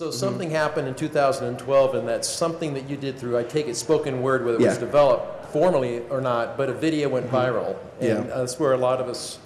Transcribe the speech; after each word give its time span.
So 0.00 0.10
something 0.10 0.48
happened 0.48 0.88
in 0.88 0.94
2012, 0.94 1.94
and 1.94 2.08
that's 2.08 2.26
something 2.26 2.72
that 2.72 2.88
you 2.88 2.96
did 2.96 3.18
through, 3.18 3.36
I 3.36 3.42
take 3.42 3.68
it, 3.68 3.76
spoken 3.76 4.22
word, 4.22 4.46
whether 4.46 4.56
it 4.56 4.62
was 4.64 4.78
developed 4.78 5.52
formally 5.52 6.00
or 6.08 6.22
not, 6.22 6.56
but 6.56 6.70
a 6.70 6.72
video 6.72 7.10
went 7.10 7.30
viral. 7.30 7.76
And 8.00 8.08
Yeah. 8.08 8.34
that's 8.38 8.58
where 8.58 8.72
a 8.72 8.78
lot 8.78 9.02
of 9.02 9.10
us 9.10 9.36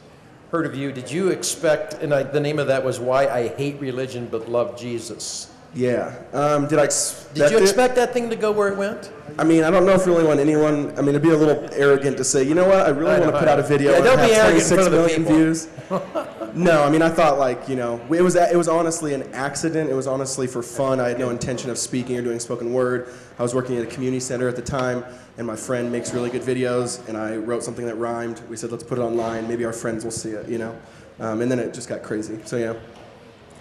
heard 0.53 0.65
of 0.65 0.77
you. 0.77 0.93
Did 0.93 1.11
you 1.11 1.31
expect, 1.31 1.95
and 1.95 2.15
I, 2.15 2.23
the 2.23 2.39
name 2.39 2.61
of 2.61 2.69
that 2.69 2.85
was 2.85 3.01
Why 3.01 3.27
I 3.27 3.49
Hate 3.49 3.81
Religion 3.81 4.29
But 4.31 4.49
Love 4.49 4.79
Jesus. 4.79 5.49
Yeah. 5.75 6.13
Um, 6.33 6.69
did 6.69 6.79
I 6.79 6.85
expect 6.85 7.35
Did 7.35 7.51
you 7.51 7.57
it? 7.57 7.63
expect 7.63 7.97
that 7.97 8.13
thing 8.13 8.31
to 8.31 8.37
go 8.37 8.53
where 8.53 8.69
it 8.69 8.77
went? 8.77 9.11
I 9.41 9.43
mean, 9.43 9.65
I 9.65 9.71
don't 9.73 9.85
know 9.85 9.95
if 9.95 10.07
really 10.07 10.23
want 10.23 10.39
anyone. 10.39 10.93
I 10.97 11.01
mean, 11.01 11.09
it'd 11.09 11.23
be 11.23 11.31
a 11.31 11.37
little 11.37 11.69
arrogant 11.73 12.17
to 12.19 12.23
say, 12.23 12.45
you 12.45 12.55
know 12.55 12.69
what? 12.69 12.87
I 12.87 12.91
really 12.91 13.11
I 13.11 13.19
want 13.19 13.33
to 13.33 13.39
put 13.41 13.49
out 13.49 13.59
a 13.59 13.65
video 13.65 13.91
Yeah, 13.91 14.03
don't 14.05 14.25
be 14.25 14.33
arrogant 14.33 14.63
in 14.63 14.69
front 14.69 14.87
of 14.87 14.93
the 14.93 14.99
million 14.99 15.25
people. 15.25 15.35
views. 15.35 15.69
no, 16.55 16.85
I 16.85 16.91
mean, 16.91 17.03
I 17.03 17.09
thought 17.09 17.39
like, 17.39 17.69
you 17.69 17.75
know, 17.75 18.01
it 18.11 18.23
was 18.23 18.37
it 18.37 18.57
was 18.57 18.69
honestly 18.69 19.13
an 19.13 19.23
accident. 19.33 19.91
It 19.91 19.95
was 19.95 20.07
honestly 20.07 20.47
for 20.47 20.63
fun. 20.63 21.01
I 21.01 21.09
had 21.09 21.19
no 21.19 21.31
intention 21.31 21.69
of 21.71 21.79
speaking 21.79 22.17
or 22.17 22.23
doing 22.23 22.39
spoken 22.39 22.73
word. 22.73 23.13
I 23.39 23.43
was 23.43 23.55
working 23.55 23.77
at 23.77 23.83
a 23.83 23.87
community 23.87 24.21
center 24.21 24.49
at 24.49 24.55
the 24.55 24.63
time, 24.63 25.05
and 25.37 25.47
my 25.47 25.57
friend 25.57 25.91
makes 25.91 26.15
really 26.15 26.31
good 26.31 26.43
videos, 26.43 27.07
and 27.09 27.17
I 27.17 27.37
wrote 27.37 27.65
something 27.65 27.87
that 27.87 27.97
rhymed. 27.97 28.41
We 28.49 28.57
said, 28.57 28.71
let's 28.71 28.85
put 28.85 28.99
it 28.99 29.03
online. 29.03 29.49
Maybe 29.49 29.65
our 29.65 29.73
friends 29.73 30.05
will 30.05 30.13
see 30.13 30.31
it, 30.31 30.49
you 30.49 30.59
know. 30.59 30.79
Um, 31.19 31.41
and 31.43 31.51
then 31.51 31.59
it 31.59 31.75
just 31.75 31.89
got 31.89 32.03
crazy. 32.03 32.39
So 32.45 32.57
yeah. 32.57 32.75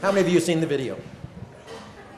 How 0.02 0.12
many 0.12 0.22
of 0.22 0.28
you 0.28 0.36
have 0.36 0.44
seen 0.44 0.60
the 0.60 0.68
video? 0.68 1.00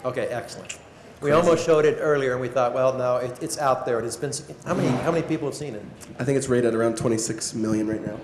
Okay, 0.04 0.28
excellent. 0.28 0.78
We 1.22 1.32
almost 1.32 1.66
showed 1.66 1.86
it 1.86 1.98
earlier, 2.02 2.34
and 2.34 2.42
we 2.42 2.50
thought, 2.50 2.74
well, 2.74 2.98
no, 2.98 3.18
it, 3.18 3.42
it's 3.42 3.58
out 3.58 3.86
there. 3.86 4.00
It's 4.00 4.18
been, 4.18 4.32
how 4.66 4.74
many, 4.74 4.90
how 4.90 5.12
many 5.12 5.26
people 5.26 5.48
have 5.48 5.56
seen 5.56 5.74
it? 5.74 5.84
I 6.20 6.24
think 6.26 6.38
it's 6.38 6.50
rated 6.50 6.76
around 6.76 6.98
26 6.98 7.54
million 7.56 7.88
right 7.88 8.06
now. 8.06 8.20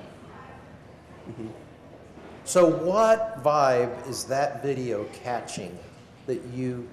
So, 2.52 2.66
what 2.68 3.42
vibe 3.42 4.10
is 4.10 4.26
that 4.26 4.62
video 4.62 5.06
catching 5.24 5.72
that 6.28 6.42
you 6.54 6.86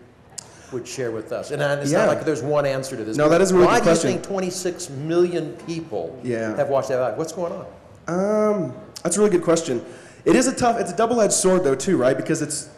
would 0.71 0.87
share 0.87 1.11
with 1.11 1.33
us? 1.33 1.51
And 1.51 1.61
it's 1.61 1.91
Yeah. 1.91 1.99
not 2.07 2.09
like 2.15 2.25
there's 2.25 2.43
one 2.45 2.65
answer 2.65 2.97
to 2.97 3.03
this. 3.03 3.17
No, 3.17 3.29
that 3.29 3.41
is 3.41 3.51
a 3.51 3.55
really 3.55 3.67
Why 3.67 3.81
good 3.81 3.85
do 3.87 3.91
you 3.91 4.15
think 4.15 4.23
26 4.23 4.89
million 4.89 5.55
people 5.67 6.17
Yeah. 6.23 6.55
have 6.55 6.69
watched 6.69 6.91
that? 6.91 6.99
Vibe? 7.01 7.17
What's 7.17 7.33
going 7.33 7.53
on? 7.53 7.67
Um, 8.07 8.73
that's 9.03 9.17
a 9.17 9.19
really 9.19 9.33
good 9.33 9.43
question. 9.43 9.85
It 10.25 10.37
is 10.37 10.47
a 10.47 10.55
tough, 10.55 10.79
it's 10.79 10.93
a 10.93 10.97
double-edged 10.97 11.33
sword 11.33 11.65
though 11.65 11.75
too, 11.75 11.97
right? 11.97 12.17
Because 12.17 12.41
it's, 12.41 12.69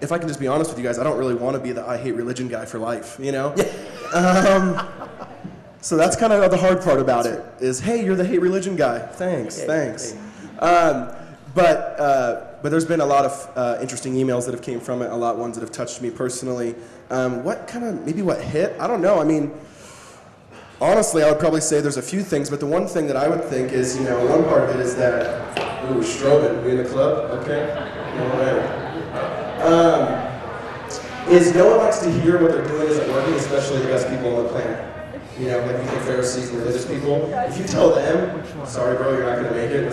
if 0.00 0.10
I 0.10 0.16
can 0.16 0.26
just 0.26 0.40
be 0.40 0.46
honest 0.48 0.70
with 0.70 0.78
you 0.78 0.84
guys, 0.86 0.98
I 0.98 1.04
don't 1.04 1.18
really 1.18 1.34
want 1.34 1.54
to 1.54 1.60
be 1.62 1.72
the 1.72 1.86
I 1.86 1.98
hate 1.98 2.12
religion 2.14 2.48
guy 2.48 2.64
for 2.64 2.78
life, 2.78 3.18
you 3.20 3.32
know? 3.32 3.54
um, 4.14 4.80
so 5.82 5.98
that's 5.98 6.16
kind 6.16 6.32
of 6.32 6.50
the 6.50 6.56
hard 6.56 6.80
part 6.80 6.98
about 6.98 7.26
it 7.26 7.44
is, 7.60 7.80
hey, 7.80 8.02
you're 8.02 8.16
the 8.16 8.24
hate 8.24 8.40
religion 8.40 8.74
guy. 8.74 9.00
Thanks, 9.00 9.60
Hey, 9.60 9.66
thanks. 9.66 10.14
Um, 10.60 11.10
but, 11.56 11.98
uh, 11.98 12.46
but 12.62 12.68
there's 12.68 12.84
been 12.84 13.00
a 13.00 13.06
lot 13.06 13.24
of 13.24 13.50
uh, 13.56 13.78
interesting 13.80 14.14
emails 14.14 14.44
that 14.44 14.52
have 14.52 14.62
came 14.62 14.78
from 14.78 15.02
it, 15.02 15.10
a 15.10 15.16
lot 15.16 15.36
ones 15.38 15.56
that 15.56 15.62
have 15.62 15.72
touched 15.72 16.00
me 16.00 16.10
personally. 16.10 16.76
Um, 17.10 17.42
what 17.42 17.66
kind 17.66 17.84
of, 17.84 18.06
maybe 18.06 18.22
what 18.22 18.40
hit? 18.40 18.78
I 18.78 18.86
don't 18.86 19.02
know. 19.02 19.20
I 19.20 19.24
mean, 19.24 19.50
Honestly, 20.78 21.22
I 21.22 21.30
would 21.30 21.40
probably 21.40 21.62
say 21.62 21.80
there's 21.80 21.96
a 21.96 22.02
few 22.02 22.22
things, 22.22 22.50
but 22.50 22.60
the 22.60 22.66
one 22.66 22.86
thing 22.86 23.06
that 23.06 23.16
I 23.16 23.28
would 23.28 23.42
think 23.44 23.72
is, 23.72 23.96
you 23.96 24.04
know, 24.04 24.26
one 24.26 24.44
part 24.44 24.68
of 24.68 24.76
it 24.76 24.84
is 24.84 24.94
that, 24.96 25.58
ooh, 25.90 26.02
Strobin, 26.02 26.62
we 26.64 26.72
in 26.72 26.76
the 26.76 26.84
club? 26.84 27.30
Okay. 27.40 27.62
All 28.20 28.28
right. 28.38 29.62
Um, 29.62 31.32
is 31.32 31.54
no 31.54 31.70
one 31.70 31.78
likes 31.78 32.00
to 32.00 32.10
hear 32.20 32.42
what 32.42 32.52
they're 32.52 32.68
doing 32.68 32.88
isn't 32.88 33.10
working, 33.10 33.32
especially 33.34 33.78
the 33.78 33.88
best 33.88 34.06
people 34.10 34.36
on 34.36 34.44
the 34.44 34.50
planet. 34.50 34.84
You 35.40 35.48
know, 35.48 35.60
like 35.60 35.76
think 35.76 36.02
Pharisees 36.02 36.50
and 36.50 36.58
religious 36.58 36.84
people. 36.84 37.26
If 37.32 37.58
you 37.58 37.64
tell 37.64 37.94
them, 37.94 38.44
sorry, 38.66 38.98
bro, 38.98 39.16
you're 39.16 39.24
not 39.24 39.36
going 39.36 39.48
to 39.48 39.54
make 39.54 39.70
it 39.70 39.84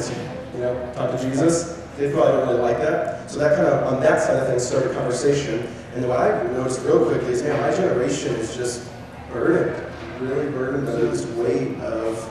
know, 0.63 0.93
talk 0.93 1.11
to 1.11 1.29
Jesus, 1.29 1.79
they 1.97 2.11
probably 2.11 2.31
don't 2.31 2.47
really 2.47 2.61
like 2.61 2.77
that. 2.79 3.29
So 3.29 3.39
that 3.39 3.55
kind 3.55 3.67
of, 3.67 3.93
on 3.93 4.01
that 4.01 4.21
side 4.21 4.37
of 4.37 4.47
things, 4.47 4.65
started 4.65 4.91
a 4.91 4.93
conversation. 4.93 5.67
And 5.95 6.07
what 6.07 6.19
I 6.19 6.43
noticed 6.53 6.81
real 6.81 7.05
quickly 7.05 7.33
is, 7.33 7.43
man, 7.43 7.59
my 7.61 7.75
generation 7.75 8.35
is 8.35 8.55
just 8.55 8.89
burdened, 9.31 9.75
really 10.19 10.49
burdened 10.49 10.87
under 10.89 11.07
this 11.07 11.25
weight 11.37 11.79
of 11.81 12.29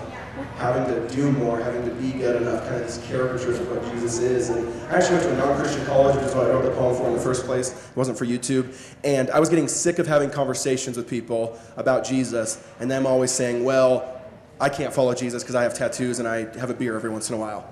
having 0.56 0.84
to 0.92 1.14
do 1.14 1.30
more, 1.32 1.60
having 1.60 1.84
to 1.84 1.94
be 1.96 2.12
good 2.12 2.40
enough, 2.40 2.66
kind 2.66 2.76
of 2.76 2.82
these 2.82 3.06
caricatures 3.08 3.58
of 3.58 3.70
what 3.70 3.82
Jesus 3.92 4.18
is. 4.18 4.50
And 4.50 4.68
I 4.90 4.96
actually 4.96 5.16
went 5.16 5.22
to 5.24 5.34
a 5.34 5.36
non-Christian 5.36 5.84
college, 5.86 6.16
which 6.16 6.24
is 6.24 6.34
what 6.34 6.46
I 6.46 6.50
wrote 6.50 6.64
the 6.64 6.70
poem 6.72 6.96
for 6.96 7.06
in 7.06 7.12
the 7.14 7.20
first 7.20 7.44
place. 7.44 7.70
It 7.70 7.96
wasn't 7.96 8.18
for 8.18 8.26
YouTube. 8.26 8.74
And 9.04 9.30
I 9.30 9.38
was 9.38 9.48
getting 9.48 9.68
sick 9.68 9.98
of 9.98 10.06
having 10.06 10.30
conversations 10.30 10.96
with 10.96 11.08
people 11.08 11.58
about 11.76 12.04
Jesus, 12.04 12.64
and 12.80 12.90
them 12.90 13.06
always 13.06 13.30
saying, 13.30 13.64
well, 13.64 14.20
I 14.60 14.68
can't 14.68 14.94
follow 14.94 15.14
Jesus 15.14 15.42
because 15.42 15.54
I 15.56 15.64
have 15.64 15.74
tattoos 15.74 16.18
and 16.18 16.28
I 16.28 16.56
have 16.58 16.70
a 16.70 16.74
beer 16.74 16.94
every 16.94 17.10
once 17.10 17.28
in 17.28 17.34
a 17.34 17.38
while. 17.38 17.68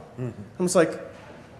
I'm 0.58 0.66
just 0.66 0.76
like, 0.76 1.00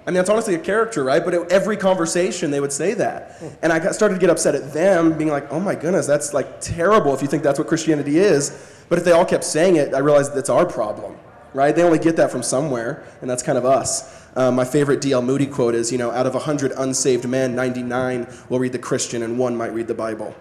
I 0.07 0.11
mean, 0.11 0.17
that's 0.17 0.31
honestly 0.31 0.55
a 0.55 0.59
character, 0.59 1.05
right? 1.05 1.23
But 1.25 1.35
at 1.35 1.53
every 1.53 1.77
conversation, 1.77 2.51
they 2.51 2.61
would 2.61 2.73
say 2.73 2.95
that. 2.95 3.41
And 3.63 3.73
I 3.73 3.79
got, 3.79 3.95
started 3.95 4.15
to 4.15 4.21
get 4.21 4.31
upset 4.31 4.55
at 4.55 4.73
them, 4.73 5.17
being 5.17 5.31
like, 5.31 5.53
oh 5.53 5.61
my 5.61 5.75
goodness, 5.75 6.07
that's 6.07 6.33
like 6.33 6.61
terrible 6.61 7.15
if 7.15 7.23
you 7.23 7.29
think 7.29 7.43
that's 7.43 7.59
what 7.59 7.69
Christianity 7.69 8.19
is. 8.19 8.85
But 8.89 8.99
if 8.99 9.05
they 9.05 9.13
all 9.13 9.27
kept 9.27 9.45
saying 9.45 9.77
it, 9.77 9.95
I 9.95 9.99
realized 9.99 10.35
that's 10.35 10.49
our 10.49 10.65
problem, 10.65 11.17
right? 11.53 11.77
They 11.77 11.83
only 11.83 11.99
get 11.99 12.17
that 12.17 12.31
from 12.31 12.43
somewhere, 12.43 13.05
and 13.21 13.31
that's 13.31 13.43
kind 13.43 13.59
of 13.59 13.65
us. 13.65 14.27
Um, 14.37 14.55
my 14.55 14.65
favorite 14.65 15.01
D.L. 15.01 15.23
Moody 15.23 15.47
quote 15.47 15.75
is, 15.75 15.93
you 15.93 15.99
know, 15.99 16.11
out 16.11 16.27
of 16.27 16.35
100 16.35 16.73
unsaved 16.73 17.29
men, 17.29 17.55
99 17.55 18.27
will 18.49 18.59
read 18.59 18.73
the 18.73 18.79
Christian 18.79 19.23
and 19.23 19.39
one 19.39 19.57
might 19.57 19.75
read 19.75 19.87
the 19.87 19.95
Bible. 19.95 20.35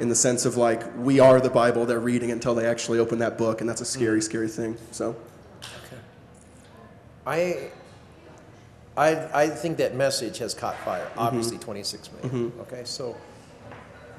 In 0.00 0.08
the 0.08 0.14
sense 0.14 0.44
of 0.44 0.56
like, 0.56 0.82
we 0.98 1.20
are 1.20 1.40
the 1.40 1.50
Bible, 1.50 1.86
they're 1.86 2.00
reading 2.00 2.30
it 2.30 2.32
until 2.32 2.54
they 2.54 2.66
actually 2.66 2.98
open 2.98 3.18
that 3.20 3.38
book, 3.38 3.60
and 3.60 3.70
that's 3.70 3.80
a 3.80 3.86
scary, 3.86 4.20
scary 4.20 4.48
thing. 4.48 4.76
So, 4.90 5.16
I, 7.26 7.70
I, 8.96 9.42
I 9.42 9.48
think 9.48 9.78
that 9.78 9.94
message 9.94 10.38
has 10.38 10.54
caught 10.54 10.76
fire. 10.78 11.04
Mm-hmm. 11.06 11.18
Obviously, 11.18 11.58
26 11.58 12.10
million. 12.22 12.52
Okay, 12.60 12.82
so 12.84 13.16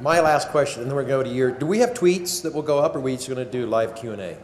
my 0.01 0.19
last 0.19 0.49
question, 0.49 0.81
and 0.81 0.91
then 0.91 0.95
we're 0.95 1.03
going 1.05 1.23
to 1.25 1.29
go 1.29 1.29
to 1.31 1.35
your. 1.35 1.51
Do 1.51 1.65
we 1.65 1.79
have 1.79 1.91
tweets 1.93 2.41
that 2.43 2.53
will 2.53 2.61
go 2.61 2.79
up, 2.79 2.95
or 2.95 2.99
are 2.99 3.01
we 3.01 3.15
just 3.15 3.29
going 3.29 3.43
to 3.43 3.49
do 3.51 3.65
live 3.65 3.95
Q 3.95 4.11
and 4.11 4.21
A? 4.21 4.37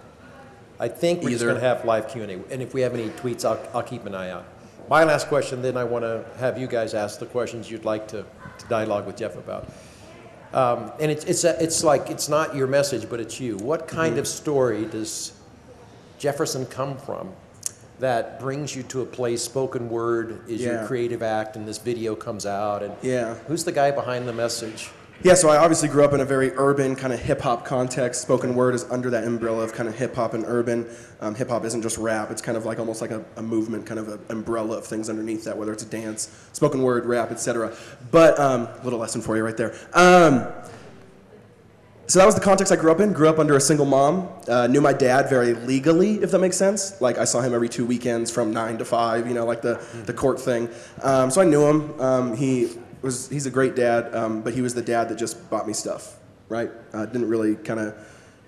I 0.80 0.88
think 0.88 1.22
we're 1.22 1.30
just 1.30 1.44
Either. 1.44 1.52
going 1.52 1.62
to 1.62 1.68
have 1.68 1.86
live 1.86 2.08
Q 2.10 2.24
and 2.24 2.32
A, 2.32 2.54
and 2.54 2.62
if 2.62 2.74
we 2.74 2.82
have 2.82 2.94
any 2.94 3.10
tweets, 3.10 3.46
I'll, 3.46 3.60
I'll 3.76 3.84
keep 3.84 4.06
an 4.06 4.16
eye 4.16 4.30
out. 4.32 4.46
My 4.90 5.04
last 5.04 5.28
question, 5.28 5.62
then 5.62 5.78
I 5.78 5.84
want 5.84 6.04
to 6.04 6.26
have 6.40 6.58
you 6.58 6.68
guys 6.68 6.94
ask 6.94 7.20
the 7.20 7.26
questions 7.26 7.70
you'd 7.72 7.86
like 7.86 8.08
to, 8.10 8.26
to 8.58 8.66
dialogue 8.68 9.06
with 9.06 9.16
Jeff 9.16 9.36
about. 9.38 9.70
Um, 10.54 10.92
and 11.00 11.10
it's 11.12 11.26
it's 11.26 11.44
a, 11.46 11.62
it's 11.64 11.84
like 11.84 12.10
it's 12.10 12.30
not 12.30 12.56
your 12.56 12.68
message, 12.68 13.10
but 13.10 13.20
it's 13.20 13.40
you. 13.40 13.58
What 13.58 13.88
kind 13.88 14.12
Mm-hmm. 14.14 14.20
of 14.20 14.28
story 14.28 14.86
does 14.86 15.34
Jefferson 16.18 16.66
come 16.66 16.98
from 16.98 17.32
that 18.00 18.40
brings 18.40 18.76
you 18.76 18.84
to 18.84 19.02
a 19.02 19.06
place? 19.06 19.42
Spoken 19.42 19.90
word 19.90 20.42
is 20.48 20.62
your 20.62 20.86
creative 20.88 21.22
act, 21.24 21.56
and 21.56 21.68
this 21.68 21.78
video 21.78 22.16
comes 22.16 22.46
out. 22.46 22.84
And 22.84 22.94
Yeah. 23.02 23.36
who's 23.48 23.64
the 23.64 23.72
guy 23.72 23.92
behind 23.92 24.28
the 24.28 24.34
message? 24.34 24.90
Yeah, 25.22 25.36
so 25.36 25.48
I 25.48 25.56
obviously 25.58 25.88
grew 25.88 26.04
up 26.04 26.12
in 26.12 26.20
a 26.20 26.26
very 26.26 26.52
urban 26.58 26.98
kind 26.98 27.14
of 27.14 27.20
hip 27.20 27.40
hop 27.40 27.64
context. 27.64 28.22
Spoken 28.22 28.56
word 28.56 28.76
is 28.76 28.84
under 28.92 29.10
that 29.12 29.24
umbrella 29.24 29.64
of 29.64 29.72
kind 29.72 29.88
of 29.88 29.96
hip 29.96 30.16
hop 30.16 30.34
and 30.34 30.44
urban. 30.46 30.86
Um, 31.22 31.34
hip 31.34 31.48
hop 31.50 31.64
isn't 31.64 31.82
just 31.82 31.98
rap; 31.98 32.30
it's 32.30 32.42
kind 32.42 32.58
of 32.58 32.66
like 32.66 32.78
almost 32.78 33.00
like 33.00 33.12
a, 33.12 33.24
a 33.38 33.42
movement, 33.42 33.86
kind 33.86 34.00
of 34.02 34.10
an 34.10 34.20
umbrella 34.30 34.78
of 34.80 34.86
things 34.86 35.10
underneath 35.10 35.46
that, 35.46 35.58
whether 35.58 35.72
it's 35.72 35.84
a 35.84 35.86
dance, 35.86 36.30
spoken 36.52 36.82
word, 36.82 37.06
rap, 37.06 37.32
etc. 37.32 37.74
But 38.12 38.38
um, 38.38 38.68
little 38.84 39.00
lesson 39.00 39.22
for 39.22 39.38
you 39.38 39.44
right 39.46 39.56
there. 39.56 39.74
Um, 39.94 40.46
so 42.08 42.20
that 42.20 42.26
was 42.26 42.36
the 42.36 42.42
context 42.42 42.74
I 42.74 42.76
grew 42.76 42.92
up 42.92 43.00
in. 43.00 43.14
Grew 43.14 43.30
up 43.30 43.40
under 43.40 43.56
a 43.56 43.62
single 43.62 43.86
mom. 43.86 44.30
Uh, 44.48 44.68
knew 44.68 44.82
my 44.82 44.92
dad 44.94 45.30
very 45.30 45.54
legally, 45.54 46.16
if 46.16 46.32
that 46.32 46.40
makes 46.40 46.58
sense. 46.58 47.00
Like 47.00 47.18
I 47.18 47.24
saw 47.24 47.40
him 47.42 47.54
every 47.54 47.70
two 47.70 47.86
weekends 47.86 48.30
from 48.30 48.52
nine 48.52 48.78
to 48.80 48.86
five. 48.86 49.28
You 49.28 49.34
know, 49.34 49.46
like 49.46 49.62
the 49.62 49.76
the 50.06 50.14
court 50.14 50.40
thing. 50.40 50.70
Um, 51.02 51.32
so 51.32 51.42
I 51.42 51.46
knew 51.46 51.66
him. 51.66 52.02
Um, 52.02 52.36
he 52.36 52.72
was 53.02 53.30
he's 53.30 53.46
a 53.46 53.52
great 53.52 53.76
dad, 53.76 54.14
um, 54.14 54.42
but 54.42 54.54
he 54.54 54.62
was 54.62 54.74
the 54.74 54.82
dad 54.82 55.10
that 55.10 55.18
just 55.18 55.50
bought 55.50 55.66
me 55.66 55.74
stuff. 55.74 56.18
Right? 56.50 56.72
Uh, 56.94 57.06
didn't 57.06 57.30
really 57.30 57.56
kind 57.56 57.80
of 57.80 57.96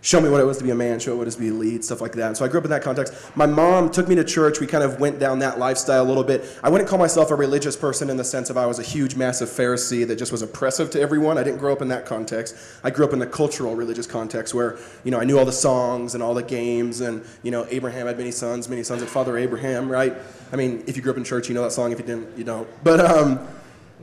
show 0.05 0.21
me 0.21 0.29
what 0.29 0.39
it 0.39 0.43
was 0.43 0.59
to 0.59 0.63
be 0.63 0.69
a 0.69 0.75
man, 0.75 0.99
show 0.99 1.11
me 1.11 1.17
what 1.17 1.23
it 1.23 1.25
was 1.25 1.35
to 1.35 1.41
be 1.41 1.47
a 1.47 1.53
lead, 1.53 1.83
stuff 1.83 1.99
like 1.99 2.11
that. 2.11 2.27
And 2.27 2.37
so 2.37 2.45
I 2.45 2.47
grew 2.47 2.59
up 2.59 2.63
in 2.63 2.69
that 2.69 2.83
context. 2.83 3.11
My 3.35 3.47
mom 3.47 3.89
took 3.89 4.07
me 4.07 4.13
to 4.13 4.23
church. 4.23 4.59
We 4.59 4.67
kind 4.67 4.83
of 4.83 4.99
went 4.99 5.17
down 5.17 5.39
that 5.39 5.57
lifestyle 5.57 6.03
a 6.03 6.05
little 6.05 6.23
bit. 6.23 6.45
I 6.61 6.69
wouldn't 6.69 6.87
call 6.87 6.99
myself 6.99 7.31
a 7.31 7.35
religious 7.35 7.75
person 7.75 8.11
in 8.11 8.15
the 8.15 8.23
sense 8.23 8.51
of 8.51 8.55
I 8.55 8.67
was 8.67 8.77
a 8.77 8.83
huge, 8.83 9.15
massive 9.15 9.49
Pharisee 9.49 10.05
that 10.05 10.17
just 10.17 10.31
was 10.31 10.43
oppressive 10.43 10.91
to 10.91 11.01
everyone. 11.01 11.39
I 11.39 11.43
didn't 11.43 11.57
grow 11.57 11.73
up 11.73 11.81
in 11.81 11.87
that 11.87 12.05
context. 12.05 12.55
I 12.83 12.91
grew 12.91 13.03
up 13.03 13.13
in 13.13 13.19
the 13.19 13.25
cultural 13.25 13.75
religious 13.75 14.05
context 14.05 14.53
where, 14.53 14.77
you 15.03 15.09
know, 15.09 15.19
I 15.19 15.23
knew 15.23 15.39
all 15.39 15.45
the 15.45 15.51
songs 15.51 16.13
and 16.13 16.21
all 16.21 16.35
the 16.35 16.43
games 16.43 17.01
and, 17.01 17.25
you 17.41 17.49
know, 17.49 17.65
Abraham 17.71 18.05
had 18.05 18.15
many 18.15 18.31
sons, 18.31 18.69
many 18.69 18.83
sons 18.83 19.01
had 19.01 19.09
Father 19.09 19.39
Abraham, 19.39 19.91
right? 19.91 20.15
I 20.53 20.55
mean, 20.55 20.83
if 20.85 20.95
you 20.95 21.01
grew 21.01 21.13
up 21.13 21.17
in 21.17 21.23
church, 21.23 21.49
you 21.49 21.55
know 21.55 21.63
that 21.63 21.71
song. 21.71 21.91
If 21.91 21.97
you 21.97 22.05
didn't, 22.05 22.37
you 22.37 22.43
don't. 22.43 22.67
But 22.83 22.99
um, 22.99 23.47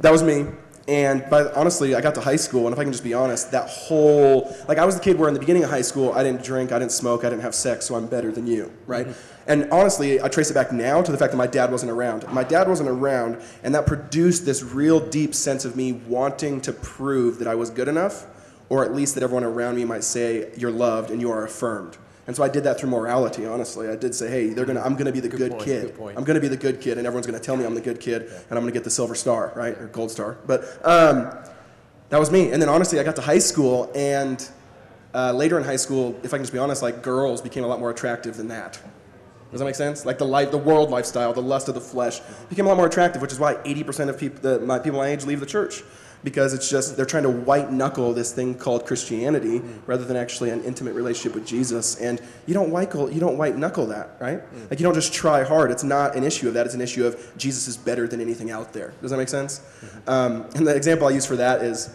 that 0.00 0.10
was 0.10 0.24
me. 0.24 0.46
And 0.88 1.28
by, 1.30 1.44
honestly, 1.52 1.94
I 1.94 2.00
got 2.00 2.16
to 2.16 2.20
high 2.20 2.36
school, 2.36 2.66
and 2.66 2.72
if 2.72 2.78
I 2.78 2.82
can 2.82 2.92
just 2.92 3.04
be 3.04 3.14
honest, 3.14 3.52
that 3.52 3.68
whole 3.68 4.54
like 4.66 4.78
I 4.78 4.84
was 4.84 4.96
the 4.96 5.00
kid 5.00 5.16
where 5.16 5.28
in 5.28 5.34
the 5.34 5.40
beginning 5.40 5.62
of 5.62 5.70
high 5.70 5.82
school 5.82 6.12
I 6.12 6.24
didn't 6.24 6.42
drink, 6.42 6.72
I 6.72 6.78
didn't 6.78 6.92
smoke, 6.92 7.24
I 7.24 7.30
didn't 7.30 7.42
have 7.42 7.54
sex, 7.54 7.86
so 7.86 7.94
I'm 7.94 8.06
better 8.06 8.32
than 8.32 8.46
you, 8.46 8.72
right? 8.86 9.06
Mm-hmm. 9.06 9.32
And 9.46 9.70
honestly, 9.70 10.20
I 10.20 10.28
trace 10.28 10.50
it 10.50 10.54
back 10.54 10.72
now 10.72 11.02
to 11.02 11.12
the 11.12 11.18
fact 11.18 11.32
that 11.32 11.36
my 11.36 11.46
dad 11.46 11.70
wasn't 11.70 11.92
around. 11.92 12.26
My 12.32 12.44
dad 12.44 12.68
wasn't 12.68 12.88
around, 12.88 13.40
and 13.62 13.74
that 13.74 13.86
produced 13.86 14.44
this 14.44 14.62
real 14.62 15.00
deep 15.00 15.34
sense 15.34 15.64
of 15.64 15.76
me 15.76 15.92
wanting 15.92 16.60
to 16.62 16.72
prove 16.72 17.38
that 17.38 17.48
I 17.48 17.54
was 17.54 17.70
good 17.70 17.88
enough, 17.88 18.26
or 18.68 18.84
at 18.84 18.94
least 18.94 19.14
that 19.14 19.22
everyone 19.22 19.44
around 19.44 19.76
me 19.76 19.84
might 19.84 20.04
say 20.04 20.50
you're 20.56 20.70
loved 20.70 21.10
and 21.10 21.20
you 21.20 21.30
are 21.30 21.44
affirmed. 21.44 21.96
And 22.26 22.36
so 22.36 22.42
I 22.44 22.48
did 22.48 22.62
that 22.64 22.78
through 22.78 22.90
morality. 22.90 23.44
Honestly, 23.46 23.88
I 23.88 23.96
did 23.96 24.14
say, 24.14 24.30
"Hey, 24.30 24.50
they're 24.50 24.64
gonna, 24.64 24.80
I'm 24.80 24.94
gonna 24.94 25.10
be 25.12 25.20
the 25.20 25.28
Good 25.28 25.38
good, 25.38 25.50
point, 25.52 25.64
kid. 25.64 25.96
good. 25.96 26.16
I'm 26.16 26.22
gonna 26.24 26.40
be 26.40 26.48
the 26.48 26.56
good 26.56 26.80
kid, 26.80 26.96
and 26.98 27.06
everyone's 27.06 27.26
gonna 27.26 27.40
tell 27.40 27.56
me 27.56 27.64
I'm 27.64 27.74
the 27.74 27.80
good 27.80 27.98
kid, 28.00 28.22
and 28.48 28.52
I'm 28.58 28.60
gonna 28.60 28.70
get 28.72 28.84
the 28.84 28.90
silver 28.90 29.14
star, 29.16 29.52
right, 29.56 29.76
or 29.76 29.86
gold 29.88 30.10
star." 30.10 30.36
But 30.46 30.62
um, 30.84 31.32
That 32.10 32.20
was 32.20 32.30
me. 32.30 32.52
And 32.52 32.60
then 32.60 32.68
honestly, 32.68 33.00
I 33.00 33.04
got 33.04 33.16
to 33.16 33.22
high 33.22 33.38
school, 33.38 33.90
and 33.94 34.46
uh, 35.14 35.32
later 35.32 35.56
in 35.58 35.64
high 35.64 35.76
school, 35.76 36.14
if 36.22 36.32
I 36.32 36.36
can 36.36 36.44
just 36.44 36.52
be 36.52 36.58
honest, 36.58 36.82
like 36.82 37.02
girls 37.02 37.40
became 37.40 37.64
a 37.64 37.66
lot 37.66 37.80
more 37.80 37.90
attractive 37.90 38.36
than 38.36 38.48
that. 38.48 38.78
Does 39.50 39.58
that 39.60 39.64
make 39.66 39.74
sense? 39.74 40.06
Like 40.06 40.18
the 40.18 40.24
life, 40.24 40.50
the 40.50 40.58
world 40.58 40.90
lifestyle, 40.90 41.32
the 41.32 41.42
lust 41.42 41.68
of 41.68 41.74
the 41.74 41.80
flesh 41.80 42.20
became 42.48 42.66
a 42.66 42.68
lot 42.68 42.76
more 42.76 42.86
attractive, 42.86 43.20
which 43.20 43.32
is 43.32 43.38
why 43.38 43.54
80% 43.54 44.08
of 44.08 44.18
people, 44.18 44.40
the, 44.40 44.60
my 44.60 44.78
people 44.78 44.98
my 45.00 45.08
age 45.08 45.26
leave 45.26 45.40
the 45.40 45.46
church 45.46 45.82
because 46.24 46.54
it's 46.54 46.70
just 46.70 46.96
they're 46.96 47.06
trying 47.06 47.24
to 47.24 47.30
white 47.30 47.72
knuckle 47.72 48.12
this 48.12 48.32
thing 48.32 48.54
called 48.54 48.86
Christianity 48.86 49.60
rather 49.86 50.04
than 50.04 50.16
actually 50.16 50.50
an 50.50 50.62
intimate 50.64 50.94
relationship 50.94 51.34
with 51.34 51.46
Jesus. 51.46 51.96
And 51.96 52.20
you 52.46 52.54
don't 52.54 52.70
white 52.70 52.94
you 52.94 53.20
don't 53.20 53.36
white 53.36 53.56
knuckle 53.56 53.86
that, 53.86 54.16
right? 54.20 54.40
Like 54.70 54.78
you 54.78 54.84
don't 54.84 54.94
just 54.94 55.12
try 55.12 55.42
hard. 55.42 55.70
It's 55.70 55.84
not 55.84 56.14
an 56.14 56.24
issue 56.24 56.48
of 56.48 56.54
that. 56.54 56.66
It's 56.66 56.74
an 56.74 56.80
issue 56.80 57.06
of 57.06 57.32
Jesus 57.36 57.68
is 57.68 57.76
better 57.76 58.06
than 58.06 58.20
anything 58.20 58.50
out 58.50 58.72
there. 58.72 58.92
Does 59.00 59.10
that 59.10 59.16
make 59.16 59.28
sense? 59.28 59.60
Um, 60.06 60.46
and 60.54 60.66
the 60.66 60.74
example 60.74 61.06
I 61.08 61.10
use 61.10 61.26
for 61.26 61.36
that 61.36 61.62
is, 61.62 61.94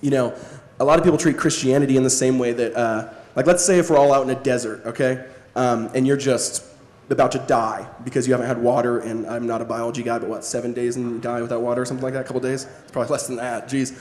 you 0.00 0.10
know, 0.10 0.34
a 0.80 0.84
lot 0.84 0.98
of 0.98 1.04
people 1.04 1.18
treat 1.18 1.36
Christianity 1.36 1.96
in 1.96 2.02
the 2.02 2.10
same 2.10 2.38
way 2.38 2.52
that, 2.52 2.76
uh, 2.76 3.12
like, 3.34 3.46
let's 3.46 3.64
say 3.64 3.78
if 3.78 3.90
we're 3.90 3.98
all 3.98 4.12
out 4.12 4.22
in 4.28 4.30
a 4.30 4.40
desert, 4.40 4.84
okay, 4.86 5.26
um, 5.56 5.90
and 5.94 6.06
you're 6.06 6.16
just 6.16 6.62
about 7.10 7.32
to 7.32 7.38
die 7.38 7.88
because 8.04 8.26
you 8.26 8.32
haven't 8.34 8.46
had 8.46 8.58
water, 8.58 8.98
and 9.00 9.26
I'm 9.26 9.46
not 9.46 9.62
a 9.62 9.64
biology 9.64 10.02
guy, 10.02 10.18
but 10.18 10.28
what, 10.28 10.44
seven 10.44 10.72
days 10.72 10.96
and 10.96 11.22
die 11.22 11.40
without 11.40 11.62
water 11.62 11.82
or 11.82 11.84
something 11.86 12.04
like 12.04 12.12
that, 12.14 12.20
a 12.20 12.24
couple 12.24 12.40
days? 12.40 12.66
It's 12.82 12.90
probably 12.90 13.10
less 13.10 13.26
than 13.26 13.36
that, 13.36 13.68
jeez. 13.68 13.98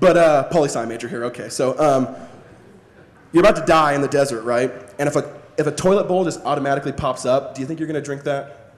But 0.00 0.16
uh, 0.16 0.44
poli 0.44 0.68
sci 0.68 0.84
major 0.86 1.08
here, 1.08 1.24
okay. 1.24 1.48
So 1.48 1.78
um, 1.78 2.14
you're 3.32 3.42
about 3.42 3.56
to 3.56 3.66
die 3.66 3.94
in 3.94 4.00
the 4.00 4.08
desert, 4.08 4.42
right? 4.42 4.72
And 4.98 5.08
if 5.08 5.16
a, 5.16 5.40
if 5.58 5.66
a 5.66 5.72
toilet 5.72 6.08
bowl 6.08 6.24
just 6.24 6.40
automatically 6.44 6.92
pops 6.92 7.26
up, 7.26 7.54
do 7.54 7.60
you 7.60 7.66
think 7.66 7.80
you're 7.80 7.88
to 7.94 8.06
drink 8.06 8.24
that? 8.24 8.72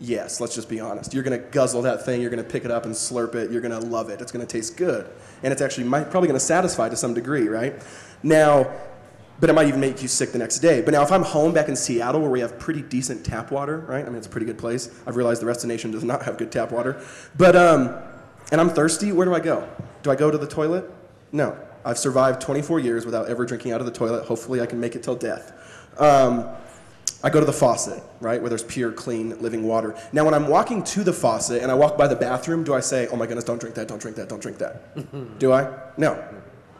Yes, 0.00 0.40
let's 0.40 0.54
just 0.54 0.68
be 0.68 0.80
honest. 0.80 1.14
You're 1.14 1.22
to 1.38 1.46
guzzle 1.50 1.82
that 1.82 2.04
thing, 2.04 2.20
you're 2.20 2.30
to 2.42 2.50
pick 2.50 2.64
it 2.64 2.70
up 2.70 2.84
and 2.84 2.94
slurp 2.94 3.36
it, 3.36 3.52
you're 3.52 3.62
to 3.80 3.86
love 3.86 4.10
it. 4.10 4.20
It's 4.20 4.32
to 4.44 4.52
taste 4.52 4.76
good. 4.76 5.08
And 5.42 5.52
it's 5.52 5.62
actually 5.62 5.84
might, 5.84 6.10
probably 6.10 6.26
to 6.40 6.44
satisfy 6.44 6.88
to 6.88 6.96
some 6.96 7.14
degree, 7.14 7.46
right? 7.46 7.80
Now, 8.22 8.72
but 9.40 9.50
it 9.50 9.52
might 9.52 9.66
even 9.66 9.80
make 9.80 10.00
you 10.00 10.08
sick 10.08 10.32
the 10.32 10.38
next 10.38 10.58
day. 10.60 10.80
But 10.80 10.92
now, 10.92 11.02
if 11.02 11.10
I'm 11.10 11.22
home 11.22 11.52
back 11.52 11.68
in 11.68 11.76
Seattle 11.76 12.20
where 12.20 12.30
we 12.30 12.40
have 12.40 12.58
pretty 12.58 12.82
decent 12.82 13.24
tap 13.24 13.50
water, 13.50 13.78
right? 13.78 14.04
I 14.04 14.08
mean, 14.08 14.16
it's 14.16 14.26
a 14.26 14.30
pretty 14.30 14.46
good 14.46 14.58
place. 14.58 14.90
I've 15.06 15.16
realized 15.16 15.42
the 15.42 15.46
rest 15.46 15.58
of 15.58 15.68
the 15.68 15.74
nation 15.74 15.90
does 15.90 16.04
not 16.04 16.22
have 16.22 16.38
good 16.38 16.52
tap 16.52 16.70
water. 16.72 17.04
But, 17.36 17.56
um, 17.56 17.96
and 18.52 18.60
I'm 18.60 18.70
thirsty, 18.70 19.12
where 19.12 19.26
do 19.26 19.34
I 19.34 19.40
go? 19.40 19.68
Do 20.02 20.10
I 20.10 20.16
go 20.16 20.30
to 20.30 20.38
the 20.38 20.46
toilet? 20.46 20.90
No. 21.32 21.58
I've 21.84 21.98
survived 21.98 22.40
24 22.40 22.80
years 22.80 23.04
without 23.04 23.28
ever 23.28 23.44
drinking 23.44 23.72
out 23.72 23.80
of 23.80 23.86
the 23.86 23.92
toilet. 23.92 24.24
Hopefully, 24.24 24.60
I 24.60 24.66
can 24.66 24.80
make 24.80 24.96
it 24.96 25.02
till 25.02 25.16
death. 25.16 25.52
Um, 25.98 26.48
I 27.22 27.30
go 27.30 27.40
to 27.40 27.46
the 27.46 27.52
faucet, 27.52 28.02
right, 28.20 28.40
where 28.40 28.50
there's 28.50 28.62
pure, 28.62 28.92
clean, 28.92 29.38
living 29.40 29.64
water. 29.64 29.96
Now, 30.12 30.26
when 30.26 30.34
I'm 30.34 30.46
walking 30.46 30.82
to 30.84 31.02
the 31.02 31.12
faucet 31.12 31.62
and 31.62 31.70
I 31.70 31.74
walk 31.74 31.96
by 31.96 32.06
the 32.06 32.16
bathroom, 32.16 32.64
do 32.64 32.74
I 32.74 32.80
say, 32.80 33.08
oh 33.08 33.16
my 33.16 33.26
goodness, 33.26 33.44
don't 33.44 33.58
drink 33.58 33.74
that, 33.76 33.88
don't 33.88 34.00
drink 34.00 34.16
that, 34.18 34.28
don't 34.28 34.42
drink 34.42 34.58
that? 34.58 35.38
do 35.38 35.52
I? 35.52 35.74
No. 35.96 36.22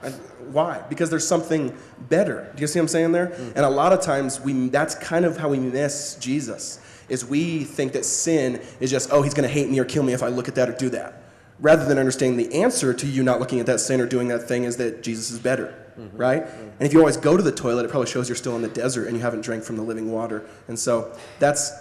I, 0.02 0.12
why? 0.52 0.82
Because 0.88 1.10
there's 1.10 1.26
something 1.26 1.76
better. 2.08 2.52
Do 2.54 2.60
you 2.60 2.66
see 2.66 2.78
what 2.78 2.84
I'm 2.84 2.88
saying 2.88 3.12
there? 3.12 3.28
Mm. 3.28 3.56
And 3.56 3.64
a 3.64 3.70
lot 3.70 3.92
of 3.92 4.00
times, 4.00 4.40
we, 4.40 4.68
that's 4.68 4.94
kind 4.94 5.24
of 5.24 5.36
how 5.36 5.48
we 5.48 5.58
miss 5.58 6.16
Jesus, 6.20 6.80
is 7.08 7.24
we 7.24 7.64
think 7.64 7.92
that 7.92 8.04
sin 8.04 8.60
is 8.80 8.90
just, 8.90 9.12
oh, 9.12 9.22
he's 9.22 9.34
going 9.34 9.48
to 9.48 9.52
hate 9.52 9.68
me 9.70 9.78
or 9.78 9.84
kill 9.84 10.02
me 10.02 10.12
if 10.12 10.22
I 10.22 10.28
look 10.28 10.48
at 10.48 10.54
that 10.54 10.68
or 10.68 10.72
do 10.72 10.90
that. 10.90 11.22
Rather 11.60 11.84
than 11.84 11.98
understanding 11.98 12.36
the 12.36 12.62
answer 12.62 12.92
to 12.92 13.06
you 13.06 13.22
not 13.22 13.40
looking 13.40 13.60
at 13.60 13.66
that 13.66 13.78
sin 13.78 14.00
or 14.00 14.06
doing 14.06 14.28
that 14.28 14.48
thing 14.48 14.64
is 14.64 14.76
that 14.78 15.02
Jesus 15.02 15.30
is 15.30 15.38
better, 15.38 15.74
mm-hmm. 15.98 16.16
right? 16.16 16.44
Mm-hmm. 16.44 16.62
And 16.62 16.82
if 16.82 16.92
you 16.92 16.98
always 16.98 17.16
go 17.16 17.36
to 17.36 17.42
the 17.42 17.52
toilet, 17.52 17.84
it 17.84 17.90
probably 17.90 18.10
shows 18.10 18.28
you're 18.28 18.36
still 18.36 18.56
in 18.56 18.62
the 18.62 18.68
desert 18.68 19.06
and 19.06 19.16
you 19.16 19.22
haven't 19.22 19.42
drank 19.42 19.62
from 19.62 19.76
the 19.76 19.82
living 19.82 20.10
water. 20.10 20.44
And 20.66 20.78
so 20.78 21.16
that's 21.38 21.72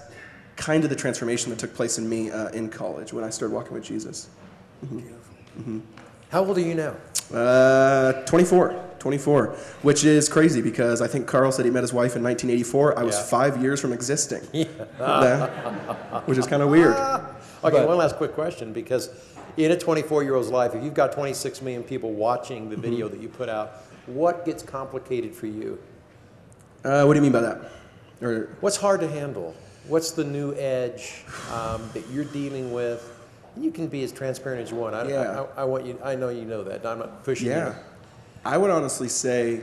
kind 0.55 0.83
of 0.83 0.91
the 0.91 0.95
transformation 0.95 1.49
that 1.49 1.57
took 1.57 1.73
place 1.73 1.97
in 1.97 2.07
me 2.07 2.29
uh, 2.29 2.49
in 2.49 2.69
college 2.69 3.13
when 3.13 3.23
I 3.23 3.31
started 3.31 3.55
walking 3.55 3.73
with 3.73 3.83
Jesus. 3.83 4.29
Mm-hmm. 4.85 5.79
How 6.29 6.45
old 6.45 6.57
are 6.57 6.61
you 6.61 6.75
now? 6.75 6.95
Uh, 7.33 8.13
24. 8.25 8.79
24, 8.99 9.47
which 9.81 10.05
is 10.05 10.29
crazy 10.29 10.61
because 10.61 11.01
I 11.01 11.07
think 11.07 11.27
Carl 11.27 11.51
said 11.51 11.65
he 11.65 11.71
met 11.71 11.81
his 11.83 11.91
wife 11.91 12.15
in 12.15 12.23
1984. 12.23 12.97
I 12.97 13.03
was 13.03 13.15
Yeah. 13.17 13.23
five 13.23 13.61
years 13.61 13.81
from 13.81 13.91
existing, 13.91 14.41
Yeah. 14.53 16.21
which 16.25 16.37
is 16.37 16.47
kind 16.47 16.63
of 16.63 16.69
weird. 16.69 16.93
Okay, 16.95 17.25
But- 17.61 17.87
one 17.87 17.97
last 17.97 18.15
quick 18.15 18.33
question 18.33 18.71
because 18.71 19.09
in 19.57 19.71
a 19.71 19.77
24 19.77 20.23
year 20.23 20.35
old's 20.35 20.49
life, 20.49 20.73
if 20.73 20.81
you've 20.83 20.93
got 20.93 21.11
26 21.11 21.61
million 21.61 21.83
people 21.83 22.13
watching 22.13 22.69
the 22.69 22.77
video 22.77 23.07
Mm-hmm. 23.07 23.17
that 23.17 23.21
you 23.21 23.27
put 23.27 23.49
out, 23.49 23.73
what 24.05 24.45
gets 24.45 24.63
complicated 24.63 25.35
for 25.35 25.47
you? 25.47 25.79
Uh, 26.85 27.03
what 27.03 27.13
do 27.13 27.17
you 27.19 27.23
mean 27.23 27.33
by 27.33 27.41
that? 27.41 27.59
Or 28.21 28.49
What's 28.61 28.77
hard 28.77 29.01
to 29.01 29.07
handle? 29.09 29.53
What's 29.89 30.11
the 30.11 30.23
new 30.23 30.53
edge 30.55 31.25
um, 31.53 31.89
that 31.93 32.03
you're 32.09 32.23
dealing 32.23 32.71
with? 32.71 33.12
You 33.55 33.71
can 33.71 33.87
be 33.87 34.03
as 34.03 34.11
transparent 34.11 34.63
as 34.63 34.71
you 34.71 34.77
want. 34.77 34.95
I, 34.95 35.07
Yeah. 35.07 35.45
I, 35.55 35.61
I 35.61 35.63
want 35.65 35.85
you. 35.85 35.99
I 36.03 36.15
know 36.15 36.29
you 36.29 36.45
know 36.45 36.63
that. 36.63 36.85
I'm 36.85 36.99
not 36.99 37.23
pushing 37.23 37.47
yeah, 37.47 37.69
you. 37.69 37.75
I 38.45 38.57
would 38.57 38.69
honestly 38.69 39.07
say, 39.07 39.61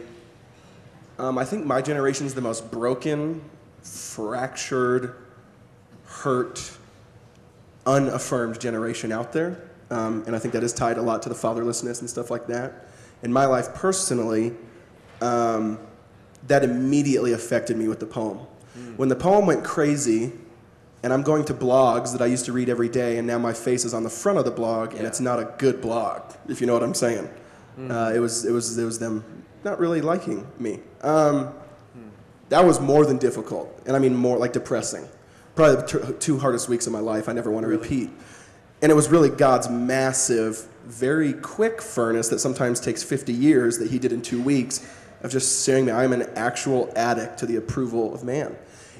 um, 1.18 1.38
I 1.38 1.44
think 1.44 1.66
my 1.66 1.82
generation 1.82 2.26
is 2.26 2.34
the 2.34 2.40
most 2.40 2.70
broken, 2.70 3.42
fractured, 3.82 5.16
hurt, 6.06 6.70
unaffirmed 7.84 8.60
generation 8.60 9.12
out 9.12 9.32
there, 9.32 9.62
um, 9.90 10.22
and 10.26 10.34
I 10.34 10.38
think 10.38 10.54
that 10.54 10.62
is 10.62 10.72
tied 10.72 10.98
a 10.98 11.02
lot 11.02 11.22
to 11.22 11.28
the 11.28 11.34
fatherlessness 11.34 12.00
and 12.00 12.08
stuff 12.08 12.30
like 12.30 12.46
that. 12.46 12.86
In 13.22 13.32
my 13.32 13.44
life 13.44 13.74
personally, 13.74 14.54
um, 15.20 15.78
that 16.46 16.64
immediately 16.64 17.32
affected 17.32 17.76
me 17.76 17.88
with 17.88 18.00
the 18.00 18.06
poem. 18.06 18.38
When 18.96 19.08
the 19.08 19.16
poem 19.16 19.46
went 19.46 19.64
crazy, 19.64 20.32
and 21.02 21.12
I'm 21.12 21.22
going 21.22 21.44
to 21.46 21.54
blogs 21.54 22.12
that 22.12 22.20
I 22.22 22.26
used 22.26 22.44
to 22.46 22.52
read 22.52 22.68
every 22.68 22.88
day, 22.88 23.18
and 23.18 23.26
now 23.26 23.38
my 23.38 23.52
face 23.52 23.84
is 23.84 23.94
on 23.94 24.02
the 24.02 24.10
front 24.10 24.38
of 24.38 24.44
the 24.44 24.50
blog, 24.50 24.90
and 24.92 25.00
Yeah. 25.02 25.06
it's 25.08 25.20
not 25.20 25.38
a 25.38 25.52
good 25.58 25.80
blog, 25.80 26.20
if 26.48 26.60
you 26.60 26.66
know 26.66 26.74
what 26.74 26.82
I'm 26.82 26.94
saying. 26.94 27.28
Uh, 27.88 28.12
it 28.14 28.18
was 28.18 28.44
it 28.44 28.52
was 28.52 28.76
it 28.76 28.84
was 28.84 28.98
them 28.98 29.24
not 29.64 29.78
really 29.80 30.02
liking 30.02 30.46
me. 30.58 30.80
Um, 31.02 31.48
that 32.50 32.64
was 32.64 32.80
more 32.80 33.06
than 33.06 33.16
difficult, 33.16 33.72
and 33.86 33.96
I 33.96 33.98
mean 33.98 34.14
more 34.14 34.36
like 34.36 34.52
depressing. 34.52 35.06
Probably 35.54 35.76
the 35.76 35.82
t- 35.82 36.12
two 36.18 36.38
hardest 36.38 36.68
weeks 36.68 36.86
of 36.86 36.92
my 36.92 36.98
life. 37.00 37.28
I 37.28 37.32
never 37.32 37.50
want 37.50 37.64
to 37.64 37.70
repeat. 37.70 38.10
And 38.82 38.90
it 38.90 38.94
was 38.94 39.08
really 39.08 39.28
God's 39.30 39.68
massive, 39.68 40.66
very 40.86 41.32
quick 41.34 41.80
furnace 41.82 42.28
that 42.28 42.38
sometimes 42.40 42.80
takes 42.80 43.02
50 43.02 43.32
years 43.32 43.78
that 43.78 43.90
He 43.90 43.98
did 43.98 44.12
in 44.12 44.22
two 44.22 44.40
weeks 44.42 44.80
of 45.22 45.30
just 45.30 45.64
saying 45.64 45.86
that 45.86 45.96
I'm 45.96 46.12
an 46.12 46.22
actual 46.34 46.90
addict 46.96 47.38
to 47.40 47.46
the 47.46 47.56
approval 47.56 48.14
of 48.14 48.24
man. 48.24 48.56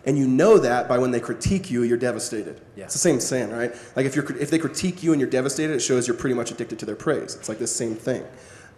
And 0.06 0.16
you 0.16 0.26
know 0.26 0.58
that 0.58 0.88
by 0.88 0.98
when 0.98 1.10
they 1.10 1.20
critique 1.20 1.70
you, 1.70 1.82
you're 1.82 1.98
devastated. 1.98 2.60
Yeah. 2.74 2.84
It's 2.84 2.94
the 2.94 2.98
same 2.98 3.20
saying, 3.20 3.50
right? 3.50 3.74
Like 3.96 4.06
if, 4.06 4.16
you're, 4.16 4.36
if 4.38 4.50
they 4.50 4.58
critique 4.58 5.02
you 5.02 5.12
and 5.12 5.20
you're 5.20 5.30
devastated, 5.30 5.74
it 5.74 5.80
shows 5.80 6.06
you're 6.06 6.16
pretty 6.16 6.34
much 6.34 6.50
addicted 6.50 6.78
to 6.78 6.86
their 6.86 6.96
praise. 6.96 7.34
It's 7.34 7.48
like 7.48 7.58
the 7.58 7.66
same 7.66 7.94
thing. 7.94 8.24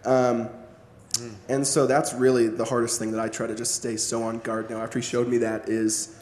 Um, 0.04 0.48
and 1.48 1.66
so 1.66 1.86
that's 1.86 2.12
really 2.14 2.48
the 2.48 2.64
hardest 2.64 2.98
thing 2.98 3.12
that 3.12 3.20
I 3.20 3.28
try 3.28 3.46
to 3.46 3.54
just 3.54 3.74
stay 3.74 3.96
so 3.96 4.22
on 4.24 4.38
guard 4.38 4.70
now. 4.70 4.80
After 4.80 4.98
he 4.98 5.04
showed 5.04 5.28
me 5.28 5.38
that 5.38 5.68
is 5.68 6.18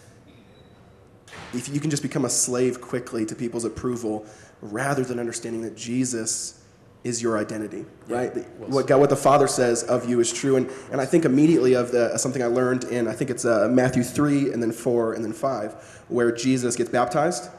if 1.54 1.68
you 1.68 1.80
can 1.80 1.90
just 1.90 2.02
become 2.02 2.24
a 2.24 2.30
slave 2.30 2.80
quickly 2.80 3.24
to 3.26 3.34
people's 3.34 3.64
approval 3.64 4.26
rather 4.60 5.04
than 5.04 5.18
understanding 5.18 5.62
that 5.62 5.76
Jesus 5.76 6.59
is 7.02 7.22
your 7.22 7.38
identity, 7.38 7.86
right? 8.08 8.34
Well 8.34 8.70
what 8.70 8.86
God, 8.86 9.00
what 9.00 9.10
the 9.10 9.16
Father 9.16 9.46
says 9.46 9.82
of 9.82 10.08
you 10.08 10.20
is 10.20 10.32
true, 10.32 10.56
and, 10.56 10.70
and 10.92 11.00
I 11.00 11.06
think 11.06 11.24
immediately 11.24 11.74
of 11.74 11.92
the 11.92 12.16
something 12.18 12.42
I 12.42 12.46
learned 12.46 12.84
in 12.84 13.08
I 13.08 13.12
think 13.12 13.30
it's 13.30 13.44
uh, 13.44 13.68
Matthew 13.70 14.02
three 14.02 14.52
and 14.52 14.62
then 14.62 14.72
four 14.72 15.14
and 15.14 15.24
then 15.24 15.32
five, 15.32 15.72
where 16.08 16.30
Jesus 16.30 16.76
gets 16.76 16.90
baptized, 16.90 17.50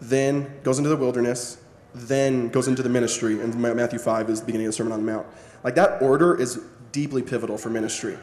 then 0.00 0.60
goes 0.62 0.78
into 0.78 0.90
the 0.90 0.96
wilderness, 0.96 1.58
then 1.94 2.48
goes 2.48 2.68
into 2.68 2.82
the 2.82 2.88
ministry, 2.88 3.40
and 3.40 3.54
Matthew 3.56 3.98
five 3.98 4.30
is 4.30 4.40
the 4.40 4.46
beginning 4.46 4.66
of 4.66 4.72
the 4.72 4.76
Sermon 4.76 4.92
on 4.92 5.04
the 5.04 5.12
Mount. 5.12 5.26
Like 5.64 5.74
that 5.74 6.00
order 6.00 6.40
is 6.40 6.60
deeply 6.92 7.22
pivotal 7.22 7.58
for 7.58 7.70
ministry 7.70 8.16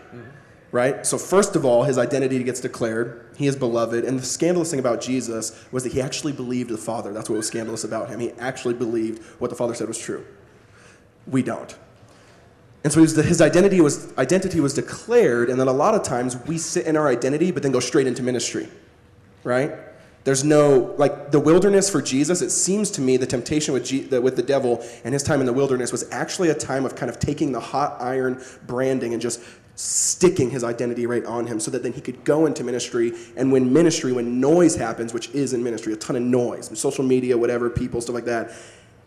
right? 0.71 1.05
So, 1.05 1.17
first 1.17 1.55
of 1.55 1.65
all, 1.65 1.83
his 1.83 1.97
identity 1.97 2.43
gets 2.43 2.59
declared. 2.59 3.25
He 3.37 3.47
is 3.47 3.55
beloved. 3.55 4.03
And 4.03 4.19
the 4.19 4.25
scandalous 4.25 4.69
thing 4.69 4.79
about 4.79 5.01
Jesus 5.01 5.65
was 5.71 5.83
that 5.83 5.93
he 5.93 6.01
actually 6.01 6.33
believed 6.33 6.69
the 6.69 6.77
Father. 6.77 7.13
That's 7.13 7.29
what 7.29 7.37
was 7.37 7.47
scandalous 7.47 7.83
about 7.83 8.09
him. 8.09 8.19
He 8.19 8.31
actually 8.33 8.73
believed 8.73 9.23
what 9.39 9.49
the 9.49 9.55
Father 9.55 9.73
said 9.73 9.87
was 9.87 9.97
true. 9.97 10.25
We 11.29 11.43
don't. 11.43 11.75
And 12.83 12.93
so 12.93 13.01
his, 13.01 13.41
identity, 13.41 13.81
was, 13.81 14.17
identity 14.17 14.59
was 14.59 14.73
declared, 14.73 15.49
and 15.49 15.59
then 15.59 15.67
a 15.67 15.73
lot 15.73 15.93
of 15.93 16.03
times 16.03 16.37
we 16.45 16.57
sit 16.57 16.85
in 16.85 16.95
our 16.95 17.07
identity 17.07 17.51
but 17.51 17.63
then 17.63 17.71
go 17.71 17.81
straight 17.81 18.07
into 18.07 18.23
ministry, 18.23 18.69
right? 19.43 19.73
There's 20.23 20.43
no, 20.43 20.93
like 20.97 21.31
the 21.31 21.39
wilderness 21.39 21.89
for 21.89 22.01
Jesus, 22.01 22.41
it 22.41 22.49
seems 22.49 22.91
to 22.91 23.01
me 23.01 23.17
the 23.17 23.25
temptation 23.25 23.73
with, 23.73 24.09
the, 24.09 24.21
with 24.21 24.35
the 24.35 24.43
devil 24.43 24.85
and 25.03 25.13
his 25.13 25.23
time 25.23 25.39
in 25.39 25.45
the 25.45 25.53
wilderness 25.53 25.91
was 25.91 26.09
actually 26.11 26.49
a 26.49 26.53
time 26.53 26.85
of 26.85 26.95
kind 26.95 27.09
of 27.09 27.19
taking 27.19 27.51
the 27.51 27.59
hot 27.59 28.01
iron 28.01 28.41
branding 28.65 29.13
and 29.13 29.21
just 29.21 29.41
sticking 29.75 30.49
his 30.49 30.63
identity 30.63 31.05
right 31.05 31.23
on 31.25 31.45
him 31.45 31.59
so 31.59 31.69
that 31.71 31.83
then 31.83 31.93
he 31.93 32.01
could 32.01 32.23
go 32.23 32.45
into 32.45 32.63
ministry. 32.63 33.13
And 33.35 33.51
when 33.51 33.71
ministry, 33.71 34.11
when 34.11 34.39
noise 34.39 34.75
happens, 34.75 35.13
which 35.13 35.29
is 35.29 35.53
in 35.53 35.63
ministry, 35.63 35.93
a 35.93 35.95
ton 35.95 36.15
of 36.15 36.23
noise, 36.23 36.77
social 36.77 37.03
media, 37.03 37.37
whatever, 37.37 37.69
people, 37.69 38.01
stuff 38.01 38.15
like 38.15 38.25
that, 38.25 38.51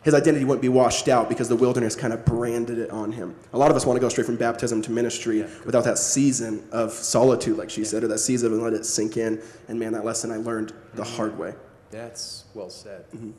his 0.03 0.13
identity 0.13 0.45
wouldn't 0.45 0.61
be 0.63 0.69
washed 0.69 1.07
out 1.07 1.29
because 1.29 1.47
the 1.47 1.55
wilderness 1.55 1.95
kind 1.95 2.11
of 2.13 2.25
branded 2.25 2.79
it 2.79 2.89
on 2.89 3.11
him. 3.11 3.35
A 3.53 3.57
lot 3.57 3.69
of 3.69 3.77
us 3.77 3.85
want 3.85 3.97
to 3.97 4.01
go 4.01 4.09
straight 4.09 4.25
from 4.25 4.35
baptism 4.35 4.81
to 4.83 4.91
ministry 4.91 5.45
without 5.65 5.83
that 5.83 5.97
season 5.99 6.67
of 6.71 6.91
solitude, 6.91 7.57
like 7.57 7.69
she 7.69 7.83
said, 7.83 8.03
or 8.03 8.07
that 8.07 8.17
season 8.19 8.51
and 8.53 8.63
let 8.63 8.73
it 8.73 8.85
sink 8.85 9.17
in. 9.17 9.41
And 9.67 9.79
man, 9.79 9.93
that 9.93 10.03
lesson 10.03 10.31
I 10.31 10.37
learned 10.37 10.73
the 10.95 11.03
Mm-hmm. 11.03 11.15
hard 11.15 11.37
way. 11.37 11.53
That's 11.91 12.45
well 12.53 12.69
said. 12.69 13.05
Mm-hmm. 13.11 13.31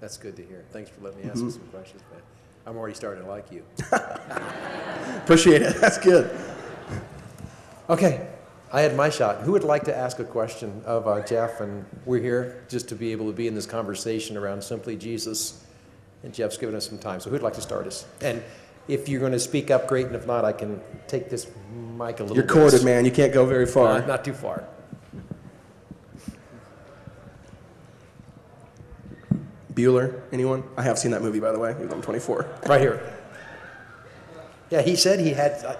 That's 0.00 0.16
good 0.18 0.36
to 0.36 0.42
hear. 0.44 0.64
Thanks 0.72 0.90
for 0.90 1.02
letting 1.04 1.22
me 1.24 1.30
ask 1.30 1.40
you 1.40 1.50
some 1.50 1.60
questions, 1.72 2.02
man. 2.12 2.20
I'm 2.66 2.76
already 2.76 2.94
starting 2.94 3.24
to 3.24 3.30
like 3.30 3.50
you. 3.50 3.64
Appreciate 5.22 5.62
it. 5.62 5.80
That's 5.80 5.98
good. 5.98 6.30
Okay, 7.90 8.26
I 8.72 8.80
had 8.82 8.96
my 8.96 9.10
shot. 9.10 9.42
Who 9.42 9.52
would 9.52 9.64
like 9.64 9.84
to 9.84 9.96
ask 9.96 10.18
a 10.18 10.24
question 10.24 10.82
of 10.84 11.06
uh, 11.06 11.20
Jeff? 11.24 11.60
And 11.60 11.84
we're 12.04 12.20
here 12.20 12.64
just 12.68 12.88
to 12.90 12.94
be 12.94 13.12
able 13.12 13.26
to 13.26 13.32
be 13.32 13.46
in 13.48 13.54
this 13.54 13.66
conversation 13.66 14.36
around 14.36 14.62
simply 14.62 14.96
Jesus. 14.96 15.64
And 16.22 16.32
Jeff's 16.32 16.56
given 16.56 16.74
us 16.74 16.88
some 16.88 16.98
time. 16.98 17.20
So 17.20 17.30
who'd 17.30 17.42
like 17.42 17.54
to 17.54 17.60
start 17.60 17.86
us? 17.86 18.06
And 18.20 18.42
if 18.88 19.08
you're 19.08 19.20
going 19.20 19.32
to 19.32 19.40
speak 19.40 19.70
up, 19.70 19.88
great. 19.88 20.06
And 20.06 20.14
if 20.14 20.26
not, 20.26 20.44
I 20.44 20.52
can 20.52 20.80
take 21.08 21.28
this 21.30 21.46
mic 21.96 22.20
a 22.20 22.24
little 22.24 22.28
bit. 22.28 22.34
You're 22.36 22.44
bit. 22.44 22.48
corded, 22.52 22.84
man. 22.84 23.04
You 23.04 23.10
can't 23.10 23.32
go 23.32 23.44
very 23.44 23.66
far. 23.66 23.98
Not, 23.98 24.06
not 24.08 24.24
too 24.24 24.32
far. 24.34 24.64
Bueller, 29.74 30.20
anyone? 30.32 30.62
I 30.76 30.82
have 30.82 30.98
seen 30.98 31.10
that 31.12 31.22
movie, 31.22 31.40
by 31.40 31.52
the 31.52 31.58
way. 31.58 31.74
He 31.78 31.84
was 31.84 31.92
on 31.92 32.02
24. 32.02 32.46
Right 32.66 32.80
here. 32.80 33.00
Yeah, 34.70 34.82
he 34.82 34.96
said 34.96 35.20
he 35.20 35.30
had. 35.30 35.52
Uh, 35.64 35.76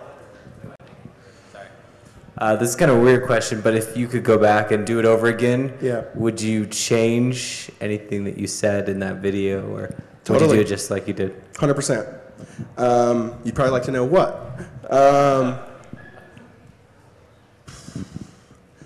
Uh, 2.39 2.57
this 2.57 2.71
is 2.71 2.75
kind 2.77 2.91
of 2.91 2.97
a 2.97 3.01
weird 3.01 3.25
question, 3.25 3.61
but 3.61 3.73
if 3.73 3.97
you 3.97 4.09
could 4.09 4.25
go 4.25 4.37
back 4.37 4.73
and 4.73 4.85
do 4.85 4.99
it 4.99 5.05
over 5.05 5.29
again, 5.29 5.73
Yeah. 5.81 6.05
would 6.17 6.41
you 6.41 6.67
change 6.67 7.71
anything 7.81 8.25
that 8.25 8.37
you 8.37 8.49
said 8.49 8.89
in 8.89 8.99
that 8.99 9.17
video, 9.17 9.65
or 9.73 9.95
would 10.29 10.35
you 10.35 10.39
Totally. 10.39 10.59
do 10.59 10.65
just 10.65 10.91
like 10.91 11.09
you 11.09 11.15
did? 11.15 11.53
100%. 11.55 12.21
Um, 12.77 13.35
you'd 13.45 13.55
probably 13.55 13.73
like 13.73 13.83
to 13.85 13.91
know 13.91 14.05
what. 14.05 14.61
Um, 14.91 15.59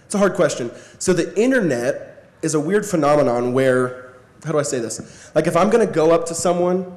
it's 0.04 0.14
a 0.14 0.18
hard 0.18 0.34
question. 0.34 0.70
So, 0.98 1.12
the 1.12 1.38
internet 1.40 2.30
is 2.42 2.54
a 2.54 2.60
weird 2.60 2.86
phenomenon 2.86 3.52
where, 3.52 4.16
how 4.44 4.52
do 4.52 4.58
I 4.58 4.62
say 4.62 4.78
this? 4.78 5.30
Like, 5.34 5.46
if 5.46 5.56
I'm 5.56 5.68
going 5.68 5.86
to 5.86 5.92
go 5.92 6.10
up 6.10 6.26
to 6.26 6.34
someone 6.34 6.96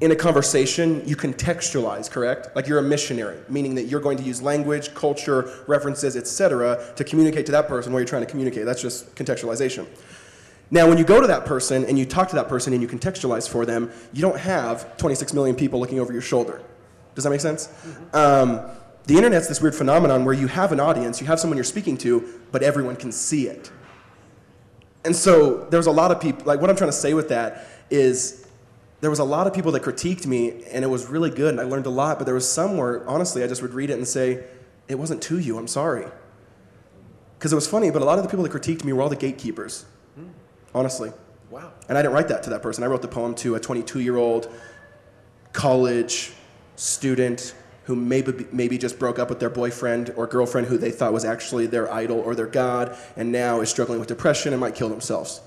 in 0.00 0.12
a 0.12 0.16
conversation, 0.16 1.02
you 1.06 1.16
contextualize, 1.16 2.08
correct? 2.08 2.54
Like 2.54 2.68
you're 2.68 2.78
a 2.78 2.82
missionary, 2.82 3.40
meaning 3.48 3.74
that 3.74 3.86
you're 3.86 4.00
going 4.00 4.16
to 4.18 4.22
use 4.22 4.40
language, 4.40 4.94
culture, 4.94 5.50
references, 5.66 6.16
etc., 6.16 6.92
to 6.94 7.02
communicate 7.02 7.46
to 7.46 7.52
that 7.52 7.66
person 7.66 7.92
what 7.92 7.98
you're 7.98 8.06
trying 8.06 8.24
to 8.24 8.30
communicate. 8.30 8.64
That's 8.64 8.80
just 8.80 9.14
contextualization. 9.16 9.86
Now, 10.70 10.86
when 10.86 10.98
you 10.98 11.04
go 11.04 11.20
to 11.20 11.26
that 11.26 11.46
person 11.46 11.84
and 11.84 11.98
you 11.98 12.04
talk 12.04 12.28
to 12.28 12.36
that 12.36 12.48
person 12.48 12.72
and 12.72 12.82
you 12.82 12.88
contextualize 12.88 13.48
for 13.48 13.64
them, 13.64 13.90
you 14.12 14.20
don't 14.20 14.38
have 14.38 14.96
26 14.98 15.32
million 15.32 15.56
people 15.56 15.80
looking 15.80 15.98
over 15.98 16.12
your 16.12 16.22
shoulder. 16.22 16.62
Does 17.14 17.24
that 17.24 17.30
make 17.30 17.40
sense? 17.40 17.68
Um, 18.12 18.60
the 19.06 19.16
internet's 19.16 19.48
this 19.48 19.62
weird 19.62 19.74
phenomenon 19.74 20.26
where 20.26 20.34
you 20.34 20.46
have 20.46 20.70
an 20.70 20.80
audience, 20.80 21.20
you 21.20 21.26
have 21.26 21.40
someone 21.40 21.56
you're 21.56 21.64
speaking 21.64 21.96
to, 21.98 22.40
but 22.52 22.62
everyone 22.62 22.96
can 22.96 23.10
see 23.10 23.48
it. 23.48 23.72
And 25.04 25.16
so 25.16 25.64
there's 25.70 25.86
a 25.86 25.90
lot 25.90 26.10
of 26.10 26.20
people, 26.20 26.44
like 26.44 26.60
what 26.60 26.68
I'm 26.68 26.76
trying 26.76 26.90
to 26.90 26.96
say 26.96 27.14
with 27.14 27.30
that 27.30 27.66
is 27.88 28.46
there 29.00 29.08
was 29.08 29.20
a 29.20 29.24
lot 29.24 29.46
of 29.46 29.54
people 29.54 29.72
that 29.72 29.82
critiqued 29.82 30.26
me 30.26 30.64
and 30.66 30.84
it 30.84 30.88
was 30.88 31.06
really 31.06 31.30
good 31.30 31.54
and 31.54 31.60
I 31.60 31.64
learned 31.64 31.86
a 31.86 31.90
lot, 31.90 32.18
but 32.18 32.24
there 32.24 32.34
was 32.34 32.50
some 32.50 32.76
where 32.76 33.08
honestly 33.08 33.42
I 33.42 33.46
just 33.46 33.62
would 33.62 33.72
read 33.72 33.88
it 33.88 33.94
and 33.94 34.06
say, 34.06 34.44
it 34.88 34.98
wasn't 34.98 35.22
to 35.22 35.38
you, 35.38 35.56
I'm 35.56 35.68
sorry. 35.68 36.06
Because 37.38 37.52
it 37.52 37.56
was 37.56 37.66
funny, 37.66 37.90
but 37.90 38.02
a 38.02 38.04
lot 38.04 38.18
of 38.18 38.24
the 38.24 38.30
people 38.30 38.42
that 38.42 38.52
critiqued 38.52 38.84
me 38.84 38.92
were 38.92 39.00
all 39.00 39.08
the 39.08 39.16
gatekeepers, 39.16 39.86
honestly. 40.78 41.12
wow. 41.50 41.72
And 41.88 41.98
I 41.98 42.02
didn't 42.02 42.14
write 42.14 42.28
that 42.28 42.42
to 42.44 42.50
that 42.50 42.62
person. 42.62 42.84
I 42.84 42.86
wrote 42.86 43.02
the 43.02 43.08
poem 43.08 43.34
to 43.36 43.56
a 43.56 43.60
22 43.60 44.00
year 44.00 44.16
old 44.16 44.52
college 45.52 46.32
student 46.76 47.54
who 47.84 47.96
maybe, 47.96 48.46
maybe 48.52 48.78
just 48.78 48.98
broke 48.98 49.18
up 49.18 49.30
with 49.30 49.40
their 49.40 49.50
boyfriend 49.50 50.12
or 50.16 50.26
girlfriend 50.26 50.66
who 50.66 50.76
they 50.76 50.90
thought 50.90 51.12
was 51.12 51.24
actually 51.24 51.66
their 51.66 51.92
idol 51.92 52.18
or 52.20 52.34
their 52.34 52.46
god 52.46 52.96
and 53.16 53.32
now 53.32 53.60
is 53.60 53.70
struggling 53.70 53.98
with 53.98 54.08
depression 54.08 54.52
and 54.52 54.60
might 54.60 54.74
kill 54.74 54.88
themselves. 54.88 55.40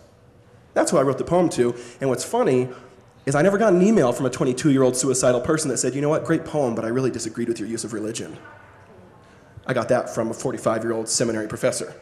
That's 0.74 0.92
who 0.92 0.98
I 0.98 1.04
wrote 1.04 1.18
the 1.18 1.24
poem 1.24 1.50
to. 1.50 1.76
And 2.00 2.10
what's 2.10 2.24
funny 2.24 2.70
is 3.26 3.36
I 3.36 3.42
never 3.42 3.58
got 3.58 3.74
an 3.74 3.82
email 3.82 4.12
from 4.12 4.26
a 4.26 4.30
22 4.30 4.72
year 4.72 4.84
old 4.84 4.98
suicidal 4.98 5.42
person 5.42 5.70
that 5.70 5.78
said, 5.78 5.94
you 5.94 6.02
know 6.02 6.10
what, 6.10 6.26
great 6.26 6.44
poem, 6.44 6.76
but 6.76 6.84
I 6.84 6.88
really 6.88 7.12
disagreed 7.12 7.48
with 7.48 7.60
your 7.60 7.70
use 7.70 7.84
of 7.84 7.94
religion. 7.94 8.38
I 9.68 9.74
got 9.74 9.90
that 9.90 10.10
from 10.10 10.32
a 10.32 10.34
45 10.34 10.84
year 10.84 10.94
old 10.94 11.08
seminary 11.08 11.48
professor. 11.48 11.94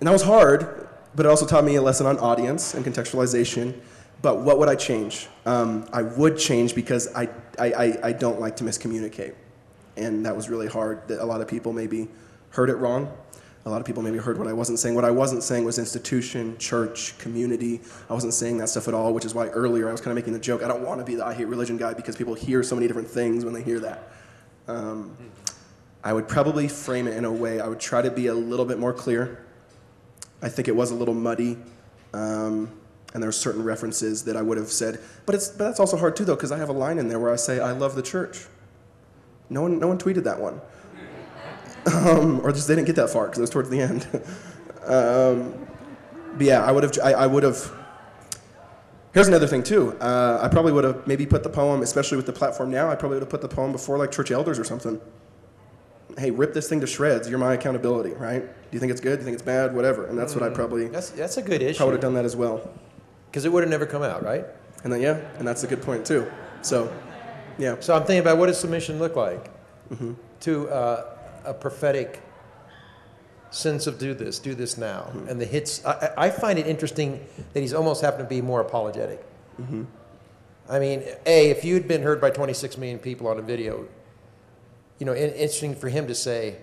And 0.00 0.06
that 0.08 0.12
was 0.12 0.22
hard, 0.22 0.85
but 1.16 1.24
it 1.24 1.30
also 1.30 1.46
taught 1.46 1.64
me 1.64 1.76
a 1.76 1.82
lesson 1.82 2.06
on 2.06 2.18
audience 2.18 2.74
and 2.74 2.84
contextualization. 2.84 3.74
But 4.22 4.40
what 4.40 4.58
would 4.58 4.68
I 4.68 4.74
change? 4.74 5.28
Um, 5.46 5.88
I 5.92 6.02
would 6.02 6.38
change 6.38 6.74
because 6.74 7.12
I, 7.14 7.28
I, 7.58 7.72
I, 7.72 7.98
I 8.04 8.12
don't 8.12 8.38
like 8.38 8.56
to 8.56 8.64
miscommunicate. 8.64 9.34
And 9.96 10.24
that 10.26 10.36
was 10.36 10.48
really 10.50 10.66
hard. 10.66 11.08
That 11.08 11.22
A 11.22 11.24
lot 11.24 11.40
of 11.40 11.48
people 11.48 11.72
maybe 11.72 12.08
heard 12.50 12.68
it 12.68 12.76
wrong. 12.76 13.12
A 13.64 13.70
lot 13.70 13.80
of 13.80 13.86
people 13.86 14.02
maybe 14.02 14.18
heard 14.18 14.38
what 14.38 14.46
I 14.46 14.52
wasn't 14.52 14.78
saying. 14.78 14.94
What 14.94 15.04
I 15.04 15.10
wasn't 15.10 15.42
saying 15.42 15.64
was 15.64 15.78
institution, 15.78 16.56
church, 16.58 17.18
community. 17.18 17.80
I 18.08 18.14
wasn't 18.14 18.32
saying 18.32 18.58
that 18.58 18.68
stuff 18.68 18.86
at 18.86 18.94
all, 18.94 19.12
which 19.12 19.24
is 19.24 19.34
why 19.34 19.48
earlier 19.48 19.88
I 19.88 19.92
was 19.92 20.00
kind 20.00 20.16
of 20.16 20.22
making 20.22 20.34
the 20.34 20.38
joke. 20.38 20.62
I 20.62 20.68
don't 20.68 20.82
want 20.82 21.00
to 21.00 21.04
be 21.04 21.16
the 21.16 21.26
I 21.26 21.34
hate 21.34 21.46
religion 21.48 21.76
guy 21.76 21.92
because 21.92 22.14
people 22.14 22.34
hear 22.34 22.62
so 22.62 22.76
many 22.76 22.86
different 22.86 23.08
things 23.08 23.44
when 23.44 23.54
they 23.54 23.62
hear 23.62 23.80
that. 23.80 24.12
Um, 24.68 25.16
I 26.04 26.12
would 26.12 26.28
probably 26.28 26.68
frame 26.68 27.08
it 27.08 27.16
in 27.16 27.24
a 27.24 27.32
way, 27.32 27.58
I 27.58 27.66
would 27.66 27.80
try 27.80 28.02
to 28.02 28.10
be 28.10 28.28
a 28.28 28.34
little 28.34 28.66
bit 28.66 28.78
more 28.78 28.92
clear. 28.92 29.45
I 30.42 30.48
think 30.48 30.68
it 30.68 30.76
was 30.76 30.90
a 30.90 30.94
little 30.94 31.14
muddy, 31.14 31.58
um, 32.12 32.70
and 33.14 33.22
there 33.22 33.28
are 33.28 33.32
certain 33.32 33.64
references 33.64 34.24
that 34.24 34.36
I 34.36 34.42
would 34.42 34.58
have 34.58 34.70
said. 34.70 35.00
But 35.24 35.34
it's 35.34 35.48
but 35.48 35.64
that's 35.64 35.80
also 35.80 35.96
hard 35.96 36.16
too, 36.16 36.24
though, 36.24 36.34
because 36.34 36.52
I 36.52 36.58
have 36.58 36.68
a 36.68 36.74
line 36.74 36.98
in 36.98 37.08
there 37.08 37.18
where 37.18 37.32
I 37.32 37.36
say 37.36 37.60
I 37.60 37.72
love 37.72 37.94
the 37.94 38.02
church. 38.02 38.46
No 39.48 39.62
one 39.62 39.78
no 39.78 39.88
one 39.88 39.98
tweeted 39.98 40.24
that 40.24 40.40
one, 40.40 40.60
um, 41.94 42.40
or 42.40 42.52
just 42.52 42.68
they 42.68 42.74
didn't 42.74 42.86
get 42.86 42.96
that 42.96 43.10
far 43.10 43.26
because 43.26 43.38
it 43.38 43.42
was 43.42 43.50
towards 43.50 43.70
the 43.70 43.80
end. 43.80 44.06
um, 44.84 45.66
but 46.36 46.46
yeah, 46.46 46.64
I 46.64 46.72
would 46.72 46.82
have 46.82 46.98
I, 47.02 47.12
I 47.12 47.26
would 47.26 47.42
have. 47.42 47.72
Here's 49.14 49.28
another 49.28 49.46
thing 49.46 49.62
too. 49.62 49.96
Uh, 49.98 50.40
I 50.42 50.48
probably 50.48 50.72
would 50.72 50.84
have 50.84 51.06
maybe 51.06 51.24
put 51.24 51.42
the 51.42 51.48
poem, 51.48 51.80
especially 51.80 52.18
with 52.18 52.26
the 52.26 52.34
platform 52.34 52.70
now. 52.70 52.90
I 52.90 52.96
probably 52.96 53.16
would 53.16 53.22
have 53.22 53.30
put 53.30 53.40
the 53.40 53.48
poem 53.48 53.72
before 53.72 53.96
like 53.96 54.12
church 54.12 54.30
elders 54.30 54.58
or 54.58 54.64
something 54.64 55.00
hey, 56.18 56.30
rip 56.30 56.54
this 56.54 56.68
thing 56.68 56.80
to 56.80 56.86
shreds. 56.86 57.28
You're 57.28 57.38
my 57.38 57.54
accountability, 57.54 58.10
right? 58.10 58.40
Do 58.40 58.48
you 58.72 58.80
think 58.80 58.90
it's 58.92 59.00
good? 59.00 59.16
Do 59.16 59.18
you 59.18 59.24
think 59.24 59.34
it's 59.34 59.42
bad? 59.42 59.74
Whatever. 59.74 60.06
And 60.06 60.18
that's 60.18 60.34
what 60.34 60.42
I 60.42 60.48
mm. 60.48 60.54
probably, 60.54 60.88
That's, 60.88 61.10
that's 61.10 61.36
a 61.36 61.42
good 61.42 61.62
issue. 61.62 61.82
I 61.82 61.86
would 61.86 61.92
have 61.92 62.00
done 62.00 62.14
that 62.14 62.24
as 62.24 62.36
well. 62.36 62.68
Because 63.30 63.44
it 63.44 63.52
would 63.52 63.62
have 63.62 63.70
never 63.70 63.86
come 63.86 64.02
out, 64.02 64.22
right? 64.22 64.44
And 64.84 64.92
then, 64.92 65.00
yeah, 65.00 65.20
and 65.38 65.46
that's 65.46 65.62
a 65.62 65.66
good 65.66 65.82
point 65.82 66.06
too. 66.06 66.30
So, 66.62 66.92
yeah. 67.58 67.76
So 67.80 67.94
I'm 67.94 68.02
thinking 68.02 68.20
about 68.20 68.38
what 68.38 68.46
does 68.46 68.58
submission 68.58 68.98
look 68.98 69.16
like 69.16 69.50
mm-hmm. 69.90 70.14
to 70.40 70.68
uh, 70.68 71.16
a 71.44 71.54
prophetic 71.54 72.22
sense 73.50 73.86
of 73.86 73.98
do 73.98 74.14
this, 74.14 74.38
do 74.38 74.54
this 74.54 74.76
now, 74.76 75.02
mm-hmm. 75.08 75.28
and 75.28 75.40
the 75.40 75.44
hits. 75.44 75.84
I, 75.84 76.12
I 76.16 76.30
find 76.30 76.58
it 76.58 76.66
interesting 76.66 77.24
that 77.52 77.60
he's 77.60 77.74
almost 77.74 78.02
happened 78.02 78.28
to 78.28 78.34
be 78.34 78.40
more 78.40 78.60
apologetic. 78.60 79.24
Mm-hmm. 79.60 79.84
I 80.68 80.78
mean, 80.78 81.02
a 81.26 81.50
if 81.50 81.64
you 81.64 81.74
had 81.74 81.86
been 81.86 82.02
heard 82.02 82.20
by 82.20 82.30
26 82.30 82.76
million 82.78 82.98
people 82.98 83.28
on 83.28 83.38
a 83.38 83.42
video, 83.42 83.86
you 84.98 85.06
know, 85.06 85.12
in, 85.12 85.30
interesting 85.30 85.74
for 85.74 85.88
him 85.88 86.06
to 86.06 86.14
say, 86.14 86.56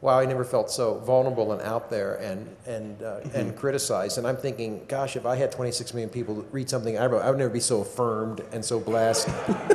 "Wow, 0.00 0.18
I 0.18 0.26
never 0.26 0.44
felt 0.44 0.70
so 0.70 0.98
vulnerable 0.98 1.52
and 1.52 1.62
out 1.62 1.90
there 1.90 2.14
and 2.16 2.56
and 2.66 3.02
uh, 3.02 3.20
mm-hmm. 3.20 3.36
and 3.36 3.56
criticized." 3.56 4.18
And 4.18 4.26
I'm 4.26 4.36
thinking, 4.36 4.84
gosh, 4.88 5.16
if 5.16 5.26
I 5.26 5.36
had 5.36 5.52
26 5.52 5.94
million 5.94 6.10
people 6.10 6.44
read 6.50 6.68
something 6.68 6.98
I 6.98 7.06
wrote, 7.06 7.22
I 7.22 7.30
would 7.30 7.38
never 7.38 7.52
be 7.52 7.60
so 7.60 7.80
affirmed 7.80 8.42
and 8.52 8.64
so 8.64 8.80
blessed. 8.80 9.28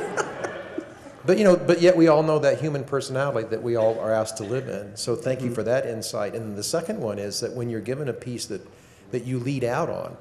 But 1.26 1.38
you 1.38 1.44
know, 1.44 1.56
but 1.56 1.82
yet 1.82 1.96
we 1.96 2.06
all 2.06 2.22
know 2.22 2.38
that 2.38 2.60
human 2.60 2.84
personality 2.84 3.48
that 3.48 3.60
we 3.60 3.74
all 3.74 3.98
are 3.98 4.14
asked 4.14 4.36
to 4.36 4.44
live 4.44 4.68
in. 4.68 4.96
So 4.96 5.16
thank 5.16 5.40
you 5.40 5.46
mm-hmm. 5.46 5.54
for 5.56 5.64
that 5.64 5.84
insight. 5.84 6.36
And 6.36 6.56
the 6.56 6.62
second 6.62 7.00
one 7.00 7.18
is 7.18 7.40
that 7.40 7.52
when 7.52 7.68
you're 7.68 7.80
given 7.80 8.08
a 8.08 8.12
piece 8.12 8.46
that 8.46 8.64
that 9.10 9.24
you 9.24 9.38
lead 9.38 9.64
out 9.64 9.88
on, 9.88 10.16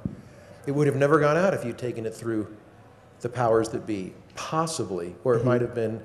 it 0.65 0.71
would 0.71 0.87
have 0.87 0.95
never 0.95 1.19
gone 1.19 1.37
out 1.37 1.53
if 1.53 1.63
you'd 1.63 1.77
taken 1.77 2.05
it 2.05 2.13
through 2.13 2.55
the 3.21 3.29
powers 3.29 3.69
that 3.69 3.85
be, 3.85 4.13
possibly, 4.35 5.15
or 5.23 5.35
it 5.35 5.39
mm-hmm. 5.39 5.47
might 5.47 5.61
have 5.61 5.75
been 5.75 6.01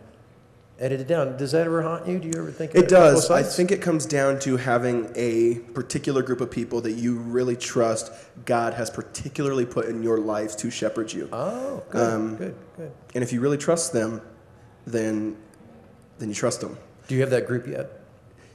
edited 0.81 1.07
down. 1.07 1.37
Does 1.37 1.53
that 1.53 1.67
ever 1.67 1.83
haunt 1.83 2.09
you? 2.09 2.19
Do 2.19 2.29
you 2.29 2.35
ever 2.39 2.51
think 2.51 2.75
It 2.75 2.89
does. 2.89 3.31
I 3.31 3.43
think 3.43 3.71
it 3.71 3.83
comes 3.83 4.07
down 4.07 4.39
to 4.41 4.57
having 4.57 5.11
a 5.15 5.57
particular 5.75 6.23
group 6.23 6.41
of 6.41 6.51
people 6.51 6.81
that 6.81 6.93
you 6.93 7.17
really 7.19 7.57
trust 7.57 8.11
God 8.47 8.75
has 8.75 8.89
particularly 8.91 9.67
put 9.67 9.87
in 9.87 10.03
your 10.03 10.19
life 10.19 10.57
to 10.59 10.71
shepherd 10.71 11.13
you. 11.13 11.29
Oh, 11.33 11.83
good, 11.91 12.13
Um, 12.13 12.37
good, 12.37 12.55
good. 12.77 12.93
And 13.15 13.23
if 13.23 13.33
you 13.33 13.41
really 13.41 13.59
trust 13.59 13.93
them, 13.93 14.23
then 14.87 15.37
then 16.19 16.29
you 16.29 16.35
trust 16.35 16.61
them. 16.61 16.77
Do 17.09 17.15
you 17.15 17.21
have 17.23 17.31
that 17.31 17.47
group 17.47 17.67
yet? 17.67 17.91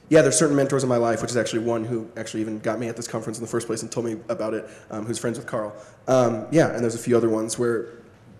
Yeah, 0.08 0.22
there's 0.22 0.38
certain 0.38 0.54
mentors 0.54 0.84
in 0.84 0.88
my 0.88 0.98
life, 0.98 1.20
which 1.20 1.32
is 1.32 1.36
actually 1.36 1.64
one 1.64 1.84
who 1.84 2.08
actually 2.16 2.40
even 2.40 2.60
got 2.60 2.78
me 2.78 2.86
at 2.86 2.96
this 2.96 3.08
conference 3.08 3.38
in 3.38 3.44
the 3.44 3.50
first 3.50 3.66
place 3.66 3.82
and 3.82 3.90
told 3.90 4.06
me 4.06 4.16
about 4.28 4.54
it, 4.54 4.68
um, 4.88 5.04
who's 5.04 5.18
friends 5.18 5.36
with 5.36 5.48
Carl. 5.48 5.74
Um, 6.06 6.46
yeah, 6.52 6.68
and 6.72 6.80
there's 6.80 6.94
a 6.94 6.98
few 6.98 7.16
other 7.16 7.28
ones 7.28 7.58
where 7.58 7.88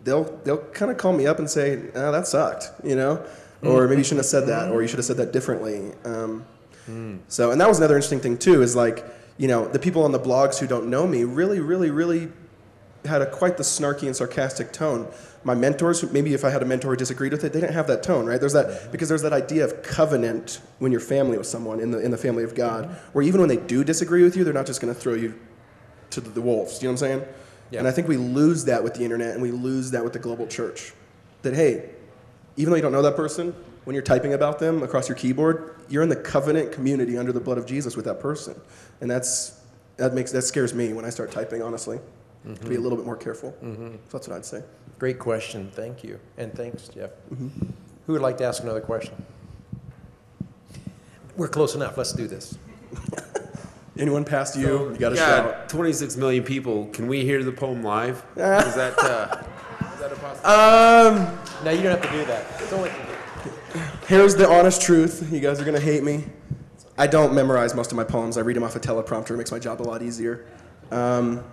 they'll 0.04 0.24
they'll 0.44 0.58
kind 0.58 0.92
of 0.92 0.96
call 0.96 1.12
me 1.12 1.26
up 1.26 1.38
and 1.40 1.50
say, 1.50 1.82
oh, 1.94 2.12
"That 2.12 2.28
sucked," 2.28 2.70
you 2.84 2.94
know, 2.94 3.24
or 3.62 3.88
maybe 3.88 3.98
you 4.00 4.04
shouldn't 4.04 4.18
have 4.18 4.26
said 4.26 4.46
that, 4.46 4.70
or 4.70 4.82
you 4.82 4.88
should 4.88 4.98
have 4.98 5.06
said 5.06 5.16
that 5.18 5.32
differently. 5.32 5.92
Um, 6.04 6.44
So, 7.28 7.50
and 7.50 7.60
that 7.60 7.68
was 7.68 7.78
another 7.78 7.96
interesting 7.96 8.20
thing 8.20 8.38
too, 8.38 8.62
is 8.62 8.76
like 8.76 9.04
you 9.38 9.48
know 9.48 9.66
the 9.68 9.78
people 9.78 10.04
on 10.04 10.12
the 10.12 10.20
blogs 10.20 10.58
who 10.58 10.66
don't 10.66 10.88
know 10.88 11.06
me 11.06 11.24
really, 11.24 11.60
really, 11.60 11.90
really 11.90 12.30
had 13.04 13.22
a 13.22 13.26
quite 13.30 13.56
the 13.56 13.62
snarky 13.62 14.06
and 14.06 14.16
sarcastic 14.16 14.72
tone. 14.72 15.08
My 15.44 15.54
mentors, 15.54 16.10
maybe 16.12 16.34
if 16.34 16.44
I 16.44 16.50
had 16.50 16.62
a 16.62 16.64
mentor 16.64 16.90
who 16.90 16.96
disagreed 16.96 17.32
with 17.32 17.44
it, 17.44 17.52
they 17.52 17.60
didn't 17.60 17.74
have 17.74 17.86
that 17.86 18.02
tone, 18.02 18.26
right? 18.26 18.40
There's 18.40 18.52
that 18.52 18.90
because 18.90 19.08
there's 19.08 19.22
that 19.22 19.32
idea 19.32 19.64
of 19.64 19.82
covenant 19.82 20.60
when 20.80 20.90
you're 20.92 21.00
family 21.00 21.38
with 21.38 21.46
someone 21.46 21.80
in 21.80 21.90
the 21.90 21.98
in 21.98 22.10
the 22.10 22.18
family 22.18 22.44
of 22.44 22.54
God, 22.54 22.86
where 23.12 23.24
even 23.24 23.40
when 23.40 23.48
they 23.48 23.56
do 23.56 23.84
disagree 23.84 24.22
with 24.22 24.36
you, 24.36 24.44
they're 24.44 24.52
not 24.52 24.66
just 24.66 24.80
going 24.80 24.92
to 24.92 25.00
throw 25.00 25.14
you 25.14 25.34
to 26.10 26.20
the, 26.20 26.30
the 26.30 26.40
wolves. 26.40 26.82
You 26.82 26.88
know 26.88 26.92
what 26.92 27.02
I'm 27.02 27.20
saying? 27.20 27.28
Yeah. 27.70 27.80
And 27.80 27.88
I 27.88 27.90
think 27.90 28.06
we 28.08 28.16
lose 28.16 28.64
that 28.66 28.82
with 28.84 28.94
the 28.94 29.02
internet 29.02 29.34
and 29.34 29.42
we 29.42 29.50
lose 29.50 29.90
that 29.90 30.04
with 30.04 30.12
the 30.12 30.18
global 30.20 30.46
church. 30.46 30.92
That, 31.42 31.54
hey, 31.54 31.90
even 32.56 32.70
though 32.70 32.76
you 32.76 32.82
don't 32.82 32.92
know 32.92 33.02
that 33.02 33.16
person, 33.16 33.54
when 33.84 33.94
you're 33.94 34.02
typing 34.02 34.34
about 34.34 34.58
them 34.58 34.82
across 34.82 35.08
your 35.08 35.16
keyboard, 35.16 35.76
you're 35.88 36.02
in 36.02 36.08
the 36.08 36.16
covenant 36.16 36.72
community 36.72 37.16
under 37.16 37.32
the 37.32 37.40
blood 37.40 37.58
of 37.58 37.66
Jesus 37.66 37.96
with 37.96 38.04
that 38.06 38.20
person. 38.20 38.60
And 39.00 39.10
that's, 39.10 39.60
that, 39.96 40.14
makes, 40.14 40.32
that 40.32 40.42
scares 40.42 40.74
me 40.74 40.92
when 40.92 41.04
I 41.04 41.10
start 41.10 41.30
typing, 41.30 41.62
honestly, 41.62 42.00
to 42.44 42.68
be 42.68 42.76
a 42.76 42.80
little 42.80 42.96
bit 42.96 43.06
more 43.06 43.16
careful. 43.16 43.54
So 43.60 44.18
that's 44.18 44.28
what 44.28 44.36
I'd 44.36 44.44
say. 44.44 44.62
Great 44.98 45.18
question. 45.18 45.70
Thank 45.72 46.02
you. 46.02 46.18
And 46.38 46.52
thanks, 46.54 46.88
Jeff. 46.88 47.10
Mm-hmm. 47.32 47.48
Who 48.06 48.12
would 48.12 48.22
like 48.22 48.38
to 48.38 48.44
ask 48.44 48.62
another 48.62 48.80
question? 48.80 49.14
We're 51.36 51.48
close 51.48 51.74
enough. 51.74 51.98
Let's 51.98 52.12
do 52.12 52.26
this. 52.26 52.56
Anyone 53.98 54.24
past 54.24 54.56
you, 54.56 54.90
you 54.92 54.96
got 54.98 55.10
to 55.10 55.16
yeah, 55.16 55.26
shout. 55.26 55.68
26 55.68 56.16
million 56.16 56.44
people. 56.44 56.86
Can 56.88 57.08
we 57.08 57.24
hear 57.24 57.42
the 57.42 57.52
poem 57.52 57.82
live? 57.82 58.24
Is 58.36 58.74
that, 58.74 58.98
uh, 58.98 59.42
is 59.94 60.00
that 60.00 60.12
a 60.12 60.16
possibility? 60.16 60.25
Um, 60.44 61.38
No, 61.64 61.70
you 61.70 61.82
don't 61.82 62.00
have 62.00 62.02
to 62.02 62.10
do 62.10 62.24
that. 62.26 62.46
It's 62.60 62.72
only. 62.72 62.90
Here's 64.06 64.36
the 64.36 64.48
honest 64.48 64.82
truth. 64.82 65.28
You 65.32 65.40
guys 65.40 65.60
are 65.60 65.64
going 65.64 65.76
to 65.76 65.84
hate 65.84 66.04
me. 66.04 66.24
I 66.98 67.06
don't 67.06 67.34
memorize 67.34 67.74
most 67.74 67.90
of 67.90 67.96
my 67.96 68.04
poems. 68.04 68.38
I 68.38 68.40
read 68.40 68.56
them 68.56 68.62
off 68.62 68.76
a 68.76 68.80
teleprompter. 68.80 69.30
It 69.32 69.36
makes 69.36 69.52
my 69.52 69.58
job 69.58 69.80
a 69.80 69.84
lot 69.84 70.02
easier. 70.02 70.46
Um, 70.90 71.44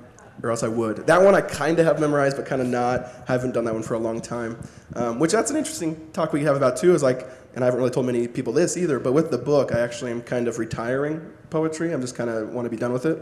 or 0.41 0.49
else 0.49 0.63
I 0.63 0.67
would. 0.67 1.05
That 1.07 1.21
one 1.21 1.35
I 1.35 1.41
kind 1.41 1.79
of 1.79 1.85
have 1.85 1.99
memorized, 1.99 2.37
but 2.37 2.45
kind 2.45 2.61
of 2.61 2.67
not. 2.67 3.05
I 3.27 3.31
haven't 3.31 3.53
done 3.53 3.65
that 3.65 3.73
one 3.73 3.83
for 3.83 3.93
a 3.93 3.99
long 3.99 4.21
time. 4.21 4.57
Um, 4.95 5.19
which 5.19 5.31
that's 5.31 5.51
an 5.51 5.57
interesting 5.57 6.09
talk 6.11 6.33
we 6.33 6.39
could 6.39 6.47
have 6.47 6.55
about 6.57 6.77
too. 6.77 6.93
Is 6.93 7.03
like, 7.03 7.27
and 7.55 7.63
I 7.63 7.65
haven't 7.65 7.79
really 7.79 7.91
told 7.91 8.05
many 8.05 8.27
people 8.27 8.53
this 8.53 8.77
either. 8.77 8.99
But 8.99 9.13
with 9.13 9.31
the 9.31 9.37
book, 9.37 9.73
I 9.73 9.79
actually 9.79 10.11
am 10.11 10.21
kind 10.21 10.47
of 10.47 10.59
retiring 10.59 11.21
poetry. 11.49 11.93
I'm 11.93 12.01
just 12.01 12.15
kind 12.15 12.29
of 12.29 12.49
want 12.49 12.65
to 12.65 12.69
be 12.69 12.77
done 12.77 12.93
with 12.93 13.05
it. 13.05 13.19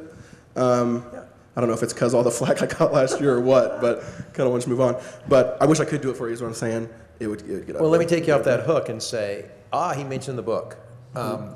Um, 0.56 1.06
I 1.56 1.60
don't 1.60 1.70
know 1.70 1.76
if 1.76 1.84
it's 1.84 1.94
because 1.94 2.14
all 2.14 2.24
the 2.24 2.32
flack 2.40 2.62
I 2.62 2.66
got 2.66 2.94
last 2.94 3.20
year 3.20 3.34
or 3.34 3.42
what, 3.42 3.82
but 3.82 4.02
kind 4.34 4.42
of 4.42 4.52
want 4.52 4.64
to 4.64 4.70
move 4.70 4.82
on. 4.82 5.02
But 5.28 5.58
I 5.62 5.66
wish 5.66 5.80
I 5.80 5.86
could 5.86 6.02
do 6.02 6.10
it 6.10 6.18
for 6.18 6.28
you. 6.28 6.34
Is 6.34 6.42
what 6.42 6.48
I'm 6.48 6.54
saying. 6.54 6.90
It 7.20 7.28
would, 7.28 7.42
it 7.42 7.54
would 7.54 7.68
get. 7.68 7.80
Well, 7.80 7.90
let 7.90 8.00
me 8.00 8.06
take 8.06 8.26
you 8.28 8.34
off 8.34 8.44
that 8.46 8.62
hook 8.62 8.90
and 8.90 9.02
say, 9.02 9.46
ah, 9.72 9.94
he 9.94 10.04
mentioned 10.04 10.38
the 10.38 10.44
book. 10.44 10.78
Um, 11.16 11.56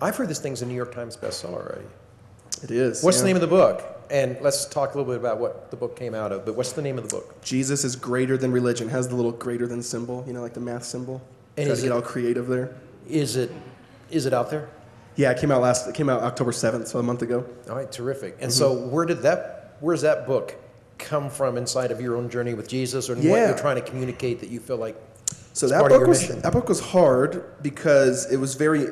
I've 0.00 0.16
heard 0.16 0.28
this 0.28 0.40
thing's 0.40 0.62
a 0.62 0.66
New 0.66 0.74
York 0.74 0.94
Times 0.94 1.16
bestseller 1.16 1.54
already. 1.54 1.86
It 2.62 2.70
is. 2.70 3.02
What's 3.02 3.18
yeah. 3.18 3.22
the 3.22 3.26
name 3.28 3.36
of 3.36 3.42
the 3.42 3.48
book? 3.48 3.84
And 4.10 4.38
let's 4.40 4.64
talk 4.64 4.94
a 4.94 4.98
little 4.98 5.12
bit 5.12 5.20
about 5.20 5.38
what 5.38 5.70
the 5.70 5.76
book 5.76 5.96
came 5.96 6.14
out 6.14 6.32
of. 6.32 6.46
But 6.46 6.54
what's 6.56 6.72
the 6.72 6.80
name 6.80 6.96
of 6.96 7.08
the 7.08 7.14
book? 7.14 7.42
Jesus 7.42 7.84
is 7.84 7.94
greater 7.94 8.38
than 8.38 8.50
religion. 8.52 8.88
Has 8.88 9.08
the 9.08 9.16
little 9.16 9.32
greater 9.32 9.66
than 9.66 9.82
symbol, 9.82 10.24
you 10.26 10.32
know, 10.32 10.40
like 10.40 10.54
the 10.54 10.60
math 10.60 10.84
symbol. 10.84 11.20
And 11.56 11.66
Try 11.66 11.72
is 11.72 11.80
to 11.80 11.88
get 11.88 11.92
it- 11.92 11.94
all 11.94 12.02
creative 12.02 12.46
there. 12.46 12.74
Is 13.06 13.36
it 13.36 13.50
is 14.10 14.24
it 14.24 14.32
out 14.32 14.50
there? 14.50 14.68
Yeah, 15.18 15.32
it 15.32 15.38
came 15.40 15.50
out 15.50 15.60
last. 15.60 15.88
It 15.88 15.96
came 15.96 16.08
out 16.08 16.22
October 16.22 16.52
seventh, 16.52 16.86
so 16.86 17.00
a 17.00 17.02
month 17.02 17.22
ago. 17.22 17.44
All 17.68 17.74
right, 17.74 17.90
terrific. 17.90 18.34
And 18.40 18.52
Mm-hmm. 18.52 18.58
so, 18.58 18.72
where 18.86 19.04
did 19.04 19.22
that? 19.22 19.76
Where's 19.80 20.02
that 20.02 20.26
book 20.28 20.54
come 20.98 21.28
from 21.28 21.56
inside 21.56 21.90
of 21.90 22.00
your 22.00 22.16
own 22.16 22.30
journey 22.30 22.54
with 22.54 22.68
Jesus, 22.68 23.08
and 23.08 23.18
what 23.28 23.36
you're 23.36 23.58
trying 23.58 23.74
to 23.76 23.82
communicate 23.82 24.38
that 24.40 24.48
you 24.48 24.60
feel 24.60 24.76
like? 24.76 24.96
So 25.54 25.66
that 25.66 25.80
part 25.80 25.90
of 25.90 25.96
book 25.96 26.00
your 26.02 26.08
was 26.08 26.20
mission. 26.22 26.40
that 26.42 26.52
book 26.52 26.68
was 26.68 26.78
hard 26.78 27.44
because 27.62 28.30
it 28.32 28.36
was 28.36 28.54
very, 28.54 28.86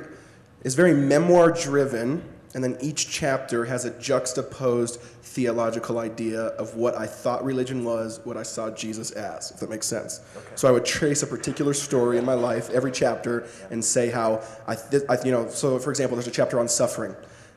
it's 0.65 0.75
very 0.75 0.95
memoir 0.95 1.53
driven, 1.53 2.25
and 2.57 2.65
then 2.65 2.79
each 2.81 3.11
chapter 3.11 3.67
has 3.67 3.85
a 3.85 3.91
juxtaposed 4.01 4.99
theological 4.99 5.99
idea 5.99 6.41
of 6.41 6.75
what 6.75 6.97
I 6.97 7.07
thought 7.07 7.45
religion 7.45 7.85
was, 7.85 8.19
what 8.25 8.39
I 8.39 8.45
saw 8.45 8.71
Jesus 8.71 9.11
as, 9.11 9.51
if 9.51 9.61
that 9.61 9.69
makes 9.69 9.87
sense. 9.87 10.23
Okay. 10.35 10.47
So 10.55 10.67
I 10.67 10.71
would 10.71 10.87
trace 10.87 11.23
a 11.23 11.27
particular 11.27 11.75
story 11.75 12.17
in 12.17 12.25
my 12.25 12.33
life 12.33 12.71
every 12.71 12.93
chapter 12.93 13.47
and 13.71 13.85
say 13.85 14.09
how 14.09 14.43
I, 14.67 14.75
th- 14.75 15.03
I 15.07 15.23
you 15.23 15.33
know. 15.33 15.51
So 15.51 15.79
for 15.79 15.91
example, 15.91 16.17
there's 16.17 16.29
a 16.29 16.31
chapter 16.31 16.59
on 16.59 16.67
suffering. 16.67 17.15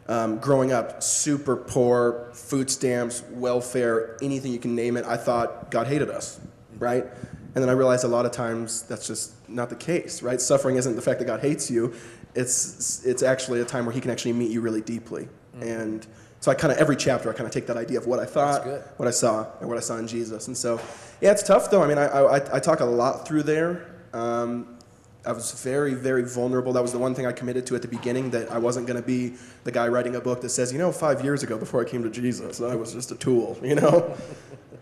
Um, 0.10 0.38
growing 0.40 0.74
up, 0.74 1.02
super 1.02 1.56
poor, 1.56 2.30
food 2.34 2.70
stamps, 2.70 3.24
welfare, 3.32 4.18
anything 4.22 4.52
you 4.52 4.60
can 4.60 4.76
name 4.76 4.98
it, 4.98 5.06
I 5.06 5.16
thought 5.16 5.72
God 5.72 5.88
hated 5.88 6.10
us, 6.10 6.42
right? 6.78 7.06
And 7.56 7.64
then 7.64 7.70
I 7.70 7.74
realized 7.74 8.04
a 8.04 8.10
lot 8.10 8.26
of 8.26 8.34
times 8.34 8.84
that's 8.84 9.08
just 9.08 9.34
not 9.50 9.70
the 9.70 9.76
case, 9.76 10.22
right? 10.22 10.42
Suffering 10.42 10.76
isn't 10.76 10.96
the 10.96 11.02
fact 11.02 11.20
that 11.20 11.26
God 11.26 11.40
hates 11.40 11.72
you, 11.72 11.94
it's, 12.36 13.06
it's 13.06 13.24
actually 13.24 13.62
a 13.62 13.66
time 13.66 13.86
where 13.86 13.94
He 13.94 14.02
can 14.02 14.12
actually 14.12 14.34
meet 14.34 14.52
you 14.52 14.62
really 14.62 14.82
deeply. 14.82 15.28
And 15.62 16.06
so 16.40 16.52
I 16.52 16.56
kind 16.56 16.72
of, 16.72 16.80
every 16.80 16.96
chapter, 16.96 17.30
I 17.30 17.34
kind 17.34 17.46
of 17.46 17.52
take 17.54 17.68
that 17.68 17.78
idea 17.78 17.98
of 17.98 18.08
what 18.08 18.20
I 18.20 18.26
thought, 18.26 18.66
what 18.98 19.08
I 19.08 19.12
saw, 19.12 19.46
and 19.60 19.68
what 19.68 19.78
I 19.78 19.82
saw 19.82 19.98
in 19.98 20.08
Jesus. 20.08 20.48
And 20.48 20.56
so, 20.56 20.80
yeah, 21.22 21.32
it's 21.32 21.44
tough 21.44 21.70
though. 21.70 21.84
I 21.84 21.88
mean, 21.88 21.98
I, 21.98 22.06
I, 22.06 22.56
I 22.56 22.60
talk 22.60 22.80
a 22.80 22.86
lot 22.86 23.28
through 23.28 23.44
there. 23.44 23.94
Um, 24.14 24.78
I 25.26 25.34
was 25.34 25.52
very, 25.62 25.94
very 25.94 26.24
vulnerable. 26.24 26.72
That 26.72 26.82
was 26.82 26.94
the 26.94 26.98
one 26.98 27.14
thing 27.14 27.26
I 27.26 27.34
committed 27.34 27.68
to 27.68 27.76
at 27.76 27.82
the 27.82 27.90
beginning 27.90 28.30
that 28.30 28.50
I 28.52 28.58
wasn't 28.58 28.88
going 28.88 29.00
to 29.00 29.06
be 29.06 29.34
the 29.66 29.72
guy 29.72 29.90
writing 29.90 30.16
a 30.16 30.22
book 30.22 30.40
that 30.42 30.50
says, 30.50 30.72
you 30.72 30.80
know, 30.80 30.94
five 30.94 31.24
years 31.24 31.44
ago 31.44 31.58
before 31.58 31.82
I 31.82 31.90
came 31.90 32.04
to 32.04 32.10
Jesus, 32.10 32.62
I 32.62 32.76
was 32.76 32.94
just 32.94 33.12
a 33.12 33.16
tool, 33.16 33.58
you 33.64 33.76
know? 33.76 34.16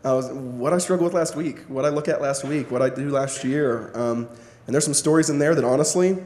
I 0.03 0.13
was, 0.13 0.29
what 0.31 0.73
I 0.73 0.77
struggled 0.77 1.05
with 1.05 1.15
last 1.15 1.35
week, 1.35 1.61
what 1.67 1.85
I 1.85 1.89
look 1.89 2.07
at 2.07 2.21
last 2.21 2.43
week, 2.43 2.69
what 2.69 2.83
I 2.83 2.89
do 2.89 3.09
last 3.09 3.43
year. 3.43 3.91
Um, 3.95 4.29
and 4.67 4.73
there's 4.75 4.85
some 4.85 4.93
stories 4.93 5.31
in 5.31 5.39
there 5.39 5.55
that 5.55 5.63
honestly, 5.63 6.17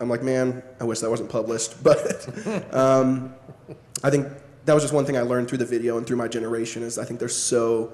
I'm 0.00 0.08
like, 0.08 0.22
man, 0.22 0.62
I 0.80 0.84
wish 0.84 1.00
that 1.00 1.10
wasn't 1.10 1.30
published. 1.30 1.74
But 1.82 2.74
um, 2.74 3.34
I 4.02 4.10
think 4.10 4.28
that 4.64 4.74
was 4.74 4.82
just 4.82 4.94
one 4.94 5.04
thing 5.04 5.16
I 5.16 5.22
learned 5.22 5.48
through 5.48 5.58
the 5.58 5.64
video 5.66 5.96
and 5.96 6.06
through 6.06 6.16
my 6.18 6.28
generation 6.28 6.82
is 6.82 6.98
I 6.98 7.04
think 7.04 7.18
they're 7.18 7.28
so 7.28 7.92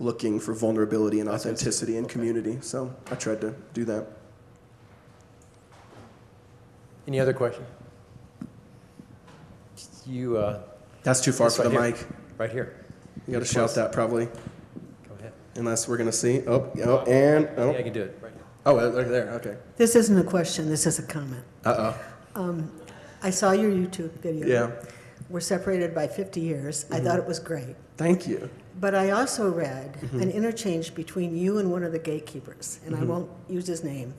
looking 0.00 0.40
for 0.40 0.54
vulnerability 0.54 1.20
and 1.20 1.28
authenticity 1.28 1.96
and 1.96 2.08
community. 2.08 2.58
So 2.62 2.94
I 3.10 3.14
tried 3.14 3.40
to 3.42 3.54
do 3.74 3.84
that. 3.84 4.06
Any 7.06 7.20
other 7.20 7.34
question? 7.34 7.64
You 10.06 10.38
uh, 10.38 10.60
That's 11.02 11.20
too 11.20 11.32
far 11.32 11.50
for 11.50 11.62
the 11.64 11.70
right 11.70 11.94
mic. 11.94 12.06
right 12.38 12.50
here. 12.50 12.84
You 13.26 13.32
got 13.32 13.40
to 13.40 13.44
shout 13.44 13.74
that 13.74 13.92
probably, 13.92 14.26
Go 14.26 15.14
ahead. 15.18 15.32
unless 15.54 15.88
we're 15.88 15.96
gonna 15.96 16.12
see. 16.12 16.42
Oh, 16.46 16.70
oh, 16.84 16.98
and 17.06 17.44
Yeah, 17.44 17.62
I 17.62 17.66
oh, 17.66 17.82
can 17.82 17.92
do 17.92 18.02
it. 18.02 18.18
Oh, 18.66 18.72
uh, 18.72 18.74
right 18.74 18.82
oh, 18.82 18.98
over 18.98 19.08
there. 19.08 19.30
Okay. 19.34 19.56
This 19.76 19.96
isn't 19.96 20.18
a 20.18 20.24
question, 20.24 20.68
this 20.68 20.86
is 20.86 20.98
a 20.98 21.02
comment. 21.02 21.44
Uh-oh, 21.64 21.98
um, 22.34 22.70
I 23.22 23.30
saw 23.30 23.52
your 23.52 23.70
YouTube 23.70 24.12
video. 24.20 24.46
Yeah. 24.46 24.70
We're 25.28 25.40
separated 25.40 25.94
by 25.94 26.06
50 26.06 26.40
years. 26.40 26.86
I 26.90 26.96
mm-hmm. 26.96 27.06
thought 27.06 27.18
it 27.18 27.26
was 27.26 27.38
great. 27.38 27.76
Thank 27.96 28.26
you. 28.26 28.50
But 28.80 28.94
I 28.94 29.10
also 29.10 29.50
read 29.50 29.94
mm-hmm. 29.94 30.20
an 30.20 30.30
interchange 30.30 30.94
between 30.94 31.36
you 31.36 31.58
and 31.58 31.70
one 31.70 31.84
of 31.84 31.92
the 31.92 31.98
gatekeepers, 31.98 32.80
and 32.84 32.94
I 32.94 32.98
mm-hmm. 32.98 33.08
won't 33.08 33.30
use 33.48 33.66
his 33.66 33.84
name. 33.84 34.14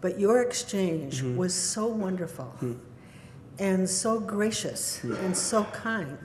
But 0.00 0.20
your 0.20 0.40
exchange 0.42 1.22
was 1.22 1.52
so 1.52 1.86
wonderful 1.86 2.54
and 3.58 3.88
so 3.88 4.20
gracious 4.20 5.02
and 5.02 5.36
so 5.36 5.64
kind 5.64 6.16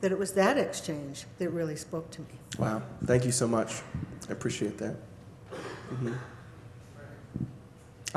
that 0.00 0.12
it 0.12 0.18
was 0.18 0.32
that 0.32 0.56
exchange 0.58 1.24
that 1.38 1.50
really 1.50 1.74
spoke 1.74 2.10
to 2.12 2.20
me. 2.20 2.38
Wow. 2.58 2.82
Thank 3.04 3.24
you 3.24 3.32
so 3.32 3.48
much. 3.48 3.82
I 4.28 4.32
appreciate 4.32 4.78
that. 4.78 4.96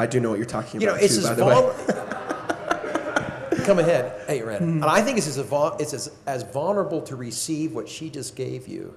I 0.01 0.07
do 0.07 0.19
know 0.19 0.29
what 0.31 0.37
you're 0.39 0.47
talking 0.47 0.81
You 0.81 0.87
know, 0.87 0.93
about 0.93 1.03
it's 1.03 1.13
too, 1.15 1.21
as 1.21 1.29
by 1.29 1.35
the 1.35 1.45
way. 1.45 1.53
vulnerable. 1.53 2.07
Come 3.65 3.77
ahead. 3.77 4.19
Hey, 4.27 4.41
Ren. 4.41 4.63
And 4.63 4.85
I 4.85 5.01
think 5.03 5.19
it's 5.19 5.27
as, 5.27 5.37
vul- 5.37 5.77
it's 5.79 5.93
as, 5.93 6.11
as 6.25 6.41
vulnerable 6.43 7.01
to 7.03 7.15
receive 7.15 7.73
what 7.73 7.87
she 7.87 8.09
just 8.09 8.35
gave 8.35 8.67
you 8.67 8.95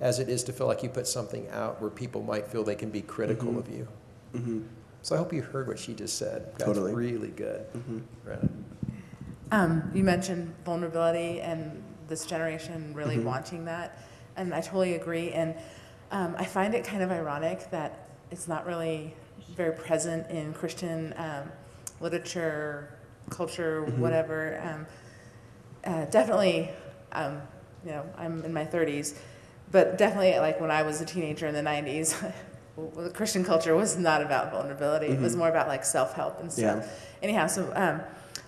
as 0.00 0.18
it 0.18 0.28
is 0.28 0.44
to 0.44 0.52
feel 0.52 0.66
like 0.66 0.82
you 0.82 0.90
put 0.90 1.06
something 1.06 1.48
out 1.50 1.80
where 1.80 1.90
people 1.90 2.22
might 2.22 2.46
feel 2.46 2.62
they 2.62 2.74
can 2.74 2.90
be 2.90 3.00
critical 3.00 3.58
of 3.58 3.68
you. 3.70 3.88
So 5.00 5.14
I 5.14 5.18
hope 5.18 5.32
you 5.32 5.40
heard 5.40 5.66
what 5.68 5.78
she 5.78 5.94
just 5.94 6.18
said. 6.18 6.50
That's 6.58 6.64
Totally. 6.64 6.92
really 6.94 7.28
good. 7.28 7.64
Ren. 8.24 8.64
Um, 9.50 9.90
you 9.94 10.04
mentioned 10.04 10.54
vulnerability 10.66 11.40
and 11.40 11.82
this 12.08 12.26
generation 12.26 12.92
really 12.94 13.16
Mm-hmm. 13.16 13.24
wanting 13.24 13.64
that, 13.64 14.02
and 14.36 14.54
I 14.54 14.60
totally 14.60 14.94
agree. 14.94 15.30
And 15.30 15.54
um, 16.10 16.34
I 16.38 16.44
find 16.44 16.74
it 16.74 16.84
kind 16.84 17.02
of 17.02 17.10
ironic 17.10 17.70
that 17.70 18.08
it's 18.30 18.46
not 18.48 18.66
really 18.66 19.14
very 19.54 19.72
present 19.72 20.30
in 20.30 20.52
Christian 20.52 21.14
um, 21.16 21.50
literature, 22.00 22.94
culture, 23.30 23.82
Mm-hmm. 23.82 24.00
whatever. 24.00 24.60
Um, 24.62 24.86
uh, 25.84 26.04
definitely, 26.06 26.70
um, 27.12 27.40
you 27.84 27.92
know, 27.92 28.04
I'm 28.16 28.44
in 28.44 28.52
my 28.52 28.64
30s, 28.64 29.16
but 29.70 29.98
definitely, 29.98 30.38
like 30.38 30.60
when 30.60 30.70
I 30.70 30.82
was 30.82 31.00
a 31.00 31.04
teenager 31.06 31.46
in 31.46 31.54
the 31.54 31.62
90s, 31.62 32.32
well, 32.76 32.90
the 33.04 33.10
Christian 33.10 33.44
culture 33.44 33.74
was 33.74 33.96
not 33.96 34.22
about 34.22 34.50
vulnerability. 34.50 35.06
It 35.06 35.20
was 35.20 35.36
more 35.36 35.48
about 35.48 35.68
like 35.68 35.84
self-help 35.84 36.40
and 36.40 36.52
stuff. 36.52 36.78
Mm-hmm. 36.78 36.88
Yeah. 36.88 37.22
Anyhow, 37.22 37.46
so 37.46 37.72
um, 37.74 38.00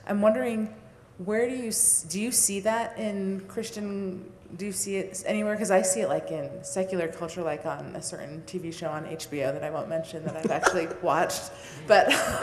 I'm 0.06 0.20
wondering, 0.22 0.74
where 1.18 1.48
do 1.48 1.54
you 1.54 1.72
do 2.08 2.20
you 2.20 2.30
see 2.32 2.60
that 2.60 2.98
in 2.98 3.40
Christian? 3.48 4.30
Do 4.56 4.66
you 4.66 4.72
see 4.72 4.96
it 4.96 5.22
anywhere? 5.26 5.54
Because 5.54 5.70
I 5.70 5.82
see 5.82 6.00
it 6.00 6.08
like 6.08 6.30
in 6.32 6.50
secular 6.64 7.06
culture, 7.08 7.42
like 7.42 7.64
on 7.66 7.94
a 7.94 8.02
certain 8.02 8.42
TV 8.46 8.72
show 8.74 8.88
on 8.88 9.04
HBO 9.04 9.52
that 9.52 9.62
I 9.62 9.70
won't 9.70 9.88
mention 9.88 10.24
that 10.24 10.36
I've 10.36 10.50
actually 10.50 10.88
watched. 11.02 11.50
But 11.86 12.08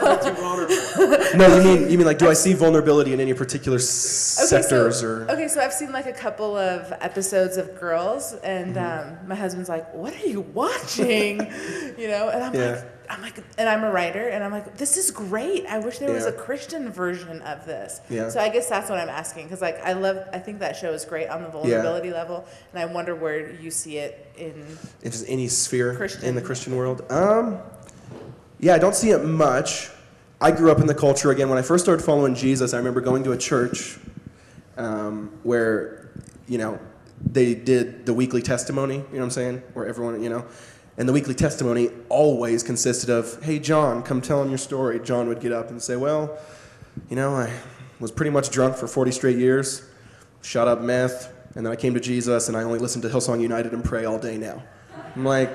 No, 1.36 1.56
you 1.56 1.62
mean 1.62 1.90
you 1.90 1.98
mean 1.98 2.06
like 2.06 2.18
do 2.18 2.28
I 2.28 2.32
see 2.34 2.54
vulnerability 2.54 3.12
in 3.12 3.20
any 3.20 3.34
particular 3.34 3.76
s- 3.78 4.38
Okay, 4.40 4.62
sectors 4.62 5.00
so, 5.00 5.06
or? 5.06 5.30
okay, 5.30 5.48
so 5.48 5.60
I've 5.60 5.72
seen 5.72 5.92
like 5.92 6.06
a 6.06 6.12
couple 6.12 6.56
of 6.56 6.92
episodes 7.00 7.56
of 7.56 7.78
Girls, 7.78 8.32
and 8.42 8.76
Mm-hmm. 8.76 9.20
um, 9.22 9.28
my 9.28 9.34
husband's 9.34 9.68
like, 9.68 9.92
"What 9.94 10.14
are 10.14 10.26
you 10.26 10.40
watching?" 10.40 11.40
you 11.98 12.08
know, 12.08 12.28
and 12.30 12.42
I'm 12.42 12.54
Yeah. 12.54 12.70
like, 12.70 12.97
"I'm 13.08 13.22
like, 13.22 13.38
and 13.58 13.68
I'm 13.68 13.84
a 13.84 13.90
writer, 13.90 14.28
and 14.28 14.44
I'm 14.44 14.52
like, 14.52 14.76
this 14.76 14.96
is 14.96 15.10
great. 15.10 15.66
I 15.66 15.78
wish 15.78 15.98
there 15.98 16.12
was 16.12 16.26
a 16.26 16.32
Christian 16.32 16.90
version 16.90 17.40
of 17.42 17.64
this. 17.66 18.00
Yeah. 18.10 18.28
So 18.28 18.40
I 18.40 18.48
guess 18.48 18.68
that's 18.68 18.90
what 18.90 18.98
I'm 18.98 19.08
asking, 19.08 19.44
because 19.44 19.60
like 19.60 19.80
I 19.84 19.92
love, 19.92 20.28
I 20.32 20.38
think 20.38 20.58
that 20.60 20.76
show 20.76 20.92
is 20.92 21.04
great 21.04 21.28
on 21.28 21.42
the 21.42 21.48
vulnerability 21.48 22.10
level, 22.10 22.46
and 22.72 22.82
I 22.82 22.92
wonder 22.92 23.14
where 23.14 23.52
you 23.52 23.70
see 23.70 23.98
it 23.98 24.32
in. 24.36 24.64
in 25.02 25.10
just 25.10 25.28
any 25.28 25.48
sphere 25.48 25.90
in 25.90 25.94
the 25.94 25.98
Christian. 25.98 26.42
Christian 26.42 26.76
world. 26.76 27.10
Um, 27.10 27.58
yeah, 28.60 28.74
I 28.74 28.78
don't 28.78 28.94
see 28.94 29.10
it 29.10 29.24
much. 29.24 29.90
I 30.40 30.50
grew 30.50 30.70
up 30.70 30.80
in 30.80 30.86
the 30.86 30.94
culture 30.94 31.30
again. 31.30 31.48
When 31.48 31.58
I 31.58 31.62
first 31.62 31.84
started 31.84 32.04
following 32.04 32.34
Jesus, 32.34 32.74
I 32.74 32.78
remember 32.78 33.00
going 33.00 33.24
to 33.24 33.32
a 33.32 33.36
church 33.36 33.98
um, 34.76 35.30
where, 35.42 36.10
you 36.46 36.58
know, 36.58 36.78
they 37.20 37.54
did 37.54 38.06
the 38.06 38.14
weekly 38.14 38.42
testimony. 38.42 38.94
You 38.94 39.00
know 39.00 39.18
what 39.18 39.24
I'm 39.24 39.30
saying? 39.30 39.62
Where 39.74 39.86
everyone, 39.86 40.22
you 40.22 40.28
know, 40.28 40.44
and 40.98 41.08
the 41.08 41.12
weekly 41.12 41.34
testimony 41.34 41.90
always 42.08 42.62
consisted 42.62 43.08
of, 43.08 43.42
"Hey, 43.42 43.58
John, 43.58 44.02
come 44.02 44.20
tell 44.20 44.42
him 44.42 44.50
your 44.50 44.58
story." 44.58 45.00
John 45.00 45.28
would 45.28 45.40
get 45.40 45.52
up 45.52 45.70
and 45.70 45.80
say, 45.80 45.96
"Well, 45.96 46.36
you 47.08 47.16
know, 47.16 47.34
I 47.34 47.50
was 48.00 48.10
pretty 48.10 48.30
much 48.30 48.50
drunk 48.50 48.76
for 48.76 48.86
40 48.86 49.12
straight 49.12 49.38
years, 49.38 49.82
shot 50.42 50.68
up 50.68 50.82
meth, 50.82 51.32
and 51.54 51.64
then 51.64 51.72
I 51.72 51.76
came 51.76 51.94
to 51.94 52.00
Jesus, 52.00 52.48
and 52.48 52.56
I 52.56 52.62
only 52.64 52.78
listen 52.78 53.00
to 53.02 53.08
Hillsong 53.08 53.40
United 53.40 53.72
and 53.72 53.82
pray 53.82 54.04
all 54.04 54.18
day 54.18 54.36
now." 54.36 54.62
I'm 55.16 55.24
like, 55.24 55.50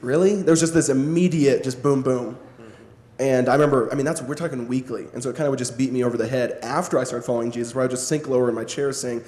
really? 0.00 0.42
There 0.42 0.52
was 0.52 0.60
just 0.60 0.74
this 0.74 0.88
immediate, 0.88 1.62
just 1.62 1.82
boom, 1.82 2.02
boom. 2.02 2.36
And 3.18 3.48
I 3.48 3.52
remember, 3.52 3.88
I 3.92 3.94
mean, 3.94 4.04
that's 4.04 4.20
we're 4.20 4.34
talking 4.34 4.66
weekly, 4.66 5.06
and 5.12 5.22
so 5.22 5.30
it 5.30 5.36
kind 5.36 5.46
of 5.46 5.50
would 5.50 5.58
just 5.58 5.78
beat 5.78 5.92
me 5.92 6.02
over 6.02 6.16
the 6.16 6.26
head 6.26 6.58
after 6.62 6.98
I 6.98 7.04
started 7.04 7.24
following 7.24 7.50
Jesus, 7.50 7.74
where 7.74 7.82
I 7.82 7.84
would 7.84 7.92
just 7.92 8.08
sink 8.08 8.28
lower 8.28 8.48
in 8.48 8.54
my 8.54 8.64
chair, 8.64 8.92
saying, 8.92 9.22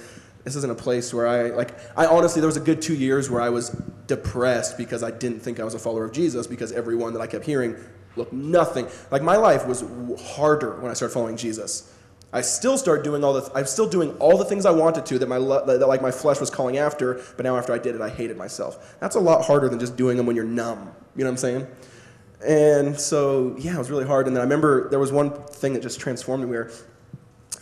"This 0.45 0.55
isn't 0.55 0.71
a 0.71 0.75
place 0.75 1.13
where 1.13 1.27
I 1.27 1.49
like." 1.49 1.77
I 1.97 2.05
honestly, 2.05 2.39
there 2.39 2.47
was 2.47 2.57
a 2.57 2.61
good 2.61 2.81
two 2.81 2.95
years 2.95 3.29
where 3.29 3.41
I 3.41 3.49
was 3.49 3.69
depressed 4.07 4.77
because 4.77 5.03
I 5.03 5.11
didn't 5.11 5.41
think 5.41 5.59
I 5.59 5.65
was 5.65 5.73
a 5.73 5.79
follower 5.79 6.05
of 6.05 6.13
Jesus 6.13 6.47
because 6.47 6.71
everyone 6.71 7.11
that 7.13 7.21
I 7.21 7.27
kept 7.27 7.45
hearing 7.45 7.75
looked 8.15 8.31
nothing 8.31 8.87
like 9.11 9.21
my 9.21 9.35
life 9.35 9.67
was 9.67 9.83
harder 10.19 10.79
when 10.79 10.89
I 10.89 10.93
started 10.93 11.13
following 11.13 11.35
Jesus. 11.35 11.91
I 12.35 12.41
still 12.41 12.77
start 12.77 13.03
doing 13.03 13.23
all 13.23 13.33
the. 13.33 13.49
I'm 13.55 13.65
still 13.65 13.87
doing 13.87 14.11
all 14.17 14.37
the 14.37 14.43
things 14.43 14.65
I 14.65 14.71
wanted 14.71 15.05
to 15.05 15.19
that 15.19 15.29
my 15.29 15.39
that, 15.39 15.87
like 15.87 16.01
my 16.01 16.11
flesh 16.11 16.39
was 16.39 16.49
calling 16.49 16.77
after. 16.77 17.21
But 17.37 17.43
now 17.43 17.55
after 17.55 17.71
I 17.71 17.77
did 17.77 17.95
it, 17.95 18.01
I 18.01 18.09
hated 18.09 18.35
myself. 18.35 18.97
That's 18.99 19.15
a 19.15 19.21
lot 19.21 19.45
harder 19.45 19.69
than 19.69 19.79
just 19.79 19.95
doing 19.95 20.17
them 20.17 20.25
when 20.25 20.35
you're 20.35 20.43
numb. 20.43 20.91
You 21.15 21.23
know 21.23 21.29
what 21.29 21.31
I'm 21.31 21.37
saying? 21.37 21.67
And 22.45 22.99
so 22.99 23.55
yeah, 23.57 23.75
it 23.75 23.77
was 23.77 23.89
really 23.89 24.05
hard. 24.05 24.27
And 24.27 24.35
then 24.35 24.41
I 24.41 24.43
remember 24.43 24.89
there 24.89 24.99
was 24.99 25.13
one 25.13 25.31
thing 25.31 25.73
that 25.73 25.81
just 25.81 25.99
transformed 25.99 26.43
me 26.43 26.49
where 26.49 26.71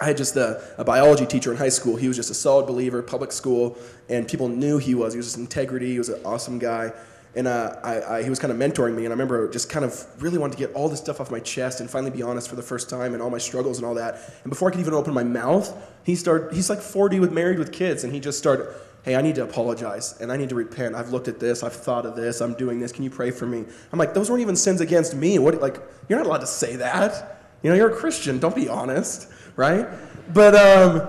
I 0.04 0.08
had 0.08 0.18
just 0.18 0.36
a, 0.36 0.62
a 0.78 0.84
biology 0.84 1.26
teacher 1.26 1.50
in 1.50 1.58
high 1.58 1.70
school. 1.70 1.96
He 1.96 2.10
was 2.10 2.18
just 2.18 2.30
a 2.30 2.34
solid 2.34 2.68
believer, 2.68 3.02
public 3.02 3.32
school, 3.32 3.78
and 4.10 4.28
people 4.28 4.50
knew 4.50 4.78
he 4.78 4.96
was. 4.96 5.14
He 5.14 5.18
was 5.18 5.28
just 5.28 5.38
integrity. 5.38 5.94
He 5.94 5.98
was 5.98 6.10
an 6.10 6.20
awesome 6.26 6.60
guy. 6.60 6.92
And 7.36 7.48
uh, 7.48 7.78
I, 7.82 8.18
I, 8.18 8.24
he 8.24 8.30
was 8.30 8.38
kind 8.38 8.52
of 8.52 8.60
mentoring 8.60 8.96
me, 8.96 9.06
and 9.06 9.14
I 9.14 9.16
remember 9.16 9.50
just 9.50 9.70
kind 9.70 9.86
of 9.86 10.06
really 10.22 10.38
wanted 10.38 10.58
to 10.58 10.68
get 10.68 10.76
all 10.76 10.90
this 10.90 11.00
stuff 11.00 11.22
off 11.22 11.32
my 11.32 11.40
chest 11.40 11.80
and 11.80 11.90
finally 11.90 12.12
be 12.12 12.22
honest 12.22 12.50
for 12.50 12.58
the 12.58 12.62
first 12.62 12.90
time 12.90 13.14
and 13.14 13.24
all 13.24 13.30
my 13.30 13.38
struggles 13.38 13.78
and 13.78 13.86
all 13.86 13.96
that. 13.96 14.16
And 14.44 14.50
before 14.50 14.68
I 14.68 14.72
could 14.72 14.82
even 14.82 14.94
open 14.94 15.14
my 15.14 15.24
mouth, 15.24 15.74
he 16.04 16.16
started. 16.16 16.54
He's 16.54 16.70
like 16.70 16.82
40 16.82 17.22
with 17.22 17.32
married 17.32 17.58
with 17.58 17.72
kids, 17.72 18.04
and 18.04 18.12
he 18.12 18.20
just 18.20 18.38
started. 18.38 18.68
Hey, 19.04 19.16
I 19.16 19.22
need 19.22 19.36
to 19.36 19.44
apologize 19.44 20.18
and 20.22 20.32
I 20.32 20.38
need 20.38 20.48
to 20.48 20.56
repent. 20.56 20.96
I've 20.96 21.10
looked 21.10 21.28
at 21.28 21.38
this. 21.38 21.62
I've 21.62 21.74
thought 21.74 22.06
of 22.06 22.16
this. 22.16 22.40
I'm 22.40 22.54
doing 22.54 22.80
this. 22.80 22.94
Can 22.94 23.04
you 23.04 23.10
pray 23.10 23.32
for 23.32 23.46
me? 23.46 23.66
I'm 23.92 24.00
like, 24.00 24.14
those 24.14 24.30
weren't 24.30 24.42
even 24.42 24.56
sins 24.56 24.80
against 24.80 25.14
me. 25.14 25.40
What? 25.40 25.60
Like, 25.60 25.78
you're 26.08 26.18
not 26.18 26.26
allowed 26.26 26.40
to 26.40 26.48
say 26.48 26.78
that. 26.78 27.34
You 27.64 27.70
know, 27.70 27.76
you're 27.78 27.92
a 27.92 27.96
Christian. 27.96 28.40
Don't 28.40 28.56
be 28.56 28.68
honest, 28.68 29.30
right? 29.56 29.88
But 30.34 30.56
um, 30.56 31.08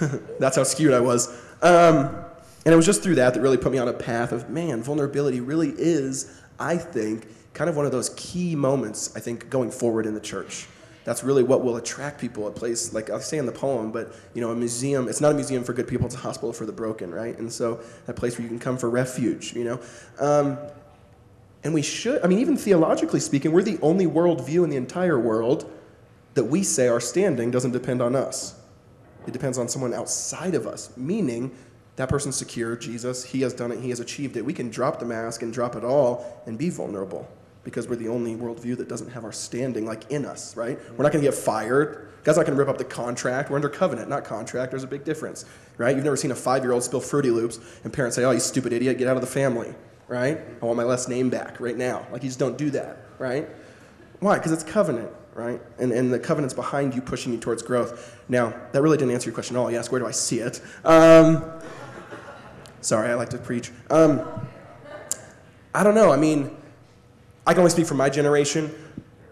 that's 0.38 0.56
how 0.56 0.64
skewed 0.64 0.92
I 0.92 1.00
was. 1.00 1.28
Um, 1.62 2.24
and 2.64 2.72
it 2.72 2.76
was 2.76 2.86
just 2.86 3.02
through 3.02 3.16
that 3.16 3.34
that 3.34 3.40
really 3.40 3.56
put 3.56 3.72
me 3.72 3.78
on 3.78 3.88
a 3.88 3.92
path 3.92 4.32
of, 4.32 4.50
man, 4.50 4.82
vulnerability 4.82 5.40
really 5.40 5.72
is, 5.76 6.40
I 6.58 6.76
think, 6.76 7.26
kind 7.54 7.70
of 7.70 7.76
one 7.76 7.86
of 7.86 7.92
those 7.92 8.10
key 8.10 8.54
moments, 8.54 9.16
I 9.16 9.20
think, 9.20 9.50
going 9.50 9.70
forward 9.70 10.06
in 10.06 10.14
the 10.14 10.20
church. 10.20 10.66
That's 11.04 11.24
really 11.24 11.42
what 11.42 11.64
will 11.64 11.76
attract 11.76 12.20
people. 12.20 12.46
A 12.46 12.50
place, 12.50 12.92
like 12.92 13.08
I 13.08 13.18
say 13.20 13.38
in 13.38 13.46
the 13.46 13.52
poem, 13.52 13.90
but, 13.90 14.14
you 14.34 14.42
know, 14.42 14.50
a 14.50 14.54
museum, 14.54 15.08
it's 15.08 15.22
not 15.22 15.32
a 15.32 15.34
museum 15.34 15.64
for 15.64 15.72
good 15.72 15.88
people, 15.88 16.04
it's 16.04 16.14
a 16.14 16.18
hospital 16.18 16.52
for 16.52 16.66
the 16.66 16.72
broken, 16.72 17.10
right? 17.10 17.38
And 17.38 17.50
so 17.50 17.80
that 18.04 18.16
place 18.16 18.36
where 18.36 18.42
you 18.42 18.48
can 18.48 18.58
come 18.58 18.76
for 18.76 18.90
refuge, 18.90 19.54
you 19.54 19.64
know? 19.64 19.80
Um, 20.20 20.58
and 21.64 21.72
we 21.72 21.80
should, 21.80 22.22
I 22.22 22.28
mean, 22.28 22.38
even 22.40 22.56
theologically 22.56 23.20
speaking, 23.20 23.52
we're 23.52 23.62
the 23.62 23.78
only 23.80 24.06
worldview 24.06 24.64
in 24.64 24.70
the 24.70 24.76
entire 24.76 25.18
world 25.18 25.72
that 26.38 26.44
we 26.44 26.62
say 26.62 26.86
our 26.86 27.00
standing 27.00 27.50
doesn't 27.50 27.72
depend 27.72 28.00
on 28.00 28.14
us. 28.14 28.54
It 29.26 29.32
depends 29.32 29.58
on 29.58 29.68
someone 29.68 29.92
outside 29.92 30.54
of 30.54 30.68
us, 30.68 30.96
meaning 30.96 31.50
that 31.96 32.08
person's 32.08 32.36
secure, 32.36 32.76
Jesus, 32.76 33.24
he 33.24 33.40
has 33.40 33.52
done 33.52 33.72
it, 33.72 33.80
he 33.80 33.88
has 33.88 33.98
achieved 33.98 34.36
it. 34.36 34.44
We 34.44 34.52
can 34.52 34.70
drop 34.70 35.00
the 35.00 35.04
mask 35.04 35.42
and 35.42 35.52
drop 35.52 35.74
it 35.74 35.82
all 35.82 36.40
and 36.46 36.56
be 36.56 36.70
vulnerable 36.70 37.28
because 37.64 37.88
we're 37.88 37.96
the 37.96 38.06
only 38.06 38.36
worldview 38.36 38.76
that 38.76 38.88
doesn't 38.88 39.10
have 39.10 39.24
our 39.24 39.32
standing 39.32 39.84
like 39.84 40.08
in 40.12 40.24
us, 40.24 40.56
right? 40.56 40.78
We're 40.96 41.02
not 41.02 41.10
going 41.10 41.24
to 41.24 41.28
get 41.28 41.34
fired. 41.34 42.08
God's 42.22 42.38
not 42.38 42.46
going 42.46 42.56
to 42.56 42.58
rip 42.58 42.68
up 42.68 42.78
the 42.78 42.84
contract. 42.84 43.50
We're 43.50 43.56
under 43.56 43.68
covenant, 43.68 44.08
not 44.08 44.24
contract. 44.24 44.70
There's 44.70 44.84
a 44.84 44.86
big 44.86 45.02
difference, 45.02 45.44
right? 45.76 45.96
You've 45.96 46.04
never 46.04 46.16
seen 46.16 46.30
a 46.30 46.36
five 46.36 46.62
year 46.62 46.70
old 46.70 46.84
spill 46.84 47.00
Fruity 47.00 47.32
Loops 47.32 47.58
and 47.82 47.92
parents 47.92 48.14
say, 48.14 48.22
oh, 48.22 48.30
you 48.30 48.38
stupid 48.38 48.72
idiot, 48.72 48.96
get 48.96 49.08
out 49.08 49.16
of 49.16 49.22
the 49.22 49.26
family, 49.26 49.74
right? 50.06 50.38
I 50.62 50.64
want 50.64 50.76
my 50.76 50.84
last 50.84 51.08
name 51.08 51.30
back 51.30 51.58
right 51.58 51.76
now. 51.76 52.06
Like, 52.12 52.22
you 52.22 52.28
just 52.28 52.38
don't 52.38 52.56
do 52.56 52.70
that, 52.70 52.98
right? 53.18 53.48
Why? 54.20 54.38
Because 54.38 54.52
it's 54.52 54.62
covenant, 54.64 55.10
right? 55.38 55.62
And, 55.78 55.92
and 55.92 56.12
the 56.12 56.18
covenant's 56.18 56.52
behind 56.52 56.94
you, 56.94 57.00
pushing 57.00 57.32
you 57.32 57.38
towards 57.38 57.62
growth. 57.62 58.20
Now, 58.28 58.52
that 58.72 58.82
really 58.82 58.98
didn't 58.98 59.14
answer 59.14 59.26
your 59.30 59.34
question 59.34 59.56
at 59.56 59.60
all. 59.60 59.70
You 59.70 59.78
asked, 59.78 59.92
where 59.92 60.00
do 60.00 60.06
I 60.06 60.10
see 60.10 60.40
it? 60.40 60.60
Um, 60.84 61.44
sorry, 62.80 63.08
I 63.08 63.14
like 63.14 63.28
to 63.30 63.38
preach. 63.38 63.70
Um, 63.88 64.26
I 65.72 65.84
don't 65.84 65.94
know. 65.94 66.10
I 66.10 66.16
mean, 66.16 66.56
I 67.46 67.52
can 67.52 67.60
only 67.60 67.70
speak 67.70 67.86
for 67.86 67.94
my 67.94 68.10
generation. 68.10 68.74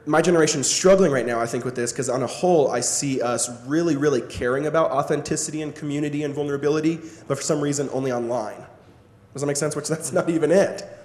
My 0.07 0.23
generation's 0.23 0.71
struggling 0.71 1.11
right 1.11 1.27
now, 1.27 1.41
I 1.41 1.47
think, 1.47 1.65
with 1.65 1.75
this 1.75 1.91
because 1.93 2.09
on 2.09 2.23
a 2.23 2.29
whole, 2.29 2.71
I 2.71 2.79
see 2.79 3.21
us 3.21 3.51
really, 3.67 3.97
really 3.97 4.21
caring 4.21 4.67
about 4.67 4.93
authenticity 4.93 5.63
and 5.63 5.75
community 5.75 6.23
and 6.23 6.33
vulnerability, 6.33 7.01
but 7.27 7.37
for 7.37 7.43
some 7.43 7.61
reason, 7.61 7.91
only 7.93 8.13
online. 8.13 8.65
Does 9.33 9.43
that 9.43 9.47
make 9.47 9.57
sense? 9.57 9.75
Which 9.75 9.89
that's 9.89 10.13
not 10.13 10.31
even 10.31 10.53
it. 10.53 10.96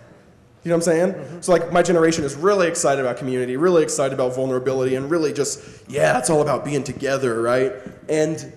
You 0.63 0.69
know 0.69 0.76
what 0.76 0.88
I'm 0.88 0.93
saying? 0.93 1.13
Mm-hmm. 1.13 1.41
So 1.41 1.52
like 1.54 1.71
my 1.71 1.82
generation 1.82 2.24
is 2.24 2.36
really 2.36 2.67
excited 2.67 3.04
about 3.04 3.17
community, 3.17 3.58
really 3.58 3.82
excited 3.82 4.13
about 4.13 4.36
vulnerability, 4.36 4.95
and 4.95 5.10
really 5.10 5.34
just 5.34 5.89
yeah, 5.89 6.19
it's 6.19 6.30
all 6.30 6.41
about 6.41 6.63
being 6.63 6.84
together, 6.84 7.41
right? 7.41 7.74
And 8.08 8.54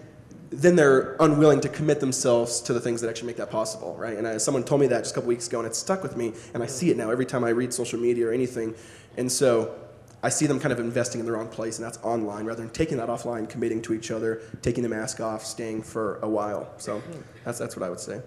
then 0.51 0.77
they're 0.77 1.17
unwilling 1.19 1.61
to 1.63 1.69
commit 1.69 2.01
themselves 2.01 2.61
to 2.61 2.73
the 2.73 2.81
things 2.81 3.01
that 3.01 3.09
actually 3.09 3.27
make 3.29 3.37
that 3.37 3.51
possible, 3.51 3.97
right? 3.97 4.17
And 4.17 4.29
I, 4.29 4.37
someone 4.37 4.65
told 4.65 4.83
me 4.83 4.87
that 4.89 5.01
just 5.01 5.13
a 5.13 5.15
couple 5.15 5.29
weeks 5.29 5.49
ago, 5.49 5.59
and 5.59 5.67
it 5.67 5.75
stuck 5.75 6.03
with 6.03 6.17
me, 6.17 6.33
and 6.53 6.63
I 6.63 6.67
see 6.67 6.91
it 6.91 6.97
now 6.97 7.11
every 7.11 7.27
time 7.27 7.43
I 7.43 7.49
read 7.49 7.73
social 7.73 7.99
media 7.99 8.29
or 8.29 8.33
anything, 8.33 8.75
and 9.17 9.33
so 9.33 9.75
I 10.23 10.29
see 10.29 10.47
them 10.47 10.61
kind 10.61 10.73
of 10.73 10.81
investing 10.81 11.21
in 11.21 11.27
the 11.27 11.33
wrong 11.33 11.49
place, 11.49 11.79
and 11.79 11.85
that's 11.85 11.99
online 12.03 12.45
rather 12.45 12.63
than 12.63 12.71
taking 12.71 12.99
that 12.99 13.09
offline, 13.09 13.49
committing 13.49 13.83
to 13.83 13.95
each 13.95 14.11
other, 14.11 14.43
taking 14.63 14.83
the 14.83 14.89
mask 14.89 15.21
off, 15.21 15.45
staying 15.45 15.83
for 15.83 16.19
a 16.21 16.29
while. 16.29 16.73
So 16.79 16.99
mm-hmm. 16.99 17.21
that's 17.45 17.59
that's 17.59 17.77
what 17.77 17.85
I 17.85 17.91
would 17.91 18.01
say. 18.01 18.21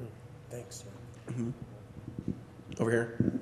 Mm-hmm. 0.00 0.06
Thanks. 0.50 0.84
Over 2.78 2.90
here. 2.90 3.40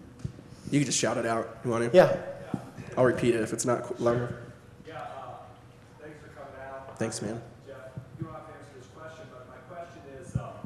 You 0.70 0.80
can 0.80 0.86
just 0.86 0.98
shout 0.98 1.16
it 1.18 1.26
out. 1.26 1.58
You 1.64 1.70
want 1.70 1.90
to? 1.90 1.96
Yeah. 1.96 2.16
I'll 2.96 3.04
repeat 3.04 3.34
it 3.34 3.42
if 3.42 3.52
it's 3.52 3.66
not 3.66 3.82
qu- 3.84 4.02
loud 4.02 4.16
enough. 4.16 4.32
Yeah, 4.88 4.94
uh, 4.96 5.44
thanks 6.00 6.16
for 6.24 6.28
coming 6.32 6.56
out. 6.64 6.98
Thanks, 6.98 7.20
man. 7.20 7.42
Jeff, 7.66 7.76
you 8.18 8.24
don't 8.24 8.32
have 8.32 8.48
to 8.48 8.52
answer 8.56 8.72
this 8.80 8.88
question, 8.96 9.28
but 9.28 9.44
my 9.52 9.60
question 9.68 10.00
is, 10.16 10.32
um, 10.40 10.56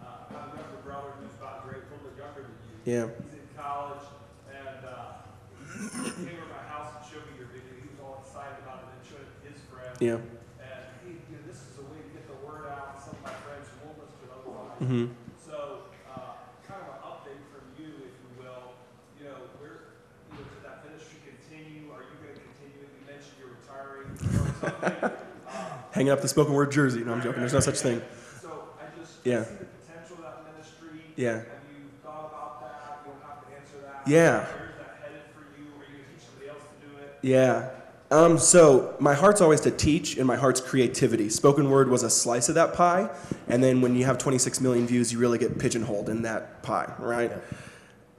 uh, 0.00 0.32
I 0.32 0.56
have 0.56 0.72
a 0.72 0.80
brother 0.80 1.12
who's 1.20 1.36
about 1.36 1.68
grade, 1.68 1.84
a 1.84 1.88
little 1.92 2.08
bit 2.08 2.16
younger 2.16 2.48
than 2.48 2.56
you. 2.64 2.88
Yeah. 2.88 3.06
He's 3.28 3.36
in 3.36 3.48
college, 3.52 4.00
and, 4.48 4.80
uh, 4.88 5.28
he 5.76 6.24
came 6.24 6.40
over 6.40 6.48
to 6.48 6.56
my 6.56 6.64
house 6.72 6.88
and 6.96 7.04
showed 7.04 7.28
me 7.28 7.36
your 7.36 7.52
video. 7.52 7.76
He 7.84 7.92
was 7.92 8.00
all 8.00 8.24
excited 8.24 8.56
about 8.64 8.88
it 8.88 8.96
and 8.96 9.04
showed 9.04 9.28
it 9.28 9.32
to 9.36 9.52
his 9.52 9.60
friends. 9.68 10.00
Yeah. 10.00 10.24
And 10.64 10.82
he, 11.04 11.20
you 11.28 11.36
know, 11.36 11.44
this 11.44 11.60
is 11.60 11.76
a 11.76 11.84
way 11.92 12.00
to 12.00 12.10
get 12.16 12.24
the 12.24 12.40
word 12.40 12.64
out. 12.72 12.96
Some 12.96 13.20
of 13.20 13.28
my 13.28 13.36
friends 13.44 13.68
from 13.68 13.92
Woolman's 13.92 14.16
to 14.24 14.26
otherwise. 14.32 14.80
Mm-hmm. 14.80 15.06
So, 15.36 15.92
uh, 16.08 16.40
kind 16.64 16.80
of 16.80 16.96
an 16.96 17.00
update 17.04 17.44
from 17.52 17.68
you, 17.76 17.92
if 18.08 18.16
you 18.16 18.28
will. 18.40 18.72
You 19.20 19.28
know, 19.30 19.38
where, 19.60 19.94
you 20.32 20.40
know, 20.40 20.42
did 20.48 20.62
that 20.66 20.82
ministry 20.82 21.20
continue? 21.22 21.92
Are 21.94 22.02
you 22.02 22.16
going 22.18 22.34
to 22.34 22.42
continue? 22.42 22.82
You 22.82 23.02
mentioned 23.06 23.36
you're 23.38 23.54
retiring 23.54 24.10
or 24.10 24.18
something. 24.18 24.66
Uh, 24.66 24.71
Hanging 25.92 26.10
up 26.10 26.20
the 26.22 26.28
spoken 26.28 26.54
word 26.54 26.72
jersey. 26.72 27.04
No, 27.04 27.12
I'm 27.12 27.22
joking. 27.22 27.40
There's 27.40 27.52
no 27.52 27.60
such 27.60 27.80
thing. 27.80 28.00
So 28.40 28.64
I 28.80 28.98
just 28.98 29.14
Yeah. 29.24 29.44
see 29.44 29.50
the 29.58 29.64
potential 29.66 30.16
of 30.16 30.22
that 30.22 30.52
ministry. 30.52 31.04
Yeah. 31.16 31.32
Have 31.32 31.42
you 31.70 31.84
thought 32.02 32.30
about 32.32 32.60
that? 32.62 33.02
You 33.06 33.12
don't 33.12 33.22
have 33.28 33.46
to 33.46 33.54
answer 33.54 33.76
that. 33.86 34.10
Yeah. 34.10 34.38
Where's 34.38 34.48
that 34.78 34.98
headed 35.02 35.20
for 35.34 35.60
you? 35.60 35.66
Are 35.66 35.84
you 35.90 35.98
going 35.98 36.04
to 36.04 36.14
teach 36.14 36.26
somebody 36.28 36.48
else 36.50 36.62
to 36.80 36.86
do 36.86 37.02
it? 37.02 37.18
Yeah. 37.22 37.70
Um, 38.10 38.36
so 38.38 38.94
my 38.98 39.14
heart's 39.14 39.40
always 39.40 39.60
to 39.62 39.70
teach, 39.70 40.18
and 40.18 40.26
my 40.26 40.36
heart's 40.36 40.60
creativity. 40.60 41.30
Spoken 41.30 41.70
word 41.70 41.88
was 41.88 42.02
a 42.02 42.10
slice 42.10 42.48
of 42.50 42.56
that 42.56 42.74
pie, 42.74 43.08
and 43.48 43.64
then 43.64 43.80
when 43.80 43.96
you 43.96 44.04
have 44.04 44.18
26 44.18 44.60
million 44.60 44.86
views, 44.86 45.12
you 45.12 45.18
really 45.18 45.38
get 45.38 45.58
pigeonholed 45.58 46.10
in 46.10 46.20
that 46.22 46.62
pie, 46.62 46.92
right? 46.98 47.32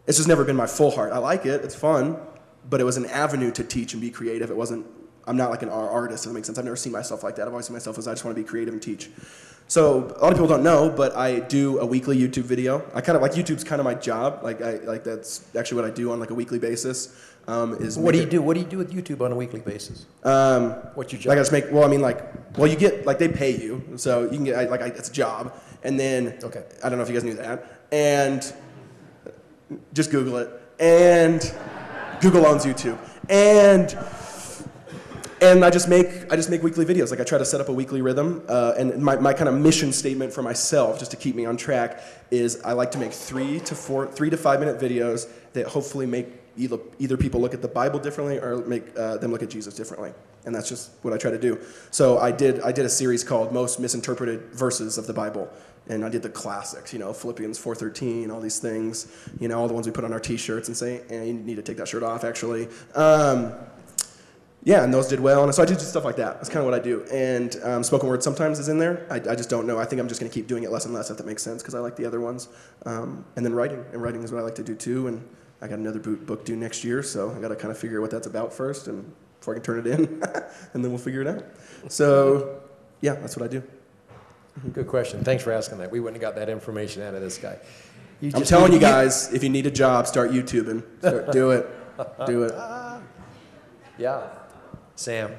It's 0.08 0.18
just 0.18 0.28
never 0.28 0.44
been 0.44 0.56
my 0.56 0.66
full 0.66 0.90
heart. 0.90 1.14
I 1.14 1.20
like 1.20 1.46
it; 1.46 1.64
it's 1.64 1.76
fun, 1.76 2.18
but 2.68 2.82
it 2.82 2.86
was 2.86 2.98
an 2.98 3.06
avenue 3.06 3.52
to 3.52 3.64
teach 3.64 3.94
and 3.94 4.02
be 4.02 4.10
creative. 4.10 4.50
It 4.50 4.58
wasn't. 4.58 4.88
I'm 5.26 5.38
not 5.38 5.50
like 5.52 5.62
an 5.64 5.70
ar- 5.70 5.90
artist. 5.90 6.26
If 6.26 6.30
that 6.30 6.34
makes 6.34 6.48
sense. 6.48 6.58
I've 6.58 6.66
never 6.66 6.76
seen 6.76 6.92
myself 6.94 7.24
like 7.24 7.36
that. 7.38 7.44
I've 7.48 7.54
always 7.54 7.68
seen 7.68 7.74
myself 7.76 7.98
as 7.98 8.08
I 8.08 8.12
just 8.12 8.26
want 8.26 8.36
to 8.36 8.42
be 8.44 8.48
creative 8.48 8.74
and 8.74 8.84
teach. 8.84 9.10
So 9.68 10.14
a 10.20 10.22
lot 10.22 10.32
of 10.32 10.34
people 10.34 10.48
don't 10.48 10.64
know, 10.64 10.90
but 10.90 11.16
I 11.16 11.40
do 11.40 11.80
a 11.80 11.86
weekly 11.86 12.18
YouTube 12.18 12.44
video. 12.44 12.84
I 12.94 13.00
kind 13.02 13.16
of 13.16 13.22
like 13.22 13.32
YouTube's 13.32 13.64
kind 13.64 13.80
of 13.80 13.86
my 13.86 13.94
job. 13.96 14.42
Like 14.44 14.62
I 14.62 14.76
like 14.80 15.04
that's 15.06 15.46
actually 15.56 15.82
what 15.82 15.90
I 15.90 15.94
do 15.94 16.12
on 16.12 16.20
like 16.20 16.32
a 16.32 16.34
weekly 16.34 16.60
basis. 16.60 17.16
Um, 17.48 17.74
is 17.82 17.98
What 17.98 18.14
do 18.14 18.20
you 18.20 18.26
do? 18.26 18.42
What 18.42 18.54
do 18.56 18.60
you 18.62 18.66
do 18.66 18.78
with 18.78 18.92
YouTube 18.94 19.22
on 19.22 19.32
a 19.32 19.36
weekly 19.36 19.60
basis? 19.62 20.06
Um, 20.24 20.72
What's 20.96 21.12
your 21.14 21.22
like 21.24 21.38
I 21.38 21.42
just 21.42 21.52
make. 21.52 21.66
Well, 21.72 21.84
I 21.84 21.88
mean, 21.88 22.02
like, 22.02 22.58
well, 22.58 22.68
you 22.68 22.76
get 22.78 23.06
like 23.06 23.20
they 23.20 23.28
pay 23.30 23.56
you, 23.58 23.84
so 23.98 24.24
you 24.24 24.30
can 24.30 24.44
get 24.44 24.56
I- 24.58 24.66
like 24.70 24.82
I, 24.82 24.88
it's 24.88 25.10
a 25.10 25.14
job, 25.14 25.54
and 25.84 25.98
then 26.00 26.38
Okay. 26.44 26.64
I 26.84 26.90
don't 26.90 26.98
know 26.98 27.04
if 27.04 27.10
you 27.10 27.16
guys 27.16 27.24
knew 27.24 27.34
that, 27.36 27.82
and 27.92 28.54
just 29.94 30.12
Google 30.12 30.38
it, 30.38 30.50
and 30.80 31.54
Google 32.22 32.46
owns 32.46 32.66
YouTube, 32.66 32.98
and 33.30 33.98
and 35.44 35.66
I 35.66 35.70
just 35.70 35.90
make 35.90 36.08
I 36.32 36.36
just 36.36 36.50
make 36.50 36.64
weekly 36.64 36.86
videos. 36.86 37.12
Like 37.12 37.20
I 37.20 37.24
try 37.24 37.38
to 37.38 37.46
set 37.46 37.60
up 37.60 37.70
a 37.70 37.74
weekly 37.74 38.02
rhythm, 38.02 38.44
uh, 38.48 38.74
and 38.78 39.02
my, 39.02 39.18
my 39.18 39.34
kind 39.34 39.50
of 39.50 39.56
mission 39.56 39.92
statement 39.92 40.32
for 40.32 40.42
myself, 40.42 41.00
just 41.00 41.12
to 41.12 41.18
keep 41.18 41.36
me 41.36 41.46
on 41.46 41.58
track, 41.58 42.02
is 42.32 42.62
I 42.64 42.74
like 42.74 42.92
to 42.92 42.98
make 42.98 43.12
three 43.12 43.60
to 43.62 43.76
four, 43.76 44.08
three 44.08 44.30
to 44.30 44.38
five 44.38 44.60
minute 44.60 44.80
videos 44.80 45.30
that 45.54 45.68
hopefully 45.68 46.06
make 46.06 46.28
either 46.56 46.78
either 47.00 47.18
people 47.18 47.42
look 47.42 47.54
at 47.54 47.62
the 47.62 47.68
Bible 47.68 48.00
differently 48.00 48.38
or 48.38 48.58
make 48.66 48.98
uh, 48.98 49.18
them 49.18 49.32
look 49.32 49.44
at 49.44 49.50
Jesus 49.50 49.76
differently. 49.76 50.14
And 50.46 50.54
that's 50.54 50.68
just 50.68 50.92
what 51.04 51.14
I 51.14 51.18
try 51.18 51.32
to 51.32 51.40
do. 51.40 51.60
So 51.92 52.18
I 52.20 52.32
did 52.32 52.62
I 52.62 52.72
did 52.72 52.86
a 52.86 52.90
series 52.90 53.24
called 53.24 53.52
Most 53.52 53.80
Misinterpreted 53.80 54.54
Verses 54.54 54.98
of 54.98 55.08
the 55.08 55.14
Bible. 55.14 55.50
And 55.90 56.06
I 56.06 56.08
did 56.08 56.24
the 56.24 56.30
classics, 56.30 56.94
you 56.94 57.00
know, 57.00 57.12
Philippians 57.12 57.60
4.13, 57.60 58.32
all 58.32 58.40
these 58.40 58.60
things, 58.60 59.14
you 59.38 59.50
know, 59.50 59.60
all 59.60 59.68
the 59.68 59.74
ones 59.74 59.86
we 59.86 59.92
put 59.92 60.06
on 60.06 60.14
our 60.14 60.20
t-shirts 60.20 60.70
and 60.70 60.78
say, 60.78 61.02
eh, 61.10 61.24
you 61.26 61.34
need 61.34 61.56
to 61.56 61.62
take 61.62 61.76
that 61.76 61.90
shirt 61.90 62.04
off, 62.04 62.24
actually. 62.24 62.70
Um, 62.96 63.52
yeah, 64.66 64.84
and 64.84 64.94
those 64.94 65.08
did 65.08 65.20
well. 65.20 65.44
And 65.44 65.54
so 65.54 65.62
I 65.62 65.66
do 65.66 65.76
stuff 65.76 66.06
like 66.06 66.16
that. 66.16 66.36
That's 66.36 66.50
kind 66.50 66.60
of 66.60 66.66
what 66.66 66.74
I 66.74 66.80
do. 66.80 67.06
And 67.12 67.56
um, 67.64 67.84
spoken 67.84 68.08
word 68.08 68.24
sometimes 68.24 68.60
is 68.60 68.70
in 68.70 68.78
there. 68.78 69.06
I, 69.10 69.16
I 69.16 69.36
just 69.36 69.50
don't 69.50 69.68
know. 69.68 69.78
I 69.78 69.86
think 69.86 70.00
I'm 70.02 70.08
just 70.08 70.22
going 70.22 70.30
to 70.30 70.34
keep 70.34 70.48
doing 70.48 70.64
it 70.64 70.72
less 70.72 70.86
and 70.86 70.94
less, 70.94 71.10
if 71.10 71.18
that 71.18 71.26
makes 71.26 71.44
sense, 71.44 71.62
because 71.62 71.76
I 71.76 71.80
like 71.80 71.96
the 71.98 72.06
other 72.06 72.22
ones. 72.22 72.48
Um, 72.86 73.26
and 73.36 73.46
then 73.46 73.54
writing. 73.54 73.84
And 73.92 74.02
writing 74.02 74.24
is 74.24 74.32
what 74.32 74.40
I 74.40 74.42
like 74.42 74.56
to 74.56 74.64
do 74.64 74.76
too. 74.76 75.08
And 75.08 75.28
I 75.62 75.68
got 75.68 75.80
another 75.80 76.00
book 76.00 76.44
due 76.44 76.56
next 76.56 76.84
year, 76.84 77.02
so 77.02 77.32
I 77.32 77.40
got 77.40 77.48
to 77.50 77.56
kind 77.56 77.72
of 77.72 77.78
figure 77.78 78.00
out 78.00 78.02
what 78.02 78.12
that's 78.12 78.28
about 78.28 78.52
first, 78.52 78.88
and 78.88 79.10
before 79.40 79.54
I 79.54 79.56
can 79.56 79.64
turn 79.64 79.80
it 79.80 79.88
in, 79.88 80.22
and 80.74 80.84
then 80.84 80.92
we'll 80.92 80.98
figure 80.98 81.22
it 81.22 81.28
out. 81.28 81.46
So, 81.88 82.62
yeah, 83.00 83.14
that's 83.14 83.38
what 83.38 83.46
I 83.46 83.48
do. 83.48 83.64
Good 84.74 84.88
question. 84.88 85.24
Thanks 85.24 85.42
for 85.42 85.54
asking 85.54 85.78
that. 85.78 85.90
We 85.90 86.02
wouldn't 86.02 86.22
have 86.22 86.34
got 86.34 86.38
that 86.38 86.50
information 86.50 87.02
out 87.02 87.14
of 87.16 87.22
this 87.22 87.38
guy. 87.38 87.58
I'm 88.22 88.44
telling 88.44 88.74
you 88.74 88.80
guys, 88.80 89.34
if 89.34 89.42
you 89.42 89.50
need 89.50 89.66
a 89.66 89.72
job, 89.72 90.06
start 90.06 90.32
YouTubing. 90.32 90.84
Start, 91.00 91.32
do 91.32 91.52
it. 91.52 91.68
Do 92.26 92.44
it. 92.44 92.54
Yeah. 94.00 94.28
Sam. 94.96 95.32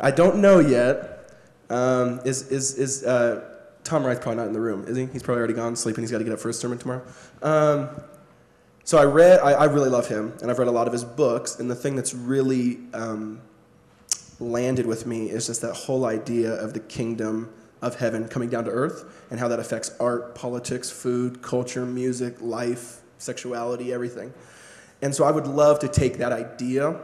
I 0.00 0.10
don't 0.10 0.38
know 0.38 0.58
yet. 0.58 1.30
Um, 1.70 2.20
is 2.24 2.48
is 2.48 2.76
is 2.76 3.04
uh, 3.04 3.44
Tom 3.84 4.04
Wright's 4.04 4.20
probably 4.20 4.36
not 4.36 4.46
in 4.48 4.52
the 4.52 4.60
room, 4.60 4.84
is 4.86 4.96
he? 4.96 5.06
He's 5.06 5.22
probably 5.22 5.38
already 5.38 5.54
gone 5.54 5.76
sleeping. 5.76 6.02
He's 6.02 6.10
got 6.10 6.18
to 6.18 6.24
get 6.24 6.32
up 6.32 6.40
for 6.40 6.48
his 6.48 6.58
sermon 6.58 6.78
tomorrow. 6.78 7.02
Um, 7.40 7.88
so 8.84 8.98
I 8.98 9.04
read. 9.04 9.40
I, 9.40 9.52
I 9.52 9.64
really 9.66 9.88
love 9.88 10.08
him, 10.08 10.34
and 10.42 10.50
I've 10.50 10.58
read 10.58 10.68
a 10.68 10.72
lot 10.72 10.86
of 10.86 10.92
his 10.92 11.04
books. 11.04 11.60
And 11.60 11.70
the 11.70 11.74
thing 11.74 11.94
that's 11.94 12.14
really 12.14 12.80
um, 12.92 13.40
landed 14.40 14.86
with 14.86 15.06
me 15.06 15.30
is 15.30 15.46
just 15.46 15.62
that 15.62 15.74
whole 15.74 16.04
idea 16.04 16.52
of 16.52 16.74
the 16.74 16.80
kingdom 16.80 17.52
of 17.80 17.96
heaven 17.96 18.28
coming 18.28 18.48
down 18.48 18.64
to 18.64 18.70
earth, 18.70 19.24
and 19.30 19.38
how 19.38 19.48
that 19.48 19.60
affects 19.60 19.94
art, 20.00 20.34
politics, 20.34 20.90
food, 20.90 21.42
culture, 21.42 21.86
music, 21.86 22.36
life, 22.40 23.00
sexuality, 23.18 23.92
everything. 23.92 24.32
And 25.02 25.14
so 25.14 25.24
I 25.24 25.30
would 25.30 25.46
love 25.46 25.80
to 25.80 25.88
take 25.88 26.18
that 26.18 26.32
idea 26.32 27.00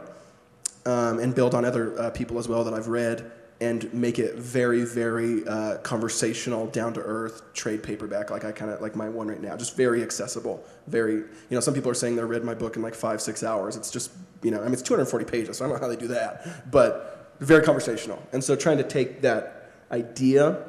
um, 0.85 1.19
and 1.19 1.35
build 1.35 1.53
on 1.53 1.65
other 1.65 1.99
uh, 1.99 2.09
people 2.09 2.39
as 2.39 2.47
well 2.47 2.63
that 2.63 2.73
I've 2.73 2.87
read 2.87 3.31
and 3.61 3.93
make 3.93 4.19
it 4.19 4.35
very, 4.35 4.83
very 4.85 5.45
uh, 5.45 5.77
conversational, 5.79 6.67
down 6.67 6.93
to 6.93 7.01
earth, 7.01 7.53
trade 7.53 7.83
paperback, 7.83 8.31
like 8.31 8.45
I 8.45 8.53
kind 8.53 8.71
of 8.71 8.79
like 8.79 8.95
my 8.95 9.09
one 9.09 9.27
right 9.27 9.41
now, 9.41 9.57
just 9.57 9.75
very 9.75 10.01
accessible. 10.01 10.63
Very, 10.87 11.15
you 11.15 11.27
know, 11.51 11.59
some 11.59 11.73
people 11.73 11.91
are 11.91 11.95
saying 11.95 12.15
they 12.15 12.23
read 12.23 12.45
my 12.45 12.53
book 12.53 12.77
in 12.77 12.81
like 12.81 12.95
five, 12.95 13.21
six 13.21 13.43
hours. 13.43 13.75
It's 13.75 13.91
just, 13.91 14.11
you 14.43 14.51
know, 14.51 14.61
I 14.61 14.63
mean, 14.63 14.73
it's 14.73 14.81
240 14.81 15.25
pages, 15.25 15.57
so 15.57 15.65
I 15.65 15.67
don't 15.67 15.75
know 15.75 15.85
how 15.85 15.89
they 15.89 15.99
do 15.99 16.07
that, 16.07 16.71
but 16.71 17.35
very 17.41 17.63
conversational. 17.63 18.23
And 18.31 18.41
so 18.41 18.55
trying 18.55 18.77
to 18.77 18.83
take 18.83 19.21
that 19.21 19.71
idea, 19.91 20.63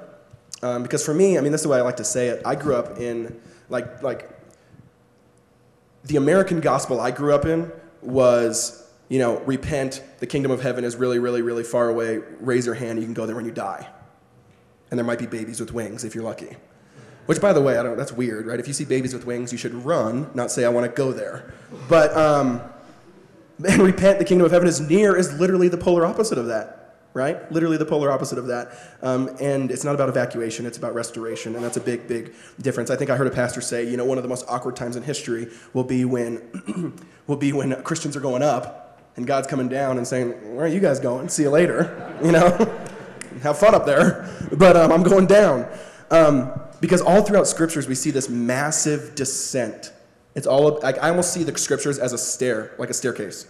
um, 0.63 0.83
because 0.83 1.05
for 1.05 1.15
me, 1.15 1.39
I 1.39 1.43
mean, 1.43 1.53
this 1.53 1.61
is 1.61 1.65
the 1.65 1.69
way 1.69 1.79
I 1.79 1.83
like 1.83 1.99
to 1.99 2.05
say 2.05 2.29
it. 2.29 2.43
I 2.45 2.57
grew 2.57 2.75
up 2.75 2.99
in 2.99 3.41
like 3.69 4.03
like 4.03 4.29
the 6.05 6.17
American 6.17 6.61
gospel 6.61 7.01
I 7.01 7.11
grew 7.11 7.35
up 7.35 7.45
in 7.45 7.71
was, 8.03 8.89
you 9.09 9.19
know, 9.19 9.39
repent, 9.41 10.03
the 10.19 10.27
kingdom 10.27 10.51
of 10.51 10.63
heaven 10.63 10.85
is 10.85 10.97
really, 10.97 11.19
really, 11.19 11.43
really 11.43 11.65
far 11.65 11.89
away. 11.89 12.19
Raise 12.41 12.67
your 12.67 12.75
hand, 12.75 12.99
you 12.99 13.05
can 13.05 13.15
go 13.15 13.27
there 13.27 13.37
when 13.37 13.45
you 13.45 13.53
die. 13.53 13.89
And 14.91 14.99
there 14.99 15.05
might 15.05 15.19
be 15.19 15.27
babies 15.27 15.61
with 15.61 15.73
wings 15.73 16.05
if 16.05 16.15
you're 16.15 16.25
lucky. 16.25 16.57
Which, 17.27 17.41
by 17.41 17.53
the 17.53 17.61
way, 17.61 17.79
I 17.79 17.83
don't. 17.83 17.97
That's 17.97 18.13
weird, 18.13 18.47
right? 18.47 18.59
If 18.59 18.67
you 18.67 18.73
see 18.73 18.85
babies 18.85 19.15
with 19.15 19.25
wings, 19.25 19.53
you 19.53 19.59
should 19.59 19.75
run, 19.75 20.31
not 20.35 20.51
say 20.51 20.65
I 20.65 20.69
want 20.69 20.87
to 20.87 20.93
go 20.93 21.13
there. 21.13 21.53
But 21.89 22.17
um, 22.17 22.61
and 23.69 23.83
repent, 23.83 24.19
the 24.19 24.25
kingdom 24.25 24.47
of 24.47 24.53
heaven 24.53 24.69
is 24.69 24.81
near, 24.81 25.17
is 25.17 25.39
literally 25.39 25.69
the 25.69 25.77
polar 25.77 26.07
opposite 26.07 26.39
of 26.39 26.47
that, 26.47 26.80
right? 27.15 27.51
Literally 27.51 27.77
the 27.77 27.85
polar 27.85 28.11
opposite 28.11 28.39
of 28.39 28.47
that. 28.47 28.77
Um, 29.03 29.37
and 29.41 29.71
it's 29.71 29.85
not 29.85 29.95
about 29.95 30.09
evacuation; 30.09 30.67
it's 30.67 30.79
about 30.79 30.95
restoration, 30.95 31.55
and 31.55 31.65
that's 31.65 31.77
a 31.77 31.81
big, 31.81 32.07
big 32.07 32.35
difference. 32.61 32.91
I 32.91 32.97
think 32.97 33.11
I 33.11 33.17
heard 33.17 33.27
a 33.27 33.31
pastor 33.31 33.61
say, 33.61 33.89
you 33.89 33.97
know, 33.97 34.05
one 34.05 34.19
of 34.19 34.23
the 34.23 34.29
most 34.29 34.45
awkward 34.49 34.77
times 34.77 34.97
in 34.97 35.03
history 35.03 35.49
will 35.73 35.85
be 35.85 36.05
when 36.05 36.99
will 37.27 37.37
be 37.37 37.53
when 37.53 37.83
Christians 37.83 38.17
are 38.17 38.21
going 38.21 38.43
up 38.43 39.03
and 39.17 39.27
God's 39.27 39.47
coming 39.47 39.69
down 39.69 39.99
and 39.99 40.07
saying, 40.07 40.55
"Where 40.55 40.65
are 40.65 40.69
you 40.69 40.81
guys 40.81 41.01
going? 41.01 41.29
See 41.29 41.43
you 41.43 41.51
later," 41.51 42.17
you 42.25 42.33
know. 42.33 42.77
Have 43.43 43.59
fun 43.59 43.77
up 43.77 43.87
there, 43.87 44.29
but 44.59 44.77
um, 44.77 44.91
I'm 44.91 45.05
going 45.05 45.27
down. 45.27 45.67
Um, 46.11 46.53
because 46.81 47.01
all 47.01 47.23
throughout 47.23 47.47
scriptures 47.47 47.87
we 47.87 47.95
see 47.95 48.11
this 48.11 48.29
massive 48.29 49.15
descent. 49.15 49.93
It's 50.35 50.47
all 50.47 50.81
like 50.83 50.99
I 50.99 51.11
almost 51.11 51.33
see 51.33 51.45
the 51.45 51.57
scriptures 51.57 51.99
as 51.99 52.13
a 52.13 52.19
stair, 52.19 52.73
like 52.79 52.91
a 52.91 52.95
staircase. 52.95 53.47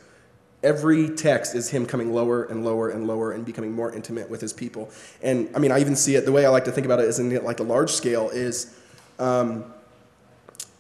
Every 0.63 1.09
text 1.09 1.55
is 1.55 1.71
him 1.71 1.87
coming 1.87 2.13
lower 2.13 2.45
and 2.45 2.65
lower 2.65 2.91
and 2.91 3.07
lower 3.07 3.33
and 3.33 3.47
becoming 3.47 3.73
more 3.73 3.93
intimate 3.95 4.29
with 4.29 4.41
his 4.41 4.53
people. 4.53 4.91
And 5.23 5.49
I 5.55 5.59
mean, 5.59 5.73
I 5.73 5.81
even 5.81 5.97
see 5.97 6.17
it 6.17 6.27
the 6.27 6.33
way 6.33 6.45
I 6.45 6.51
like 6.51 6.65
to 6.65 6.73
think 6.73 6.85
about 6.85 7.01
it 7.01 7.07
is 7.07 7.19
in 7.19 7.43
like 7.43 7.57
the 7.57 7.65
large 7.65 7.91
scale 7.91 8.29
is. 8.31 8.77
Um, 9.19 9.65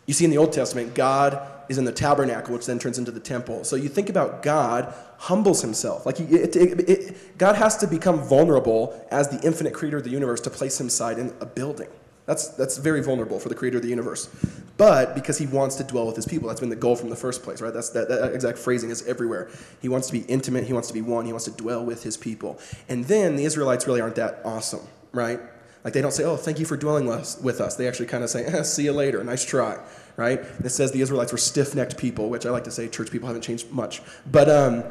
you 0.06 0.14
see 0.14 0.24
in 0.24 0.30
the 0.32 0.38
Old 0.38 0.52
Testament, 0.52 0.94
God 0.94 1.40
is 1.68 1.78
in 1.78 1.84
the 1.84 1.92
tabernacle, 1.92 2.52
which 2.52 2.66
then 2.66 2.80
turns 2.80 2.98
into 2.98 3.12
the 3.12 3.20
temple. 3.20 3.62
So 3.62 3.76
you 3.76 3.88
think 3.88 4.10
about 4.10 4.42
God 4.42 4.92
humbles 5.18 5.62
himself. 5.62 6.04
Like 6.04 6.18
it, 6.18 6.56
it, 6.56 6.90
it, 6.90 7.38
God 7.38 7.54
has 7.54 7.76
to 7.76 7.86
become 7.86 8.18
vulnerable 8.18 9.06
as 9.12 9.28
the 9.28 9.40
infinite 9.46 9.72
creator 9.72 9.98
of 9.98 10.04
the 10.04 10.10
universe 10.10 10.40
to 10.40 10.50
place 10.50 10.78
himself 10.78 11.16
in 11.16 11.32
a 11.40 11.46
building. 11.46 11.86
That's, 12.30 12.46
that's 12.50 12.78
very 12.78 13.02
vulnerable 13.02 13.40
for 13.40 13.48
the 13.48 13.56
creator 13.56 13.78
of 13.78 13.82
the 13.82 13.88
universe. 13.88 14.28
But 14.76 15.16
because 15.16 15.36
he 15.36 15.48
wants 15.48 15.74
to 15.74 15.82
dwell 15.82 16.06
with 16.06 16.14
his 16.14 16.26
people, 16.26 16.46
that's 16.46 16.60
been 16.60 16.68
the 16.68 16.76
goal 16.76 16.94
from 16.94 17.10
the 17.10 17.16
first 17.16 17.42
place, 17.42 17.60
right? 17.60 17.74
That's, 17.74 17.90
that, 17.90 18.08
that 18.08 18.32
exact 18.32 18.56
phrasing 18.56 18.90
is 18.90 19.04
everywhere. 19.08 19.50
He 19.82 19.88
wants 19.88 20.06
to 20.06 20.12
be 20.12 20.20
intimate, 20.20 20.62
he 20.62 20.72
wants 20.72 20.86
to 20.86 20.94
be 20.94 21.02
one, 21.02 21.26
he 21.26 21.32
wants 21.32 21.46
to 21.46 21.50
dwell 21.50 21.84
with 21.84 22.04
his 22.04 22.16
people. 22.16 22.60
And 22.88 23.04
then 23.06 23.34
the 23.34 23.44
Israelites 23.44 23.88
really 23.88 24.00
aren't 24.00 24.14
that 24.14 24.42
awesome, 24.44 24.86
right? 25.10 25.40
Like 25.82 25.92
they 25.92 26.00
don't 26.00 26.12
say, 26.12 26.22
oh, 26.22 26.36
thank 26.36 26.60
you 26.60 26.66
for 26.66 26.76
dwelling 26.76 27.06
with 27.06 27.60
us. 27.60 27.74
They 27.74 27.88
actually 27.88 28.06
kind 28.06 28.22
of 28.22 28.30
say, 28.30 28.44
eh, 28.44 28.62
see 28.62 28.84
you 28.84 28.92
later, 28.92 29.24
nice 29.24 29.44
try, 29.44 29.82
right? 30.16 30.38
It 30.62 30.68
says 30.68 30.92
the 30.92 31.00
Israelites 31.00 31.32
were 31.32 31.38
stiff 31.38 31.74
necked 31.74 31.98
people, 31.98 32.30
which 32.30 32.46
I 32.46 32.50
like 32.50 32.62
to 32.62 32.70
say 32.70 32.86
church 32.86 33.10
people 33.10 33.26
haven't 33.26 33.42
changed 33.42 33.72
much. 33.72 34.02
But 34.30 34.48
um, 34.48 34.84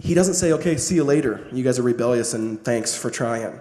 he 0.00 0.14
doesn't 0.14 0.34
say, 0.34 0.50
okay, 0.54 0.76
see 0.76 0.96
you 0.96 1.04
later. 1.04 1.46
You 1.52 1.62
guys 1.62 1.78
are 1.78 1.82
rebellious 1.82 2.34
and 2.34 2.64
thanks 2.64 2.96
for 2.96 3.10
trying. 3.10 3.60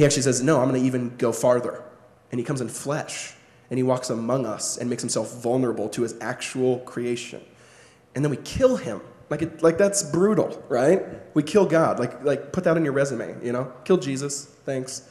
He 0.00 0.06
actually 0.06 0.22
says, 0.22 0.42
no, 0.42 0.62
I'm 0.62 0.70
going 0.70 0.80
to 0.80 0.86
even 0.86 1.14
go 1.18 1.30
farther. 1.30 1.84
And 2.32 2.38
he 2.38 2.42
comes 2.42 2.62
in 2.62 2.70
flesh 2.70 3.34
and 3.68 3.78
he 3.78 3.82
walks 3.82 4.08
among 4.08 4.46
us 4.46 4.78
and 4.78 4.88
makes 4.88 5.02
himself 5.02 5.42
vulnerable 5.42 5.90
to 5.90 6.00
his 6.00 6.14
actual 6.22 6.78
creation. 6.78 7.42
And 8.14 8.24
then 8.24 8.30
we 8.30 8.38
kill 8.38 8.78
him. 8.78 9.02
Like, 9.28 9.42
it, 9.42 9.62
like 9.62 9.76
that's 9.76 10.02
brutal, 10.02 10.64
right? 10.70 11.02
We 11.34 11.42
kill 11.42 11.66
God. 11.66 11.98
Like, 11.98 12.24
like 12.24 12.50
put 12.50 12.64
that 12.64 12.78
on 12.78 12.82
your 12.82 12.94
resume, 12.94 13.44
you 13.44 13.52
know? 13.52 13.74
Kill 13.84 13.98
Jesus, 13.98 14.46
thanks. 14.64 15.06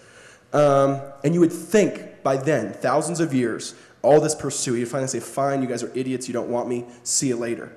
Um, 0.54 0.99
and 1.23 1.36
you 1.36 1.39
would 1.41 1.54
think 1.54 2.23
by 2.23 2.38
then, 2.38 2.73
thousands 2.73 3.19
of 3.19 3.32
years, 3.32 3.75
all 4.02 4.19
this 4.19 4.34
pursuit, 4.34 4.80
you'd 4.80 4.88
finally 4.88 5.08
say, 5.08 5.19
fine, 5.19 5.62
you 5.62 5.67
guys 5.67 5.84
are 5.84 5.91
idiots, 5.93 6.28
you 6.28 6.34
don't 6.34 6.49
want 6.49 6.67
me, 6.67 6.86
see 7.04 7.28
you 7.28 7.36
later. 7.36 7.71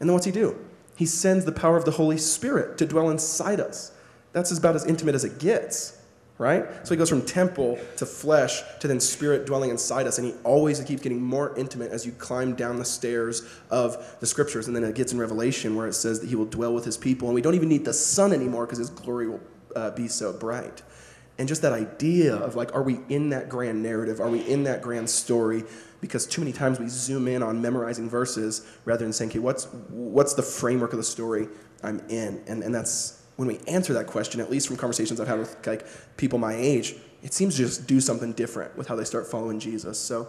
And 0.00 0.08
then 0.08 0.12
what's 0.12 0.26
he 0.26 0.32
do? 0.32 0.58
He 0.96 1.06
sends 1.06 1.44
the 1.44 1.52
power 1.52 1.76
of 1.76 1.84
the 1.84 1.92
Holy 1.92 2.18
Spirit 2.18 2.78
to 2.78 2.84
dwell 2.84 3.10
inside 3.10 3.60
us. 3.60 3.92
That's 4.32 4.50
about 4.50 4.74
as 4.74 4.84
intimate 4.86 5.14
as 5.14 5.24
it 5.24 5.38
gets 5.38 5.97
right? 6.38 6.64
So 6.86 6.94
he 6.94 6.96
goes 6.96 7.08
from 7.08 7.22
temple 7.22 7.78
to 7.96 8.06
flesh 8.06 8.62
to 8.78 8.88
then 8.88 9.00
spirit 9.00 9.44
dwelling 9.44 9.70
inside 9.70 10.06
us, 10.06 10.18
and 10.18 10.26
he 10.26 10.34
always 10.44 10.80
keeps 10.80 11.02
getting 11.02 11.20
more 11.20 11.56
intimate 11.58 11.90
as 11.90 12.06
you 12.06 12.12
climb 12.12 12.54
down 12.54 12.78
the 12.78 12.84
stairs 12.84 13.42
of 13.70 14.16
the 14.20 14.26
scriptures. 14.26 14.68
And 14.68 14.76
then 14.76 14.84
it 14.84 14.94
gets 14.94 15.12
in 15.12 15.18
Revelation 15.18 15.74
where 15.74 15.88
it 15.88 15.94
says 15.94 16.20
that 16.20 16.28
he 16.28 16.36
will 16.36 16.46
dwell 16.46 16.72
with 16.72 16.84
his 16.84 16.96
people, 16.96 17.28
and 17.28 17.34
we 17.34 17.42
don't 17.42 17.54
even 17.54 17.68
need 17.68 17.84
the 17.84 17.92
sun 17.92 18.32
anymore 18.32 18.66
because 18.66 18.78
his 18.78 18.90
glory 18.90 19.28
will 19.28 19.40
uh, 19.74 19.90
be 19.90 20.08
so 20.08 20.32
bright. 20.32 20.82
And 21.38 21.46
just 21.46 21.62
that 21.62 21.72
idea 21.72 22.34
of 22.34 22.56
like, 22.56 22.74
are 22.74 22.82
we 22.82 22.98
in 23.08 23.28
that 23.30 23.48
grand 23.48 23.80
narrative? 23.80 24.20
Are 24.20 24.28
we 24.28 24.40
in 24.40 24.64
that 24.64 24.82
grand 24.82 25.08
story? 25.08 25.62
Because 26.00 26.26
too 26.26 26.40
many 26.40 26.52
times 26.52 26.80
we 26.80 26.88
zoom 26.88 27.28
in 27.28 27.44
on 27.44 27.62
memorizing 27.62 28.08
verses 28.10 28.66
rather 28.84 29.04
than 29.04 29.12
saying, 29.12 29.30
okay, 29.30 29.38
what's, 29.38 29.66
what's 29.88 30.34
the 30.34 30.42
framework 30.42 30.92
of 30.92 30.98
the 30.98 31.04
story 31.04 31.48
I'm 31.82 32.00
in? 32.08 32.42
And, 32.48 32.64
and 32.64 32.74
that's, 32.74 33.17
when 33.38 33.48
we 33.48 33.58
answer 33.68 33.92
that 33.94 34.06
question, 34.06 34.40
at 34.40 34.50
least 34.50 34.66
from 34.66 34.76
conversations 34.76 35.20
I've 35.20 35.28
had 35.28 35.38
with 35.38 35.64
like 35.66 35.86
people 36.16 36.38
my 36.38 36.54
age, 36.54 36.96
it 37.22 37.32
seems 37.32 37.56
to 37.56 37.62
just 37.62 37.86
do 37.86 38.00
something 38.00 38.32
different 38.32 38.76
with 38.76 38.88
how 38.88 38.96
they 38.96 39.04
start 39.04 39.26
following 39.26 39.60
Jesus. 39.60 39.98
So 39.98 40.28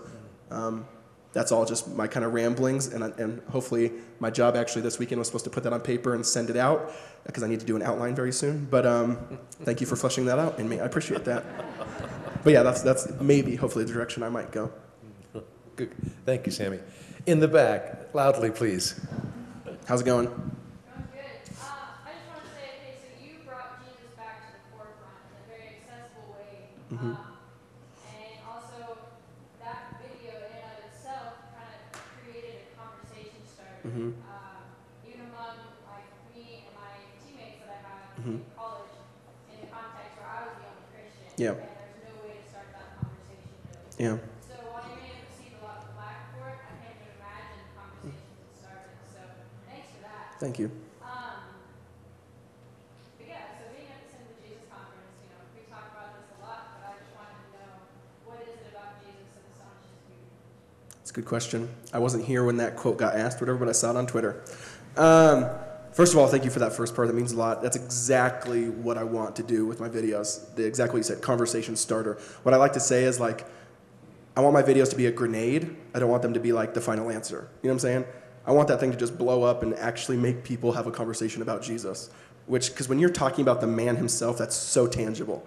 um, 0.52 0.88
that's 1.34 1.52
all 1.52 1.66
just 1.66 1.88
my 1.96 2.08
kind 2.08 2.26
of 2.26 2.34
ramblings, 2.34 2.88
and, 2.88 3.04
and 3.04 3.42
hopefully 3.50 3.92
my 4.20 4.30
job 4.30 4.56
actually 4.56 4.84
this 4.84 5.00
weekend 5.00 5.20
was 5.20 5.28
supposed 5.28 5.46
to 5.46 5.52
put 5.52 5.64
that 5.64 5.74
on 5.74 5.82
paper 5.82 6.14
and 6.16 6.26
send 6.26 6.50
it 6.50 6.58
out 6.58 6.92
because 7.26 7.44
I 7.44 7.48
need 7.48 7.60
to 7.60 7.66
do 7.66 7.76
an 7.76 7.82
outline 7.82 8.16
very 8.16 8.32
soon. 8.32 8.68
But 8.70 8.86
um, 8.86 9.18
thank 9.64 9.82
you 9.82 9.88
for 9.88 9.96
fleshing 9.96 10.26
that 10.26 10.40
out 10.40 10.60
in 10.60 10.70
me. 10.70 10.80
I 10.80 10.86
appreciate 10.86 11.26
that. 11.26 11.44
But 12.44 12.54
yeah, 12.54 12.64
that's 12.64 12.82
that's 12.82 13.10
maybe 13.20 13.56
hopefully 13.56 13.86
the 13.86 13.94
direction 13.94 14.24
I 14.24 14.30
might 14.30 14.52
go. 14.52 14.72
Good. 15.76 15.92
Thank 16.26 16.46
you, 16.46 16.52
Sammy. 16.52 16.80
In 17.26 17.40
the 17.40 17.48
back, 17.48 18.14
loudly, 18.14 18.52
please. 18.52 19.00
How's 19.88 20.02
it 20.02 20.06
going? 20.06 20.26
Going 20.26 20.38
good. 21.12 21.56
Uh, 21.60 21.72
I 22.06 22.12
just 22.12 22.28
want 22.28 22.44
to 22.44 22.52
say, 22.52 22.68
okay, 22.80 22.96
so 23.00 23.08
you 23.24 23.40
brought 23.46 23.80
Jesus 23.80 24.12
back 24.18 24.48
to 24.48 24.54
the 24.54 24.60
forefront 24.76 25.20
in 25.24 25.40
a 25.40 25.48
very 25.48 25.80
accessible 25.80 26.36
way. 26.98 27.14
Um, 27.14 27.38
and 28.10 28.42
also, 28.50 29.12
that 29.62 30.02
video 30.02 30.34
in 30.50 30.58
and 30.58 30.66
of 30.74 30.80
itself 30.90 31.54
kind 31.54 31.70
of 31.70 31.82
created 32.24 32.66
a 32.66 32.74
conversation 32.74 33.42
starter. 33.46 33.86
Um, 33.86 34.64
even 35.06 35.30
among 35.30 35.78
like 35.86 36.10
me 36.34 36.66
and 36.66 36.74
my 36.74 36.94
teammates 37.22 37.62
that 37.66 37.78
I 37.78 37.82
had 37.86 38.02
in 38.26 38.42
college, 38.58 38.96
in 39.54 39.58
the 39.62 39.70
context 39.70 40.18
where 40.18 40.30
I 40.30 40.40
was 40.50 40.56
the 40.58 40.66
only 40.70 40.86
Christian. 40.90 41.30
Yeah. 41.38 41.56
And 41.56 41.78
there's 41.78 42.04
no 42.10 42.14
way 42.26 42.42
to 42.42 42.46
start 42.50 42.68
that 42.74 42.90
conversation 43.00 43.50
really. 43.70 43.94
Yeah. 43.98 44.18
So 44.44 44.56
while 44.74 44.86
you 44.90 44.98
may 45.00 45.14
have 45.14 45.24
received 45.30 45.56
a 45.60 45.64
lot 45.66 45.78
of 45.86 45.94
flack 45.96 46.34
for 46.36 46.46
it, 46.52 46.60
I 46.60 46.74
can't 46.84 46.98
even 47.00 47.16
imagine 47.22 47.60
the 47.64 47.74
conversations 47.78 48.38
it 48.44 48.54
started. 48.60 48.98
So 49.14 49.22
thanks 49.70 49.88
for 49.94 50.02
that. 50.06 50.36
Thank 50.42 50.56
you. 50.60 50.68
Um, 51.00 51.64
but 53.18 53.26
yeah, 53.26 53.56
so 53.58 53.72
being 53.74 53.90
at 53.90 54.04
the 54.06 54.10
Simple 54.12 54.36
Jesus 54.44 54.68
conference, 54.70 55.16
you 55.24 55.32
know, 55.32 55.42
we 55.56 55.64
talk 55.72 55.90
about 55.96 56.20
this 56.20 56.28
a 56.36 56.38
lot, 56.44 56.76
but 56.78 56.82
I 56.92 57.00
just 57.00 57.12
wanted 57.16 57.40
to 57.40 57.50
know 57.56 57.72
what 58.28 58.44
is 58.44 58.52
it 58.60 58.70
about 58.76 59.00
Jesus 59.02 59.32
that 59.36 59.44
astonishes 59.50 60.04
you? 60.12 60.20
It's 61.10 61.18
a 61.18 61.22
good 61.22 61.28
question. 61.28 61.68
I 61.92 61.98
wasn't 61.98 62.26
here 62.26 62.44
when 62.44 62.58
that 62.58 62.76
quote 62.76 63.00
got 63.00 63.16
asked, 63.16 63.42
whatever, 63.42 63.58
but 63.58 63.68
I 63.68 63.72
saw 63.72 63.90
it 63.90 63.96
on 63.96 64.06
Twitter. 64.06 64.44
Um, 64.96 65.50
first 65.92 66.14
of 66.14 66.20
all, 66.20 66.28
thank 66.28 66.46
you 66.46 66.52
for 66.52 66.60
that 66.60 66.72
first 66.72 66.96
part. 66.96 67.08
That 67.08 67.16
means 67.16 67.32
a 67.32 67.36
lot. 67.36 67.64
That's 67.64 67.76
exactly 67.76 68.70
what 68.70 68.96
I 68.96 69.04
want 69.04 69.36
to 69.38 69.42
do 69.42 69.66
with 69.66 69.80
my 69.80 69.90
videos. 69.90 70.54
The, 70.54 70.64
exactly 70.68 71.00
what 71.00 71.10
you 71.10 71.16
said, 71.16 71.24
conversation 71.24 71.76
starter. 71.76 72.20
What 72.44 72.54
I 72.54 72.58
like 72.58 72.74
to 72.74 72.80
say 72.80 73.06
is 73.06 73.20
like, 73.20 73.48
I 74.38 74.42
want 74.42 74.54
my 74.54 74.62
videos 74.62 74.92
to 74.92 74.96
be 74.96 75.08
a 75.08 75.12
grenade. 75.12 75.76
I 75.96 76.00
don't 76.00 76.12
want 76.12 76.22
them 76.22 76.36
to 76.36 76.40
be 76.40 76.54
like 76.54 76.76
the 76.76 76.82
final 76.82 77.10
answer. 77.10 77.50
You 77.64 77.70
know 77.70 77.74
what 77.74 77.78
I'm 77.78 77.80
saying? 77.80 78.06
I 78.46 78.52
want 78.52 78.68
that 78.68 78.80
thing 78.80 78.92
to 78.92 78.98
just 78.98 79.18
blow 79.18 79.42
up 79.42 79.64
and 79.64 79.74
actually 79.78 80.18
make 80.18 80.44
people 80.44 80.74
have 80.74 80.86
a 80.86 80.92
conversation 80.92 81.42
about 81.42 81.64
Jesus. 81.64 82.12
Which, 82.46 82.70
because 82.70 82.88
when 82.88 83.00
you're 83.00 83.10
talking 83.10 83.42
about 83.42 83.62
the 83.62 83.68
man 83.68 83.96
himself, 83.96 84.38
that's 84.38 84.56
so 84.56 84.86
tangible 84.86 85.44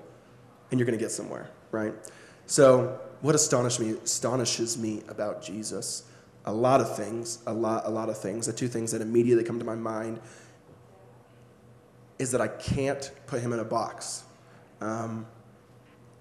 and 0.72 0.80
you're 0.80 0.86
going 0.86 0.98
to 0.98 1.04
get 1.04 1.12
somewhere, 1.12 1.48
right? 1.70 1.94
So, 2.52 3.00
what 3.22 3.32
me, 3.80 3.96
astonishes 4.04 4.76
me 4.76 5.02
about 5.08 5.42
Jesus? 5.42 6.04
A 6.44 6.52
lot 6.52 6.82
of 6.82 6.94
things, 6.98 7.38
a 7.46 7.52
lot, 7.54 7.86
a 7.86 7.88
lot 7.88 8.10
of 8.10 8.18
things. 8.18 8.44
The 8.44 8.52
two 8.52 8.68
things 8.68 8.92
that 8.92 9.00
immediately 9.00 9.42
come 9.42 9.58
to 9.58 9.64
my 9.64 9.74
mind 9.74 10.20
is 12.18 12.30
that 12.32 12.42
I 12.42 12.48
can't 12.48 13.10
put 13.26 13.40
him 13.40 13.54
in 13.54 13.58
a 13.58 13.64
box. 13.64 14.24
Um, 14.82 15.24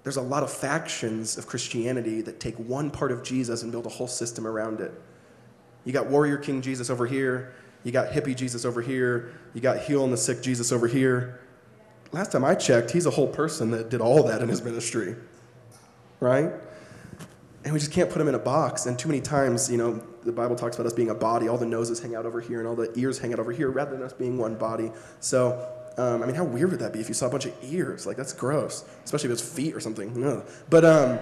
there's 0.03 0.15
a 0.15 0.21
lot 0.21 0.41
of 0.41 0.49
factions 0.49 1.37
of 1.37 1.47
Christianity 1.47 2.21
that 2.21 2.39
take 2.39 2.55
one 2.55 2.91
part 2.91 3.11
of 3.11 3.23
Jesus 3.23 3.63
and 3.63 3.69
build 3.69 3.85
a 3.85 3.89
whole 3.89 4.07
system 4.07 4.47
around 4.47 4.79
it. 4.79 4.93
You 5.83 5.91
got 5.91 6.07
warrior 6.07 6.37
king 6.37 6.61
Jesus 6.61 6.89
over 6.89 7.05
here. 7.05 7.55
You 7.83 7.91
got 7.91 8.13
hippie 8.13 8.37
Jesus 8.37 8.63
over 8.63 8.81
here. 8.81 9.33
You 9.53 9.59
got 9.59 9.79
healing 9.79 10.11
the 10.11 10.17
sick 10.17 10.41
Jesus 10.41 10.71
over 10.71 10.87
here. 10.87 11.41
Last 12.13 12.31
time 12.31 12.45
I 12.45 12.55
checked, 12.55 12.91
he's 12.91 13.05
a 13.05 13.11
whole 13.11 13.27
person 13.27 13.71
that 13.71 13.89
did 13.89 13.99
all 13.99 14.23
that 14.23 14.41
in 14.41 14.47
his 14.47 14.61
ministry, 14.61 15.17
right? 16.21 16.53
And 17.65 17.73
we 17.73 17.79
just 17.79 17.91
can't 17.91 18.09
put 18.09 18.21
him 18.21 18.29
in 18.29 18.35
a 18.35 18.39
box. 18.39 18.85
And 18.85 18.97
too 18.97 19.09
many 19.09 19.19
times, 19.19 19.69
you 19.69 19.77
know, 19.77 20.01
the 20.23 20.31
Bible 20.31 20.55
talks 20.55 20.77
about 20.77 20.87
us 20.87 20.93
being 20.93 21.09
a 21.09 21.15
body. 21.15 21.49
All 21.49 21.57
the 21.57 21.65
noses 21.65 21.99
hang 21.99 22.15
out 22.15 22.25
over 22.25 22.39
here 22.39 22.59
and 22.59 22.67
all 22.67 22.75
the 22.75 22.91
ears 22.97 23.19
hang 23.19 23.33
out 23.33 23.39
over 23.39 23.51
here 23.51 23.69
rather 23.69 23.91
than 23.91 24.03
us 24.03 24.13
being 24.13 24.37
one 24.37 24.55
body. 24.55 24.91
So, 25.19 25.67
um, 25.97 26.23
I 26.23 26.25
mean, 26.25 26.35
how 26.35 26.45
weird 26.45 26.71
would 26.71 26.79
that 26.79 26.93
be 26.93 26.99
if 26.99 27.09
you 27.09 27.13
saw 27.13 27.27
a 27.27 27.29
bunch 27.29 27.45
of 27.45 27.53
ears? 27.63 28.05
Like, 28.07 28.17
that's 28.17 28.33
gross, 28.33 28.85
especially 29.03 29.29
if 29.29 29.33
it's 29.33 29.55
feet 29.55 29.75
or 29.75 29.79
something. 29.79 30.23
Ugh. 30.23 30.47
But 30.69 30.85
um, 30.85 31.19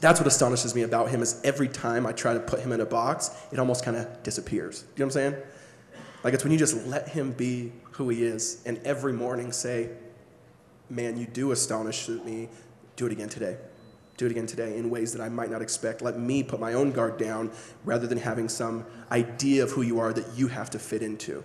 that's 0.00 0.20
what 0.20 0.26
astonishes 0.26 0.74
me 0.74 0.82
about 0.82 1.10
him 1.10 1.22
is 1.22 1.40
every 1.44 1.68
time 1.68 2.06
I 2.06 2.12
try 2.12 2.34
to 2.34 2.40
put 2.40 2.60
him 2.60 2.72
in 2.72 2.80
a 2.80 2.86
box, 2.86 3.30
it 3.52 3.58
almost 3.58 3.84
kind 3.84 3.96
of 3.96 4.22
disappears. 4.22 4.84
You 4.96 5.00
know 5.00 5.06
what 5.06 5.16
I'm 5.16 5.32
saying? 5.32 5.42
Like, 6.22 6.34
it's 6.34 6.44
when 6.44 6.52
you 6.52 6.58
just 6.58 6.86
let 6.86 7.08
him 7.08 7.32
be 7.32 7.72
who 7.92 8.08
he 8.08 8.24
is 8.24 8.62
and 8.66 8.78
every 8.84 9.12
morning 9.12 9.52
say, 9.52 9.90
man, 10.88 11.16
you 11.16 11.26
do 11.26 11.52
astonish 11.52 12.08
me. 12.08 12.48
Do 13.00 13.06
it 13.06 13.12
again 13.12 13.30
today. 13.30 13.56
Do 14.18 14.26
it 14.26 14.30
again 14.30 14.44
today 14.44 14.76
in 14.76 14.90
ways 14.90 15.14
that 15.14 15.22
I 15.22 15.30
might 15.30 15.50
not 15.50 15.62
expect. 15.62 16.02
Let 16.02 16.18
me 16.18 16.42
put 16.42 16.60
my 16.60 16.74
own 16.74 16.92
guard 16.92 17.16
down 17.16 17.50
rather 17.82 18.06
than 18.06 18.18
having 18.18 18.46
some 18.46 18.84
idea 19.10 19.62
of 19.62 19.70
who 19.70 19.80
you 19.80 20.00
are 20.00 20.12
that 20.12 20.26
you 20.36 20.48
have 20.48 20.68
to 20.68 20.78
fit 20.78 21.02
into. 21.02 21.42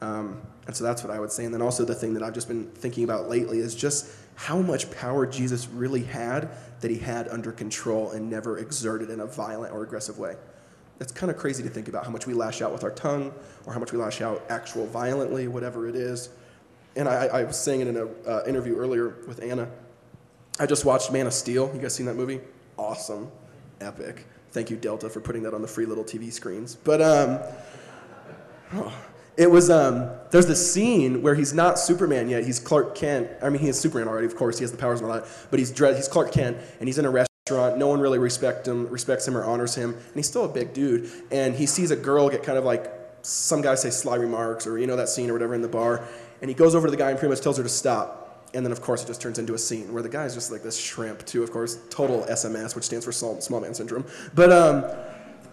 Um, 0.00 0.40
and 0.68 0.76
so 0.76 0.84
that's 0.84 1.02
what 1.02 1.12
I 1.12 1.18
would 1.18 1.32
say. 1.32 1.44
And 1.44 1.52
then 1.52 1.62
also 1.62 1.84
the 1.84 1.96
thing 1.96 2.14
that 2.14 2.22
I've 2.22 2.32
just 2.32 2.46
been 2.46 2.70
thinking 2.70 3.02
about 3.02 3.28
lately 3.28 3.58
is 3.58 3.74
just 3.74 4.08
how 4.36 4.58
much 4.58 4.88
power 4.92 5.26
Jesus 5.26 5.66
really 5.66 6.04
had 6.04 6.48
that 6.80 6.92
he 6.92 6.98
had 6.98 7.26
under 7.26 7.50
control 7.50 8.12
and 8.12 8.30
never 8.30 8.58
exerted 8.58 9.10
in 9.10 9.18
a 9.18 9.26
violent 9.26 9.74
or 9.74 9.82
aggressive 9.82 10.16
way. 10.16 10.36
That's 11.00 11.10
kind 11.10 11.28
of 11.28 11.36
crazy 11.36 11.64
to 11.64 11.68
think 11.68 11.88
about 11.88 12.04
how 12.04 12.12
much 12.12 12.24
we 12.24 12.34
lash 12.34 12.62
out 12.62 12.72
with 12.72 12.84
our 12.84 12.92
tongue 12.92 13.34
or 13.66 13.72
how 13.72 13.80
much 13.80 13.90
we 13.90 13.98
lash 13.98 14.20
out 14.20 14.44
actual 14.48 14.86
violently, 14.86 15.48
whatever 15.48 15.88
it 15.88 15.96
is. 15.96 16.28
And 16.94 17.08
I, 17.08 17.26
I 17.26 17.42
was 17.42 17.58
saying 17.58 17.80
it 17.80 17.88
in 17.88 17.96
an 17.96 18.08
uh, 18.28 18.44
interview 18.46 18.76
earlier 18.76 19.16
with 19.26 19.42
Anna. 19.42 19.68
I 20.60 20.66
just 20.66 20.84
watched 20.84 21.12
Man 21.12 21.26
of 21.26 21.32
Steel. 21.32 21.70
You 21.72 21.80
guys 21.80 21.94
seen 21.94 22.06
that 22.06 22.16
movie? 22.16 22.40
Awesome. 22.76 23.30
Epic. 23.80 24.26
Thank 24.50 24.70
you, 24.70 24.76
Delta, 24.76 25.08
for 25.08 25.20
putting 25.20 25.42
that 25.44 25.54
on 25.54 25.62
the 25.62 25.68
free 25.68 25.86
little 25.86 26.04
TV 26.04 26.32
screens. 26.32 26.74
But 26.74 27.00
um, 27.00 27.38
oh, 28.74 28.92
it 29.36 29.48
was, 29.48 29.70
um, 29.70 30.10
there's 30.30 30.46
this 30.46 30.72
scene 30.72 31.22
where 31.22 31.36
he's 31.36 31.54
not 31.54 31.78
Superman 31.78 32.28
yet. 32.28 32.44
He's 32.44 32.58
Clark 32.58 32.96
Kent. 32.96 33.30
I 33.40 33.50
mean, 33.50 33.60
he 33.60 33.68
is 33.68 33.78
Superman 33.78 34.08
already, 34.08 34.26
of 34.26 34.34
course. 34.34 34.58
He 34.58 34.64
has 34.64 34.72
the 34.72 34.78
powers 34.78 35.00
and 35.00 35.08
all 35.08 35.16
that. 35.16 35.28
But 35.50 35.60
he's, 35.60 35.70
dread, 35.70 35.94
he's 35.94 36.08
Clark 36.08 36.32
Kent, 36.32 36.56
and 36.80 36.88
he's 36.88 36.98
in 36.98 37.04
a 37.04 37.10
restaurant. 37.10 37.78
No 37.78 37.86
one 37.86 38.00
really 38.00 38.18
respect 38.18 38.66
him, 38.66 38.88
respects 38.88 39.28
him 39.28 39.36
or 39.36 39.44
honors 39.44 39.76
him. 39.76 39.90
And 39.90 40.14
he's 40.16 40.26
still 40.26 40.44
a 40.44 40.48
big 40.48 40.72
dude. 40.72 41.10
And 41.30 41.54
he 41.54 41.66
sees 41.66 41.92
a 41.92 41.96
girl 41.96 42.28
get 42.28 42.42
kind 42.42 42.58
of 42.58 42.64
like, 42.64 42.92
some 43.22 43.60
guy 43.60 43.74
say 43.74 43.90
sly 43.90 44.16
remarks 44.16 44.66
or, 44.66 44.78
you 44.78 44.86
know, 44.86 44.96
that 44.96 45.08
scene 45.08 45.28
or 45.30 45.34
whatever 45.34 45.54
in 45.54 45.62
the 45.62 45.68
bar. 45.68 46.04
And 46.40 46.48
he 46.48 46.54
goes 46.54 46.74
over 46.74 46.86
to 46.86 46.90
the 46.90 46.96
guy 46.96 47.10
and 47.10 47.18
pretty 47.18 47.30
much 47.30 47.42
tells 47.42 47.58
her 47.58 47.62
to 47.62 47.68
stop. 47.68 48.27
And 48.54 48.64
then, 48.64 48.72
of 48.72 48.80
course, 48.80 49.04
it 49.04 49.06
just 49.06 49.20
turns 49.20 49.38
into 49.38 49.54
a 49.54 49.58
scene 49.58 49.92
where 49.92 50.02
the 50.02 50.08
guy's 50.08 50.34
just 50.34 50.50
like 50.50 50.62
this 50.62 50.78
shrimp, 50.78 51.26
too, 51.26 51.42
of 51.42 51.50
course, 51.50 51.78
total 51.90 52.24
SMS, 52.30 52.74
which 52.74 52.84
stands 52.84 53.04
for 53.04 53.12
small, 53.12 53.40
small 53.40 53.60
man 53.60 53.74
syndrome. 53.74 54.06
But 54.34 54.50
um, 54.50 54.84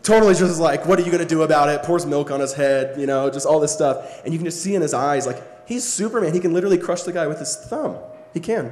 totally 0.02 0.34
just 0.34 0.60
like, 0.60 0.86
what 0.86 0.98
are 1.00 1.02
you 1.02 1.12
going 1.12 1.24
to 1.24 1.28
do 1.28 1.42
about 1.42 1.68
it? 1.68 1.84
Pours 1.84 2.06
milk 2.06 2.32
on 2.32 2.40
his 2.40 2.54
head, 2.54 3.00
you 3.00 3.06
know, 3.06 3.30
just 3.30 3.46
all 3.46 3.60
this 3.60 3.74
stuff. 3.74 4.24
And 4.24 4.34
you 4.34 4.40
can 4.40 4.46
just 4.46 4.62
see 4.62 4.76
in 4.76 4.82
his 4.82 4.94
eyes, 4.94 5.28
like, 5.28 5.68
he's 5.68 5.84
Superman. 5.84 6.34
He 6.34 6.40
can 6.40 6.54
literally 6.54 6.78
crush 6.78 7.04
the 7.04 7.12
guy 7.12 7.28
with 7.28 7.40
his 7.40 7.56
thumb. 7.56 7.98
He 8.34 8.40
can. 8.40 8.72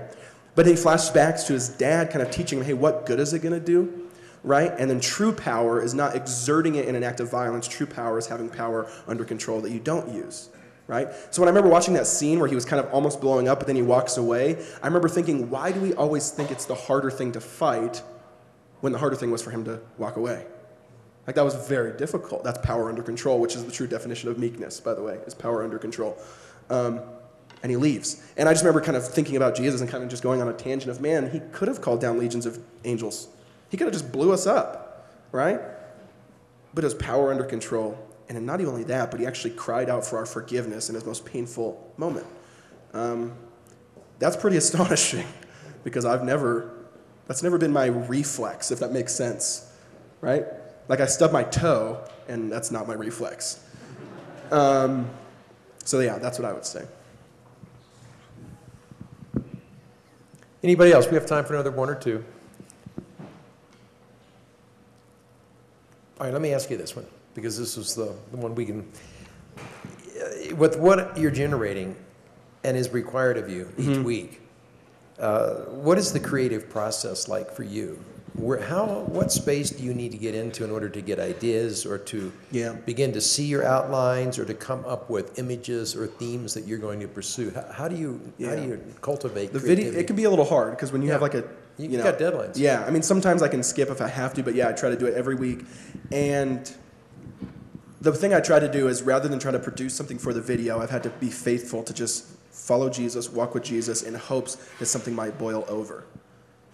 But 0.56 0.68
he 0.68 0.74
flashbacks 0.74 1.48
to 1.48 1.54
his 1.54 1.68
dad 1.68 2.10
kind 2.12 2.22
of 2.22 2.32
teaching 2.32 2.60
him, 2.60 2.66
hey, 2.66 2.74
what 2.74 3.06
good 3.06 3.20
is 3.20 3.34
it 3.34 3.40
going 3.40 3.60
to 3.60 3.66
do? 3.66 4.10
Right? 4.44 4.72
And 4.78 4.90
then 4.90 5.02
true 5.02 5.34
power 5.34 5.82
is 5.82 5.94
not 5.94 6.16
exerting 6.16 6.76
it 6.76 6.86
in 6.86 6.96
an 6.96 7.04
act 7.04 7.20
of 7.20 7.30
violence. 7.30 7.68
True 7.68 7.88
power 7.88 8.18
is 8.18 8.28
having 8.28 8.50
power 8.50 8.90
under 9.08 9.26
control 9.26 9.60
that 9.62 9.72
you 9.72 9.80
don't 9.80 10.14
use 10.14 10.50
right? 10.88 11.08
So 11.32 11.42
when 11.42 11.48
I 11.48 11.52
remember 11.52 11.70
watching 11.70 11.94
that 11.96 12.08
scene 12.08 12.40
where 12.40 12.48
he 12.48 12.56
was 12.56 12.66
kind 12.66 12.84
of 12.84 12.92
almost 12.94 13.22
blowing 13.22 13.48
up, 13.48 13.60
but 13.60 13.68
then 13.68 13.76
he 13.76 13.82
walks 13.82 14.18
away, 14.18 14.64
I 14.82 14.88
remember 14.88 15.10
thinking, 15.10 15.50
why 15.50 15.72
do 15.72 15.80
we 15.80 15.94
always 15.94 16.30
think 16.30 16.52
it's 16.52 16.66
the 16.66 16.76
harder 16.76 17.10
thing 17.10 17.32
to 17.34 17.42
fight 17.42 18.02
when 18.82 18.92
the 18.92 19.00
harder 19.00 19.16
thing 19.16 19.32
was 19.32 19.42
for 19.42 19.52
him 19.52 19.64
to 19.66 19.80
walk 19.98 20.18
away? 20.18 20.46
Like 21.26 21.36
that 21.36 21.46
was 21.46 21.56
very 21.56 21.98
difficult. 21.98 22.44
That's 22.44 22.60
power 22.66 22.90
under 22.90 23.02
control, 23.02 23.40
which 23.40 23.56
is 23.56 23.64
the 23.66 23.72
true 23.72 23.88
definition 23.88 24.30
of 24.30 24.38
meekness, 24.38 24.80
by 24.80 24.94
the 24.94 25.02
way, 25.02 25.20
is 25.26 25.34
power 25.34 25.64
under 25.64 25.80
control. 25.80 26.18
Um, 26.70 27.00
and 27.62 27.70
he 27.70 27.78
leaves. 27.78 28.22
And 28.36 28.50
I 28.50 28.52
just 28.52 28.64
remember 28.64 28.82
kind 28.82 28.98
of 28.98 29.08
thinking 29.08 29.38
about 29.38 29.56
Jesus 29.56 29.80
and 29.80 29.90
kind 29.90 30.04
of 30.04 30.10
just 30.10 30.22
going 30.22 30.42
on 30.42 30.50
a 30.50 30.54
tangent 30.54 30.92
of, 30.92 31.00
man, 31.00 31.32
he 31.32 31.40
could 31.54 31.70
have 31.70 31.80
called 31.80 32.02
down 32.02 32.20
legions 32.20 32.46
of 32.46 32.60
angels. 32.84 33.30
He 33.70 33.78
could 33.78 33.86
have 33.86 33.94
just 33.94 34.12
blew 34.12 34.34
us 34.34 34.46
up, 34.46 35.10
right? 35.32 35.62
But 36.74 36.84
was 36.84 36.94
power 36.94 37.32
under 37.32 37.46
control. 37.46 37.98
And 38.30 38.46
not 38.46 38.62
only 38.62 38.84
that, 38.86 39.12
but 39.12 39.20
he 39.20 39.26
actually 39.26 39.52
cried 39.52 39.90
out 39.90 40.06
for 40.06 40.18
our 40.18 40.26
forgiveness 40.26 40.90
in 40.90 40.96
his 40.96 41.06
most 41.06 41.26
painful 41.26 41.94
moment. 41.98 42.26
Um, 42.94 43.34
that's 44.20 44.36
pretty 44.36 44.58
astonishing 44.64 45.26
because 45.84 46.06
I've 46.06 46.24
never, 46.24 46.74
that's 47.28 47.44
never 47.44 47.58
been 47.58 47.74
my 47.74 47.88
reflex, 47.88 48.72
if 48.72 48.80
that 48.80 48.92
makes 48.92 49.14
sense, 49.14 49.72
right? 50.22 50.46
Like 50.88 51.00
I 51.00 51.06
stub 51.06 51.32
my 51.32 51.44
toe, 51.44 52.04
and 52.28 52.52
that's 52.52 52.72
not 52.72 52.88
my 52.88 52.94
reflex. 52.94 53.64
Um, 54.52 55.10
so, 55.84 56.00
yeah, 56.00 56.18
that's 56.18 56.40
what 56.40 56.48
I 56.48 56.54
would 56.54 56.66
say. 56.66 56.86
Anybody 60.64 60.94
else? 60.94 61.08
We 61.08 61.16
have 61.16 61.26
time 61.26 61.44
for 61.44 61.54
another 61.54 61.72
one 61.72 61.90
or 61.90 61.96
two. 61.96 62.24
All 66.20 66.28
right, 66.28 66.34
let 66.34 66.42
me 66.42 66.54
ask 66.54 66.70
you 66.70 66.78
this 66.78 66.96
one, 66.96 67.06
because 67.34 67.58
this 67.58 67.78
was 67.78 67.96
the, 67.96 68.14
the 68.32 68.38
one 68.38 68.56
we 68.56 68.66
can. 68.66 68.88
With 70.56 70.78
what 70.78 71.18
you're 71.18 71.32
generating, 71.32 71.96
and 72.64 72.78
is 72.78 72.90
required 72.92 73.38
of 73.38 73.50
you 73.50 73.70
each 73.78 73.88
Mm-hmm. 73.88 74.04
week. 74.04 74.42
Uh, 75.20 75.66
what 75.66 75.98
is 75.98 76.12
the 76.14 76.20
creative 76.20 76.70
process 76.70 77.28
like 77.28 77.52
for 77.52 77.64
you? 77.64 78.04
Where, 78.36 78.60
how, 78.60 79.02
what 79.02 79.32
space 79.32 79.70
do 79.70 79.84
you 79.84 79.94
need 79.94 80.12
to 80.12 80.18
get 80.18 80.34
into 80.34 80.64
in 80.64 80.72
order 80.72 80.90
to 80.90 81.02
get 81.02 81.20
ideas 81.20 81.86
or 81.86 81.98
to 82.00 82.32
Yeah. 82.52 82.72
begin 82.86 83.12
to 83.14 83.22
see 83.22 83.44
your 83.46 83.64
outlines 83.64 84.40
or 84.40 84.46
to 84.46 84.54
come 84.56 84.84
up 84.86 85.10
with 85.10 85.38
images 85.38 85.96
or 85.96 86.08
themes 86.08 86.54
that 86.56 86.66
you're 86.66 86.80
going 86.80 87.00
to 87.02 87.08
pursue? 87.08 87.52
How, 87.52 87.66
how 87.72 87.88
do 87.88 87.96
you 87.96 88.20
how 88.44 88.56
do 88.56 88.64
you 88.64 88.82
cultivate 89.02 89.54
The 89.54 89.60
video 89.60 89.76
creativity? 89.76 90.00
it 90.04 90.08
can 90.08 90.16
be 90.16 90.24
a 90.24 90.30
little 90.32 90.46
hard 90.46 90.72
because 90.72 90.92
when 90.92 91.02
you 91.04 91.12
have 91.12 91.22
like 91.22 91.36
a 91.36 91.44
you, 91.78 91.90
you 91.90 91.98
know 91.98 92.04
got 92.04 92.18
deadlines. 92.18 92.58
Yeah, 92.58 92.84
I 92.88 92.90
mean 92.92 93.04
sometimes 93.04 93.44
I 93.44 93.50
can 93.50 93.62
skip 93.62 93.90
if 93.90 94.02
I 94.02 94.08
have 94.08 94.34
to, 94.36 94.42
but 94.44 94.56
yeah, 94.56 94.70
I 94.70 94.72
try 94.74 94.90
to 94.90 94.98
do 94.98 95.06
it 95.06 95.14
every 95.16 95.36
week. 95.36 95.66
And 96.12 96.74
the 98.04 98.12
thing 98.12 98.34
I 98.34 98.42
try 98.42 98.60
to 98.60 98.70
do 98.70 98.90
is 98.90 99.02
rather 99.02 99.30
than 99.30 99.40
try 99.40 99.52
to 99.52 99.60
produce 99.60 99.96
something 99.96 100.18
for 100.18 100.34
the 100.34 100.42
video, 100.42 100.82
I've 100.82 100.90
had 100.90 101.04
to 101.04 101.10
be 101.10 101.30
faithful 101.30 101.84
to 101.84 101.94
just 101.94 102.26
follow 102.52 102.90
Jesus, 102.90 103.30
walk 103.30 103.54
with 103.54 103.64
Jesus 103.64 104.04
in 104.04 104.14
hopes 104.14 104.56
that 104.80 104.88
something 104.88 105.16
might 105.16 105.38
boil 105.40 105.64
over. 105.70 106.04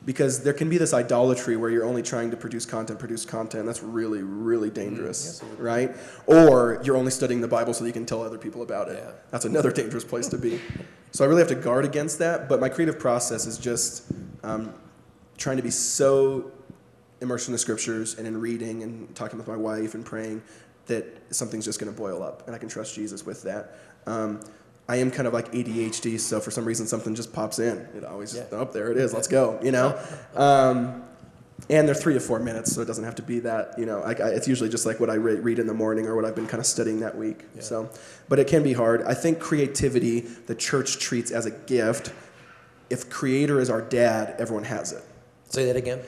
Because 0.06 0.44
there 0.44 0.54
can 0.54 0.70
be 0.70 0.80
this 0.80 0.92
idolatry 0.92 1.56
where 1.56 1.70
you're 1.70 1.86
only 1.86 2.02
trying 2.02 2.32
to 2.32 2.38
produce 2.38 2.66
content, 2.66 2.98
produce 2.98 3.26
content. 3.26 3.68
That's 3.68 3.84
really, 3.84 4.24
really 4.24 4.72
dangerous, 4.72 5.44
right? 5.60 5.96
Or 6.26 6.82
you're 6.84 6.98
only 6.98 7.12
studying 7.12 7.42
the 7.42 7.48
Bible 7.48 7.74
so 7.74 7.84
that 7.84 7.90
you 7.90 7.94
can 7.94 8.08
tell 8.08 8.24
other 8.24 8.38
people 8.40 8.64
about 8.64 8.90
it. 8.90 9.04
Yeah. 9.04 9.12
That's 9.30 9.46
another 9.46 9.72
dangerous 9.72 10.06
place 10.06 10.30
to 10.30 10.38
be. 10.38 10.60
So 11.12 11.24
I 11.24 11.28
really 11.28 11.42
have 11.42 11.50
to 11.50 11.56
guard 11.56 11.86
against 11.86 12.18
that. 12.20 12.50
But 12.50 12.60
my 12.60 12.70
creative 12.70 12.98
process 12.98 13.46
is 13.46 13.60
just 13.60 14.06
um, 14.42 14.74
trying 15.38 15.58
to 15.58 15.64
be 15.64 15.72
so 15.72 16.52
immersed 17.22 17.50
in 17.50 17.52
the 17.52 17.60
scriptures 17.60 18.18
and 18.18 18.26
in 18.26 18.40
reading 18.40 18.82
and 18.82 19.14
talking 19.16 19.38
with 19.38 19.48
my 19.48 19.58
wife 19.58 19.94
and 19.94 20.04
praying 20.06 20.42
that 20.90 21.06
something's 21.34 21.66
just 21.66 21.80
going 21.80 21.92
to 21.92 21.98
boil 21.98 22.22
up 22.22 22.46
and 22.46 22.56
I 22.56 22.60
can 22.60 22.70
trust 22.70 22.94
Jesus 22.94 23.26
with 23.26 23.44
that. 23.44 23.76
Um, 24.06 24.42
I 24.88 24.98
am 24.98 25.12
kind 25.12 25.28
of 25.28 25.34
like 25.34 25.52
ADHD, 25.52 26.20
so 26.20 26.40
for 26.40 26.50
some 26.52 26.66
reason 26.66 26.88
something 26.88 27.14
just 27.16 27.32
pops 27.32 27.60
in. 27.60 27.78
It 27.96 28.04
always, 28.04 28.36
Yeah. 28.36 28.44
oh, 28.52 28.66
there 28.66 28.92
it 28.92 28.98
is, 28.98 29.14
let's 29.14 29.28
go, 29.28 29.60
you 29.64 29.72
know? 29.72 29.98
Um, 30.36 31.04
and 31.70 31.88
they're 31.88 31.94
three 31.94 32.16
to 32.16 32.20
four 32.20 32.40
minutes, 32.40 32.74
so 32.74 32.82
it 32.82 32.86
doesn't 32.86 33.04
have 33.04 33.14
to 33.16 33.22
be 33.22 33.40
that, 33.42 33.78
you 33.78 33.86
know, 33.86 34.02
I, 34.02 34.14
I, 34.14 34.30
it's 34.30 34.48
usually 34.48 34.70
just 34.70 34.88
like 34.88 35.00
what 35.00 35.12
I 35.12 35.16
re- 35.16 35.36
read 35.36 35.60
in 35.60 35.68
the 35.68 35.74
morning 35.76 36.08
or 36.08 36.16
what 36.16 36.26
I've 36.26 36.34
been 36.36 36.48
kind 36.48 36.60
of 36.60 36.66
studying 36.66 37.02
that 37.02 37.16
week. 37.16 37.44
Yeah. 37.56 37.62
So, 37.62 37.90
but 38.28 38.40
it 38.40 38.48
can 38.48 38.64
be 38.64 38.74
hard. 38.74 39.04
I 39.04 39.14
think 39.14 39.40
creativity, 39.40 40.22
the 40.22 40.56
church 40.56 40.98
treats 40.98 41.30
as 41.30 41.46
a 41.46 41.52
gift. 41.52 42.12
If 42.90 43.12
creator 43.12 43.60
is 43.60 43.70
our 43.70 43.82
dad, 43.82 44.36
everyone 44.40 44.64
has 44.64 44.92
it. 44.94 45.04
Say 45.50 45.66
that 45.66 45.76
again. 45.76 46.00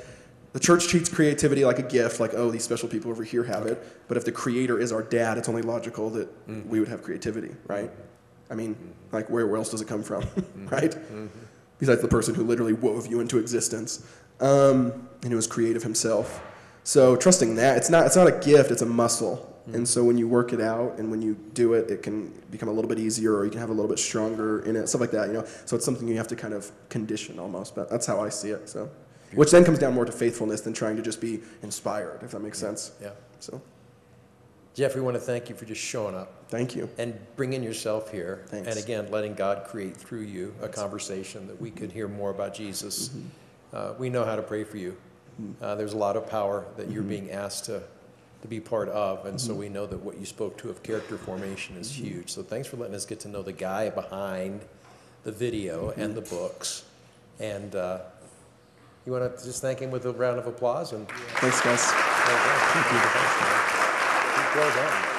The 0.54 0.60
church 0.60 0.88
treats 0.88 1.08
creativity 1.08 1.64
like 1.64 1.80
a 1.80 1.84
gift, 1.84 2.20
like, 2.20 2.34
oh, 2.34 2.52
these 2.52 2.64
special 2.64 2.90
people 2.90 3.10
over 3.10 3.24
here 3.24 3.44
have 3.44 3.66
it. 3.68 3.82
But 4.08 4.18
if 4.18 4.26
the 4.26 4.34
creator 4.34 4.80
is 4.80 4.92
our 4.92 5.02
dad, 5.02 5.38
it's 5.38 5.48
only 5.48 5.62
logical 5.62 6.10
that 6.12 6.48
mm. 6.48 6.66
we 6.66 6.80
would 6.80 6.90
have 6.90 7.04
creativity, 7.04 7.56
right? 7.68 7.90
I 8.50 8.56
mean, 8.56 8.76
mm-hmm. 8.76 9.16
like, 9.16 9.30
where, 9.30 9.48
where 9.48 9.58
else 9.58 9.70
does 9.70 9.82
it 9.82 9.88
come 9.88 10.04
from, 10.04 10.24
mm-hmm. 10.24 10.68
right? 10.68 10.92
Mm-hmm. 10.92 11.28
Besides 11.80 12.02
the 12.02 12.08
person 12.08 12.36
who 12.36 12.44
literally 12.44 12.74
wove 12.74 13.08
you 13.08 13.22
into 13.22 13.40
existence 13.40 14.06
um, 14.42 15.08
and 15.22 15.32
who 15.32 15.36
was 15.38 15.48
creative 15.48 15.84
himself. 15.84 16.44
So 16.84 17.16
trusting 17.16 17.56
that, 17.56 17.78
it's 17.78 17.90
not, 17.90 18.06
it's 18.06 18.18
not 18.18 18.28
a 18.28 18.38
gift, 18.40 18.72
it's 18.72 18.82
a 18.82 18.86
muscle. 18.86 19.48
Mm. 19.70 19.76
And 19.76 19.88
so 19.88 20.04
when 20.04 20.18
you 20.18 20.28
work 20.28 20.52
it 20.52 20.60
out 20.60 20.98
and 20.98 21.10
when 21.10 21.22
you 21.22 21.38
do 21.54 21.74
it, 21.74 21.90
it 21.90 22.04
can 22.04 22.30
become 22.52 22.68
a 22.68 22.72
little 22.72 22.90
bit 22.90 23.00
easier 23.00 23.36
or 23.36 23.46
you 23.46 23.52
can 23.52 23.60
have 23.60 23.70
a 23.70 23.74
little 23.74 23.90
bit 23.90 24.00
stronger 24.00 24.64
in 24.64 24.76
it, 24.76 24.90
stuff 24.90 25.02
like 25.02 25.12
that, 25.12 25.28
you 25.28 25.34
know? 25.34 25.46
So 25.66 25.76
it's 25.76 25.86
something 25.86 26.08
you 26.08 26.18
have 26.18 26.28
to 26.28 26.36
kind 26.36 26.54
of 26.54 26.70
condition 26.90 27.40
almost, 27.40 27.74
but 27.74 27.90
that's 27.90 28.06
how 28.06 28.20
I 28.20 28.30
see 28.30 28.50
it, 28.50 28.68
so. 28.68 28.90
Which 29.34 29.52
then 29.52 29.64
comes 29.64 29.80
down 29.80 29.94
more 29.94 30.06
to 30.06 30.12
faithfulness 30.12 30.62
than 30.62 30.74
trying 30.74 30.96
to 30.98 31.02
just 31.02 31.22
be 31.22 31.40
inspired, 31.64 32.22
if 32.24 32.32
that 32.32 32.42
makes 32.42 32.58
sense. 32.60 32.92
Yeah. 33.02 33.12
So, 33.40 33.62
Jeff, 34.74 34.96
we 34.96 35.02
want 35.02 35.16
to 35.16 35.22
thank 35.22 35.50
you 35.50 35.56
for 35.56 35.66
just 35.66 35.82
showing 35.82 36.16
up 36.16 36.46
thank 36.50 36.76
you. 36.76 36.90
and 36.98 37.18
bringing 37.36 37.62
yourself 37.64 38.12
here. 38.12 38.44
Thanks. 38.48 38.68
And 38.70 38.78
again, 38.78 39.10
letting 39.12 39.34
God 39.34 39.66
create 39.68 39.96
through 39.98 40.22
you 40.22 40.54
a 40.62 40.68
conversation 40.68 41.48
that 41.48 41.60
we 41.62 41.72
could 41.72 41.92
hear 41.92 42.08
more 42.08 42.30
about 42.30 42.54
Jesus. 42.54 43.10
Mm-hmm. 43.10 43.28
Uh, 43.74 43.94
we 44.00 44.10
know 44.10 44.24
how 44.26 44.36
to 44.36 44.42
pray 44.42 44.64
for 44.64 44.78
you. 44.78 44.96
Uh, 45.62 45.76
there's 45.76 45.94
a 45.94 45.98
lot 45.98 46.16
of 46.18 46.30
power 46.30 46.66
that 46.78 46.84
Mm-hmm. 46.84 46.94
you're 46.94 47.04
being 47.04 47.32
asked 47.32 47.66
to, 47.66 47.82
to 48.44 48.48
be 48.48 48.60
part 48.60 48.90
of. 48.90 49.26
And 49.26 49.40
so 49.42 49.54
we 49.56 49.70
know 49.70 49.86
that 49.88 50.00
what 50.00 50.20
you 50.20 50.26
spoke 50.26 50.58
to 50.60 50.70
of 50.70 50.84
character 50.84 51.18
formation 51.18 51.78
is 51.78 51.92
Mm-hmm. 51.92 52.04
huge. 52.06 52.30
So 52.32 52.44
thanks 52.44 52.68
for 52.68 52.78
letting 52.78 52.96
us 52.96 53.06
get 53.06 53.20
to 53.22 53.28
know 53.28 53.42
the 53.42 53.54
guy 53.54 53.90
behind 53.90 54.62
the 55.24 55.32
video 55.32 55.90
Mm-hmm. 55.92 56.02
and 56.02 56.16
the 56.16 56.22
books. 56.22 56.84
And 57.40 57.76
uh, 57.76 58.00
you 59.06 59.12
want 59.12 59.38
to 59.38 59.44
just 59.44 59.62
thank 59.62 59.80
him 59.80 59.92
with 59.92 60.06
a 60.06 60.12
round 60.12 60.40
of 60.40 60.48
applause? 60.48 60.94
And 60.94 61.08
Thanks, 61.10 61.62
guys. 61.62 61.92
well 62.28 62.38
done. 62.38 63.30
Well 64.56 64.76
done. 64.76 65.11